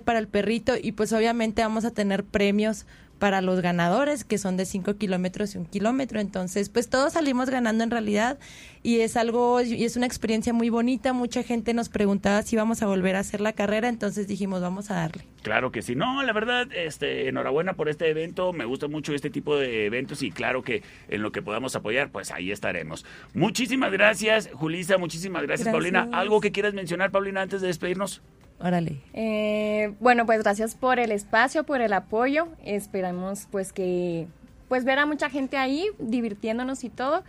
para 0.00 0.18
el 0.18 0.26
perrito, 0.26 0.74
y 0.82 0.92
pues 0.92 1.12
obviamente 1.12 1.62
vamos 1.62 1.84
a 1.84 1.92
tener 1.92 2.24
premios 2.24 2.86
para 3.22 3.40
los 3.40 3.60
ganadores, 3.60 4.24
que 4.24 4.36
son 4.36 4.56
de 4.56 4.64
5 4.64 4.96
kilómetros 4.96 5.54
y 5.54 5.58
un 5.58 5.64
kilómetro. 5.64 6.18
Entonces, 6.18 6.68
pues 6.68 6.90
todos 6.90 7.12
salimos 7.12 7.48
ganando 7.50 7.84
en 7.84 7.92
realidad, 7.92 8.36
y 8.82 8.98
es 8.98 9.16
algo, 9.16 9.62
y 9.62 9.84
es 9.84 9.94
una 9.96 10.06
experiencia 10.06 10.52
muy 10.52 10.70
bonita. 10.70 11.12
Mucha 11.12 11.44
gente 11.44 11.72
nos 11.72 11.88
preguntaba 11.88 12.42
si 12.42 12.56
íbamos 12.56 12.82
a 12.82 12.88
volver 12.88 13.14
a 13.14 13.20
hacer 13.20 13.40
la 13.40 13.52
carrera, 13.52 13.88
entonces 13.88 14.26
dijimos, 14.26 14.60
vamos 14.60 14.90
a 14.90 14.94
darle. 14.94 15.24
Claro 15.42 15.70
que 15.70 15.82
sí. 15.82 15.94
No, 15.94 16.20
la 16.24 16.32
verdad, 16.32 16.66
este, 16.74 17.28
enhorabuena 17.28 17.74
por 17.74 17.88
este 17.88 18.10
evento. 18.10 18.52
Me 18.52 18.64
gusta 18.64 18.88
mucho 18.88 19.14
este 19.14 19.30
tipo 19.30 19.56
de 19.56 19.86
eventos 19.86 20.24
y 20.24 20.32
claro 20.32 20.64
que 20.64 20.82
en 21.08 21.22
lo 21.22 21.30
que 21.30 21.42
podamos 21.42 21.76
apoyar, 21.76 22.10
pues 22.10 22.32
ahí 22.32 22.50
estaremos. 22.50 23.06
Muchísimas 23.34 23.92
gracias, 23.92 24.50
Julisa. 24.52 24.98
Muchísimas 24.98 25.42
gracias, 25.42 25.68
Gracias. 25.68 25.72
Paulina. 25.72 26.08
¿Algo 26.18 26.40
que 26.40 26.50
quieras 26.50 26.74
mencionar, 26.74 27.12
Paulina, 27.12 27.40
antes 27.42 27.60
de 27.60 27.68
despedirnos? 27.68 28.20
Órale. 28.62 29.00
Eh, 29.12 29.92
bueno, 30.00 30.24
pues 30.26 30.42
gracias 30.42 30.74
por 30.74 30.98
el 30.98 31.10
espacio, 31.12 31.64
por 31.64 31.80
el 31.80 31.92
apoyo. 31.92 32.48
Esperamos 32.64 33.48
pues 33.50 33.72
que 33.72 34.26
pues 34.68 34.84
ver 34.84 34.98
a 35.00 35.06
mucha 35.06 35.28
gente 35.28 35.56
ahí 35.56 35.86
divirtiéndonos 35.98 36.84
y 36.84 36.88
todo. 36.88 37.24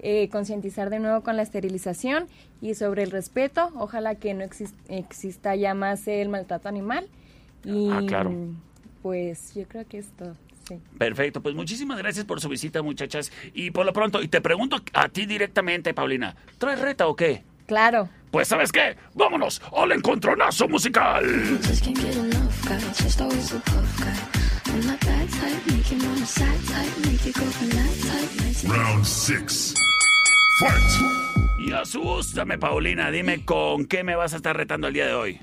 Eh, 0.00 0.28
concientizar 0.28 0.90
de 0.90 0.98
nuevo 0.98 1.22
con 1.22 1.36
la 1.36 1.42
esterilización 1.42 2.26
y 2.60 2.74
sobre 2.74 3.02
el 3.02 3.10
respeto. 3.10 3.70
Ojalá 3.76 4.16
que 4.16 4.34
no 4.34 4.44
exis- 4.44 4.74
exista 4.88 5.56
ya 5.56 5.72
más 5.72 6.06
el 6.06 6.28
maltrato 6.28 6.68
animal. 6.68 7.08
Y 7.64 7.88
Ah, 7.90 8.02
claro. 8.06 8.32
pues 9.02 9.54
yo 9.54 9.66
creo 9.66 9.86
que 9.88 9.98
es 9.98 10.08
todo. 10.12 10.34
Sí. 10.68 10.78
Perfecto, 10.98 11.42
pues 11.42 11.54
muchísimas 11.54 11.98
gracias 11.98 12.24
por 12.24 12.40
su 12.40 12.48
visita, 12.48 12.82
muchachas. 12.82 13.30
Y 13.54 13.70
por 13.70 13.84
lo 13.86 13.92
pronto, 13.92 14.22
y 14.22 14.28
te 14.28 14.40
pregunto 14.40 14.76
a 14.94 15.08
ti 15.08 15.26
directamente, 15.26 15.92
Paulina, 15.94 16.36
¿traes 16.58 16.80
reta 16.80 17.06
o 17.06 17.16
qué? 17.16 17.42
Claro. 17.66 18.08
Pues 18.34 18.48
¿sabes 18.48 18.72
qué? 18.72 18.96
Vámonos 19.14 19.62
al 19.76 19.92
encontronazo 19.92 20.66
musical. 20.66 21.22
Round 28.64 29.04
six. 29.04 29.74
Fight! 30.58 31.60
Y 31.60 31.72
asústame, 31.74 32.58
Paulina, 32.58 33.12
dime 33.12 33.44
con 33.44 33.86
qué 33.86 34.02
me 34.02 34.16
vas 34.16 34.32
a 34.32 34.36
estar 34.38 34.56
retando 34.56 34.88
el 34.88 34.94
día 34.94 35.06
de 35.06 35.14
hoy. 35.14 35.40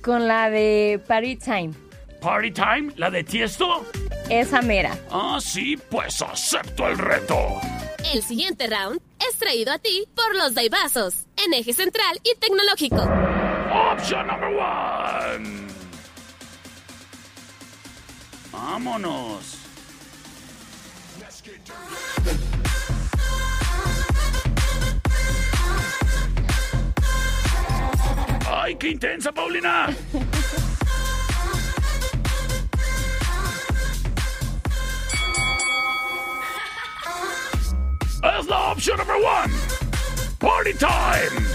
Con 0.00 0.26
la 0.26 0.48
de 0.48 0.98
Party 1.06 1.36
Time. 1.36 1.74
¿Party 2.22 2.50
Time? 2.50 2.94
¿La 2.96 3.10
de 3.10 3.24
Tiesto? 3.24 3.84
Esa 4.30 4.62
mera. 4.62 4.96
Ah, 5.10 5.36
sí, 5.38 5.78
pues 5.90 6.22
acepto 6.22 6.88
el 6.88 6.96
reto. 6.96 7.60
El 8.14 8.22
siguiente 8.22 8.68
round 8.68 9.02
es 9.30 9.38
traído 9.38 9.72
a 9.72 9.78
ti 9.78 10.06
por 10.14 10.34
los 10.36 10.54
Daibazos, 10.54 11.26
en 11.36 11.54
eje 11.54 11.72
central 11.72 12.20
y 12.22 12.34
tecnológico. 12.38 13.02
Option 13.92 14.26
number 14.26 14.54
one. 14.54 15.66
Vámonos. 18.52 19.58
¡Ay, 28.48 28.74
qué 28.76 28.88
intensa, 28.90 29.32
Paulina! 29.32 29.86
es 38.28 38.46
la 38.46 38.72
opción 38.72 38.98
número 38.98 39.18
one. 39.18 39.52
Party 40.38 40.74
time. 40.74 41.46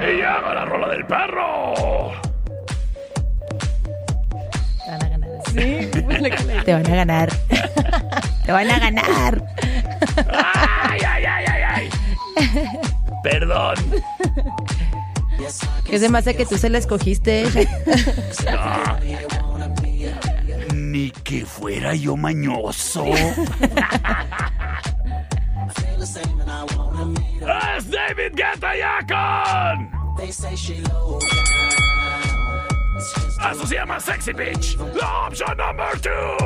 Y 0.00 0.22
haga 0.22 0.54
la 0.54 0.64
rola 0.64 0.88
del 0.88 1.06
perro. 1.06 1.74
Te 4.84 4.90
van 4.90 5.02
a 5.02 5.08
ganar. 5.08 5.30
Sí, 5.46 5.88
Te 6.64 6.72
van 6.72 6.86
a 6.86 6.94
ganar. 6.94 7.32
Te 8.46 8.52
van 8.52 8.70
a 8.70 8.78
ganar. 8.78 9.42
Ay, 10.28 11.00
ay, 11.06 11.24
ay, 11.24 11.44
ay, 11.46 11.62
ay. 11.74 11.90
Perdón. 13.22 13.74
Que 15.84 15.98
se 15.98 16.08
me 16.08 16.18
hace 16.18 16.34
que 16.36 16.46
tú 16.46 16.58
se 16.58 16.68
la 16.68 16.78
escogiste. 16.78 17.44
No. 18.52 18.98
Ni 20.74 21.10
que 21.10 21.44
fuera 21.44 21.94
yo 21.94 22.16
mañoso. 22.16 23.04
es 27.76 27.90
David 27.90 28.34
Guetta 28.34 28.74
Yakon. 28.74 29.90
Eso 33.50 33.66
se 33.66 33.74
llama 33.74 34.00
Sexy 34.00 34.32
Bitch. 34.32 34.76
La 34.94 35.26
opción 35.28 35.56
number 35.56 36.00
two. 36.00 36.36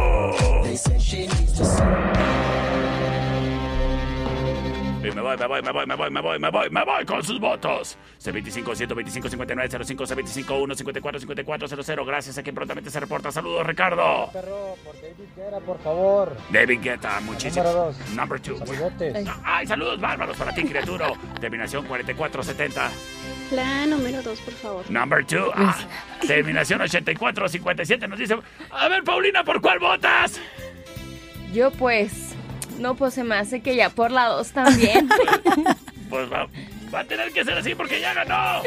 Y 5.03 5.11
me 5.13 5.23
voy, 5.23 5.35
me 5.35 5.47
voy, 5.47 5.63
me 5.63 5.73
voy, 5.73 5.87
me 5.87 5.97
voy, 5.97 6.11
me 6.11 6.21
voy, 6.21 6.39
me 6.39 6.51
voy, 6.51 6.71
me 6.71 6.85
voy 6.85 7.07
con 7.07 7.25
sus 7.25 7.41
votos. 7.41 7.97
C25 8.23 8.75
125 8.75 9.31
59 9.31 9.85
05 9.85 10.05
C25 10.05 10.63
1 10.63 10.75
54 10.75 11.21
54 11.21 11.69
00. 11.83 12.05
Gracias 12.05 12.37
a 12.37 12.43
quien 12.43 12.55
prontamente 12.55 12.91
se 12.91 13.01
reporta. 13.01 13.33
Saludos, 13.33 13.67
Ricardo. 13.67 14.29
Perro, 14.31 14.77
por 14.85 14.95
David 14.97 15.29
Guerra, 15.35 15.61
por 15.61 15.79
favor. 15.81 16.37
David 16.51 16.81
Guetta, 16.83 17.19
muchísimo. 17.21 17.65
Número 17.65 17.85
dos. 17.87 18.11
Number 18.15 18.41
two. 18.41 18.59
Saludotes. 18.59 19.29
Ay, 19.43 19.67
saludos 19.67 19.99
bárbaros 19.99 20.37
para 20.37 20.53
ti, 20.53 20.65
criatura. 20.65 21.11
Terminación 21.41 21.87
4470. 21.87 22.91
La 23.53 23.87
número 23.87 24.23
dos, 24.23 24.39
por 24.41 24.55
favor. 24.55 24.91
Number 24.91 25.25
two. 25.25 25.51
Ah, 25.55 25.79
terminación 26.27 26.83
8457 26.83 28.07
nos 28.07 28.19
dice. 28.19 28.37
A 28.71 28.89
ver, 28.89 29.03
Paulina, 29.03 29.45
¿por 29.45 29.63
cuál 29.63 29.79
votas? 29.79 30.39
Yo 31.55 31.71
pues, 31.71 32.30
no, 32.81 32.97
pues 32.97 33.15
se 33.15 33.23
me 33.25 33.37
hace 33.37 33.61
que 33.61 33.77
ya 33.77 33.91
por 33.91 34.11
la 34.11 34.27
dos 34.27 34.51
también. 34.53 35.09
Pues 36.11 36.29
va, 36.29 36.49
va 36.93 36.99
a 36.99 37.05
tener 37.05 37.31
que 37.31 37.45
ser 37.45 37.57
así 37.57 37.73
porque 37.77 38.01
ya 38.01 38.13
ganó. 38.13 38.63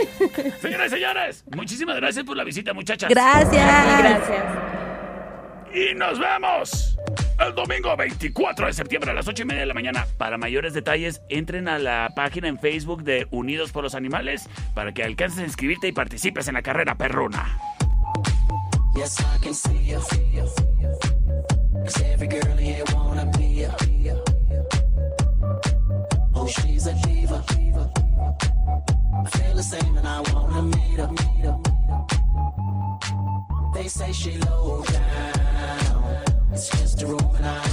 Señoras 0.62 0.88
y 0.88 0.96
señores, 0.96 1.44
muchísimas 1.54 1.98
gracias 1.98 2.24
por 2.24 2.38
la 2.38 2.46
visita, 2.46 2.74
muchachas. 2.74 3.10
Gracias. 3.10 4.00
Gracias. 4.00 4.46
Y 5.74 5.94
nos 5.94 6.18
vemos 6.20 6.98
el 7.46 7.54
domingo 7.54 7.98
24 7.98 8.68
de 8.68 8.72
septiembre 8.72 9.12
a 9.12 9.14
las 9.14 9.28
8 9.28 9.42
y 9.42 9.46
media 9.46 9.60
de 9.62 9.66
la 9.66 9.74
mañana. 9.74 10.08
Para 10.18 10.38
mayores 10.38 10.74
detalles, 10.74 11.22
entren 11.28 11.68
a 11.68 11.80
la 11.80 12.14
página 12.16 12.48
en 12.48 12.58
Facebook 12.60 13.04
de 13.04 13.28
Unidos 13.30 13.74
por 13.74 13.84
los 13.84 13.94
Animales 13.94 14.48
para 14.74 14.94
que 14.94 15.04
alcances 15.04 15.40
a 15.40 15.44
inscribirte 15.44 15.90
y 15.90 15.92
participes 15.92 16.48
en 16.48 16.54
la 16.54 16.62
carrera 16.62 16.96
perruna. 16.96 17.60
Yes, 18.96 19.20
I 19.20 19.44
can 19.44 19.54
see 19.54 19.86
you. 19.86 20.00
Cause 21.84 22.02
every 22.04 22.28
girl 22.28 22.56
here 22.56 22.84
wanna 22.94 23.03
the 29.64 29.78
same 29.78 29.98
and 29.98 30.08
I 30.08 30.22
wanna 30.34 30.62
meet 30.64 31.00
her. 31.00 31.10
They 33.74 33.88
say 33.88 34.12
she 34.12 34.38
low 34.38 34.84
down. 34.84 36.24
It's 36.52 36.70
just 36.70 37.02
a 37.02 37.08
room 37.08 37.30
and 37.36 37.46
I 37.46 37.73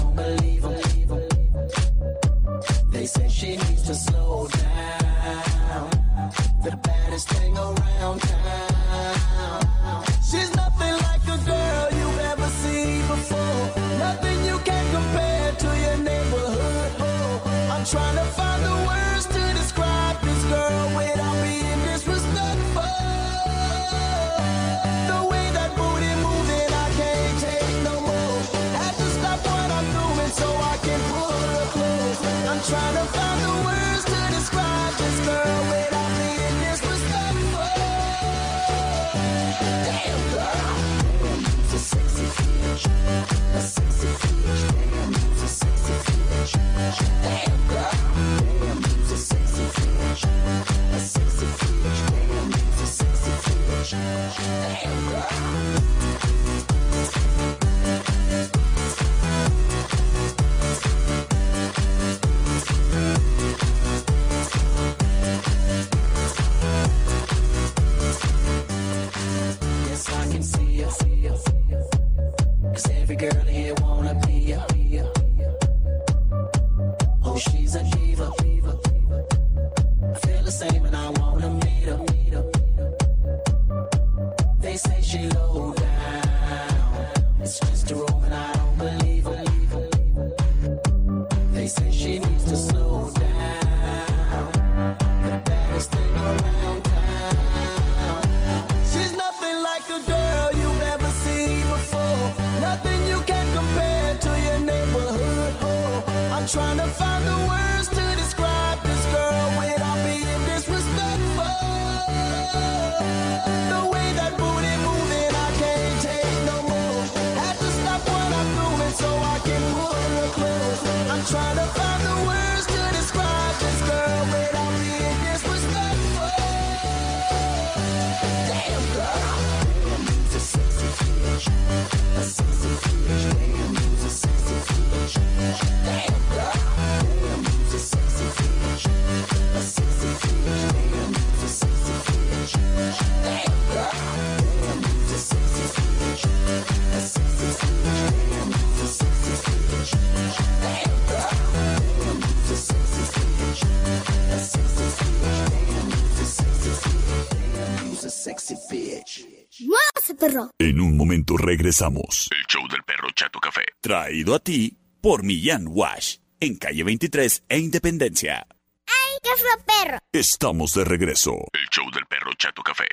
perro! 160.21 160.51
En 160.59 160.81
un 160.81 160.97
momento 160.97 161.37
regresamos. 161.37 162.29
El 162.31 162.45
show 162.47 162.69
del 162.69 162.83
perro 162.85 163.09
Chato 163.15 163.41
Café. 163.41 163.63
Traído 163.81 164.35
a 164.35 164.39
ti 164.39 164.77
por 165.01 165.25
Millán 165.25 165.65
Wash. 165.67 166.19
En 166.39 166.57
calle 166.57 166.85
23 166.85 167.45
e 167.49 167.59
Independencia. 167.59 168.47
¡Ay, 168.87 169.19
qué 169.23 169.31
fue 169.37 169.65
perro! 169.65 169.99
Estamos 170.13 170.75
de 170.75 170.85
regreso. 170.85 171.33
El 171.53 171.69
show 171.71 171.91
del 171.91 172.07
perro 172.07 172.31
Chato 172.39 172.63
Café. 172.63 172.87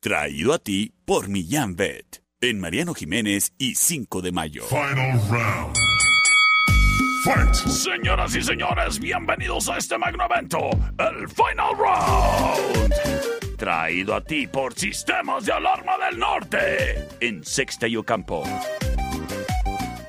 Traído 0.00 0.52
a 0.52 0.58
ti 0.58 0.92
por 1.04 1.28
Millán 1.28 1.74
Vet. 1.74 2.22
En 2.40 2.60
Mariano 2.60 2.94
Jiménez 2.94 3.52
y 3.58 3.74
5 3.74 4.22
de 4.22 4.30
mayo. 4.30 4.64
Final 4.66 5.20
round. 5.28 5.76
Fight! 7.24 7.54
Señoras 7.54 8.34
y 8.36 8.42
señores, 8.42 8.98
bienvenidos 8.98 9.68
a 9.68 9.78
este 9.78 9.98
magno 9.98 10.24
evento, 10.24 10.70
el 10.98 11.28
Final 11.28 11.76
Round. 11.76 13.56
Traído 13.56 14.14
a 14.14 14.20
ti 14.20 14.46
por 14.46 14.74
Sistemas 14.74 15.44
de 15.44 15.52
Alarma 15.52 15.92
del 15.98 16.18
Norte, 16.18 17.08
en 17.20 17.44
Sexta 17.44 17.88
y 17.88 17.96
Ocampo. 17.96 18.44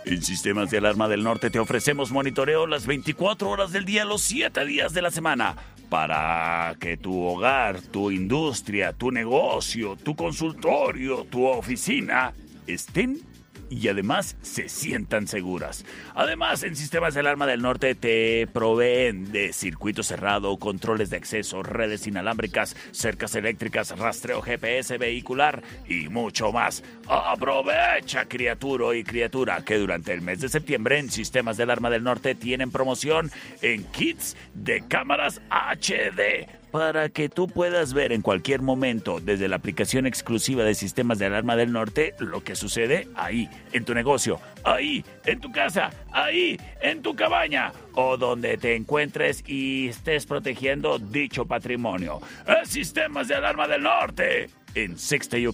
En 0.05 0.21
Sistemas 0.21 0.69
de 0.69 0.77
Alarma 0.77 1.07
del 1.07 1.23
Norte 1.23 1.49
te 1.49 1.59
ofrecemos 1.59 2.11
monitoreo 2.11 2.67
las 2.67 2.85
24 2.85 3.49
horas 3.49 3.71
del 3.71 3.85
día, 3.85 4.05
los 4.05 4.21
7 4.23 4.65
días 4.65 4.93
de 4.93 5.01
la 5.01 5.11
semana, 5.11 5.55
para 5.89 6.75
que 6.79 6.97
tu 6.97 7.23
hogar, 7.23 7.81
tu 7.81 8.11
industria, 8.11 8.93
tu 8.93 9.11
negocio, 9.11 9.95
tu 9.95 10.15
consultorio, 10.15 11.25
tu 11.25 11.45
oficina 11.45 12.33
estén 12.67 13.28
y 13.69 13.87
además 13.87 14.35
se 14.41 14.69
sientan 14.69 15.27
seguras. 15.27 15.85
Además, 16.15 16.63
en 16.63 16.75
Sistemas 16.75 17.13
de 17.13 17.21
Alarma 17.21 17.47
del 17.47 17.61
Norte 17.61 17.95
te 17.95 18.47
proveen 18.47 19.31
de 19.31 19.53
circuito 19.53 20.03
cerrado, 20.03 20.57
controles 20.57 21.09
de 21.09 21.17
acceso, 21.17 21.63
redes 21.63 22.07
inalámbricas, 22.07 22.75
cercas 22.91 23.35
eléctricas, 23.35 23.97
rastreo 23.97 24.41
GPS 24.41 24.97
vehicular 24.97 25.63
y 25.87 26.09
mucho 26.09 26.51
más. 26.51 26.83
Aprovecha, 27.07 28.25
criatura 28.25 28.95
y 28.95 29.03
criatura, 29.03 29.63
que 29.63 29.77
durante 29.77 30.13
el 30.13 30.21
mes 30.21 30.41
de 30.41 30.49
septiembre 30.49 30.99
en 30.99 31.11
Sistemas 31.11 31.57
de 31.57 31.63
Alarma 31.63 31.89
del 31.89 32.03
Norte 32.03 32.35
tienen 32.35 32.71
promoción 32.71 33.31
en 33.61 33.83
kits 33.85 34.35
de 34.53 34.81
cámaras 34.87 35.41
HD 35.49 36.58
para 36.71 37.09
que 37.09 37.29
tú 37.29 37.47
puedas 37.47 37.93
ver 37.93 38.11
en 38.11 38.21
cualquier 38.21 38.61
momento 38.61 39.19
desde 39.19 39.47
la 39.47 39.55
aplicación 39.55 40.05
exclusiva 40.05 40.63
de 40.63 40.75
Sistemas 40.75 41.19
de 41.19 41.25
Alarma 41.25 41.55
del 41.55 41.71
Norte 41.71 42.13
lo 42.19 42.43
que 42.43 42.55
sucede 42.55 43.07
ahí, 43.15 43.49
en 43.71 43.85
tu 43.85 43.93
negocio, 43.93 44.39
ahí, 44.63 45.03
en 45.25 45.39
tu 45.39 45.51
casa, 45.51 45.89
ahí, 46.11 46.59
en 46.81 47.01
tu 47.01 47.15
cabaña 47.15 47.71
o 47.93 48.17
donde 48.17 48.57
te 48.57 48.75
encuentres 48.75 49.43
y 49.47 49.89
estés 49.89 50.25
protegiendo 50.25 50.99
dicho 50.99 51.45
patrimonio. 51.45 52.21
Es 52.61 52.69
Sistemas 52.69 53.27
de 53.27 53.35
Alarma 53.35 53.67
del 53.67 53.83
Norte. 53.83 54.49
En 54.75 54.97
Sexta 54.97 55.37
y 55.37 55.47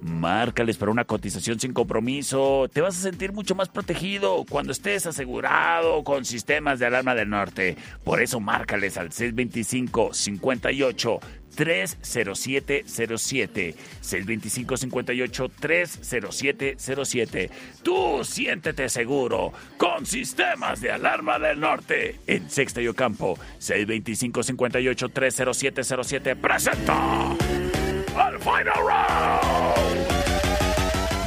márcales 0.00 0.76
para 0.76 0.90
una 0.90 1.04
cotización 1.04 1.60
sin 1.60 1.72
compromiso. 1.72 2.68
Te 2.72 2.80
vas 2.80 2.98
a 2.98 3.02
sentir 3.02 3.32
mucho 3.32 3.54
más 3.54 3.68
protegido 3.68 4.44
cuando 4.48 4.72
estés 4.72 5.06
asegurado 5.06 6.02
con 6.04 6.24
sistemas 6.24 6.78
de 6.78 6.86
alarma 6.86 7.14
del 7.14 7.30
norte. 7.30 7.76
Por 8.04 8.20
eso 8.20 8.40
márcales 8.40 8.96
al 8.96 9.12
625 9.12 10.12
58 10.12 11.20
30707 11.54 13.74
625 14.00 14.76
58 14.76 15.48
30707 15.60 17.50
Tú 17.82 18.24
siéntete 18.24 18.88
seguro 18.88 19.52
con 19.76 20.06
sistemas 20.06 20.80
de 20.80 20.92
alarma 20.92 21.38
del 21.38 21.60
norte 21.60 22.18
en 22.26 22.48
Sexta 22.50 22.80
y 22.80 22.88
Ocampo. 22.88 23.38
625 23.58 24.42
58 24.42 25.08
30707 25.08 26.36
presenta 26.36 27.36
al 28.16 28.38
Final 28.38 28.76
Round. 28.76 28.92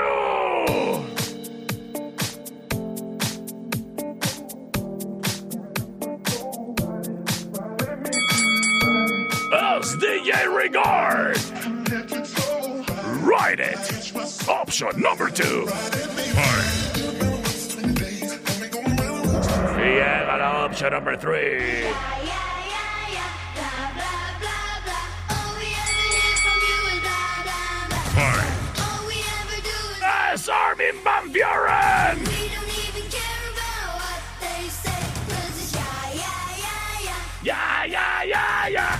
Es 9.52 9.96
DJ 10.00 10.48
Regard. 10.48 11.38
Ride 13.24 13.60
it. 13.60 14.50
Option 14.50 15.00
number 15.00 15.30
two. 15.30 15.68
Llega 19.90 20.38
la 20.38 20.66
opción 20.66 20.94
number 20.94 21.18
three. 21.18 21.84
Es 30.32 30.48
Armin 30.48 31.03
Van 31.03 31.32
Buren. 31.32 32.24
Ya, 37.41 37.86
ya, 37.88 38.26
ya, 38.26 38.70
ya. 38.70 38.99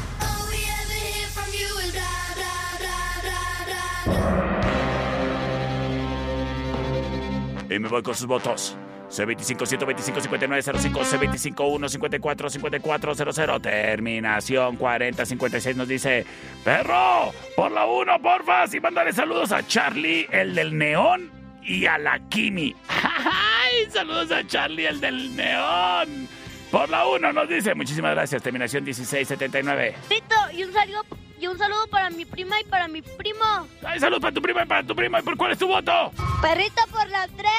Y 7.70 7.80
me 7.80 7.88
voy 7.88 8.02
con 8.02 8.16
sus 8.16 8.26
votos. 8.26 8.76
C25 9.10 9.66
125 9.66 10.22
5905 10.22 11.00
C25 11.02 11.90
154 11.90 12.50
5400 12.50 13.62
Terminación 13.62 14.76
4056 14.76 15.76
nos 15.76 15.88
dice 15.88 16.26
Perro, 16.64 17.32
por 17.56 17.72
la 17.72 17.86
1 17.86 18.22
porfa 18.22 18.66
Y 18.72 18.80
mándale 18.80 19.12
saludos 19.14 19.52
a 19.52 19.66
Charlie, 19.66 20.28
el 20.32 20.54
del 20.54 20.78
neón 20.78 21.32
Y 21.64 21.86
a 21.86 21.98
la 21.98 22.20
Kimi. 22.30 22.76
¡Ay! 22.88 23.90
Saludos 23.90 24.32
a 24.32 24.46
Charlie, 24.46 24.86
el 24.86 25.02
del 25.02 25.36
neón. 25.36 26.28
Por 26.72 26.90
la 26.90 27.08
1 27.08 27.34
nos 27.34 27.50
dice 27.50 27.74
Muchísimas 27.74 28.12
gracias, 28.14 28.44
terminación 28.44 28.84
1679 28.84 29.96
Tito, 30.08 30.36
y 30.54 30.64
un 30.64 30.74
saludo, 30.74 31.04
y 31.40 31.48
un 31.48 31.58
saludo 31.58 31.88
para 31.88 32.10
mi 32.10 32.26
prima 32.26 32.60
y 32.60 32.64
para 32.66 32.88
mi 32.88 33.02
primo. 33.02 33.68
¡Ay, 33.86 34.00
salud 34.00 34.20
para 34.20 34.34
tu 34.34 34.42
prima 34.42 34.64
y 34.64 34.66
para 34.66 34.84
tu 34.84 34.96
prima! 34.96 35.20
¿Y 35.20 35.24
por 35.24 35.38
cuál 35.38 35.52
es 35.52 35.58
tu 35.58 35.68
voto? 35.68 36.12
Perrito 36.42 36.82
por 36.92 37.08
la 37.10 37.28
3. 37.28 37.50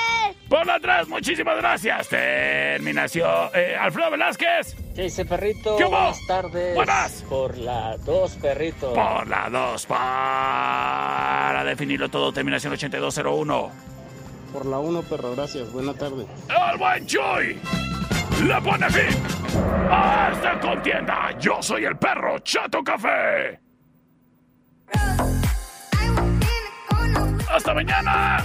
Por 0.48 0.66
la 0.66 0.81
3, 0.81 1.09
muchísimas 1.09 1.57
gracias 1.59 2.09
Terminación 2.09 3.51
eh, 3.55 3.77
Alfredo 3.78 4.11
Velázquez 4.11 4.74
¿Qué 4.94 5.02
dice, 5.02 5.24
perrito? 5.24 5.77
¿Qué 5.77 5.85
hubo? 5.85 5.90
Buenas 5.90 6.27
tardes. 6.27 6.74
Buenas. 6.74 7.24
Por 7.28 7.57
la 7.59 7.97
2, 7.98 8.32
perrito. 8.36 8.93
Por 8.93 9.28
la 9.28 9.48
2 9.48 9.86
para 9.86 11.65
definirlo 11.65 12.09
todo, 12.09 12.32
terminación 12.32 12.73
8201. 12.73 13.70
Por 14.52 14.66
la 14.66 14.78
1, 14.78 15.02
perro, 15.02 15.35
gracias. 15.36 15.73
Buena 15.73 15.94
tarde. 15.94 16.27
El 16.73 16.78
buen 16.78 17.07
Chuy 17.07 17.59
le 18.44 18.61
pone 18.62 18.90
fin 18.90 19.23
a 19.90 20.31
esta 20.32 20.59
contienda. 20.61 21.39
Yo 21.39 21.62
soy 21.62 21.85
el 21.85 21.97
perro 21.97 22.39
Chato 22.40 22.82
Café. 22.82 23.70
Hasta 27.49 27.75
mañana. 27.75 28.45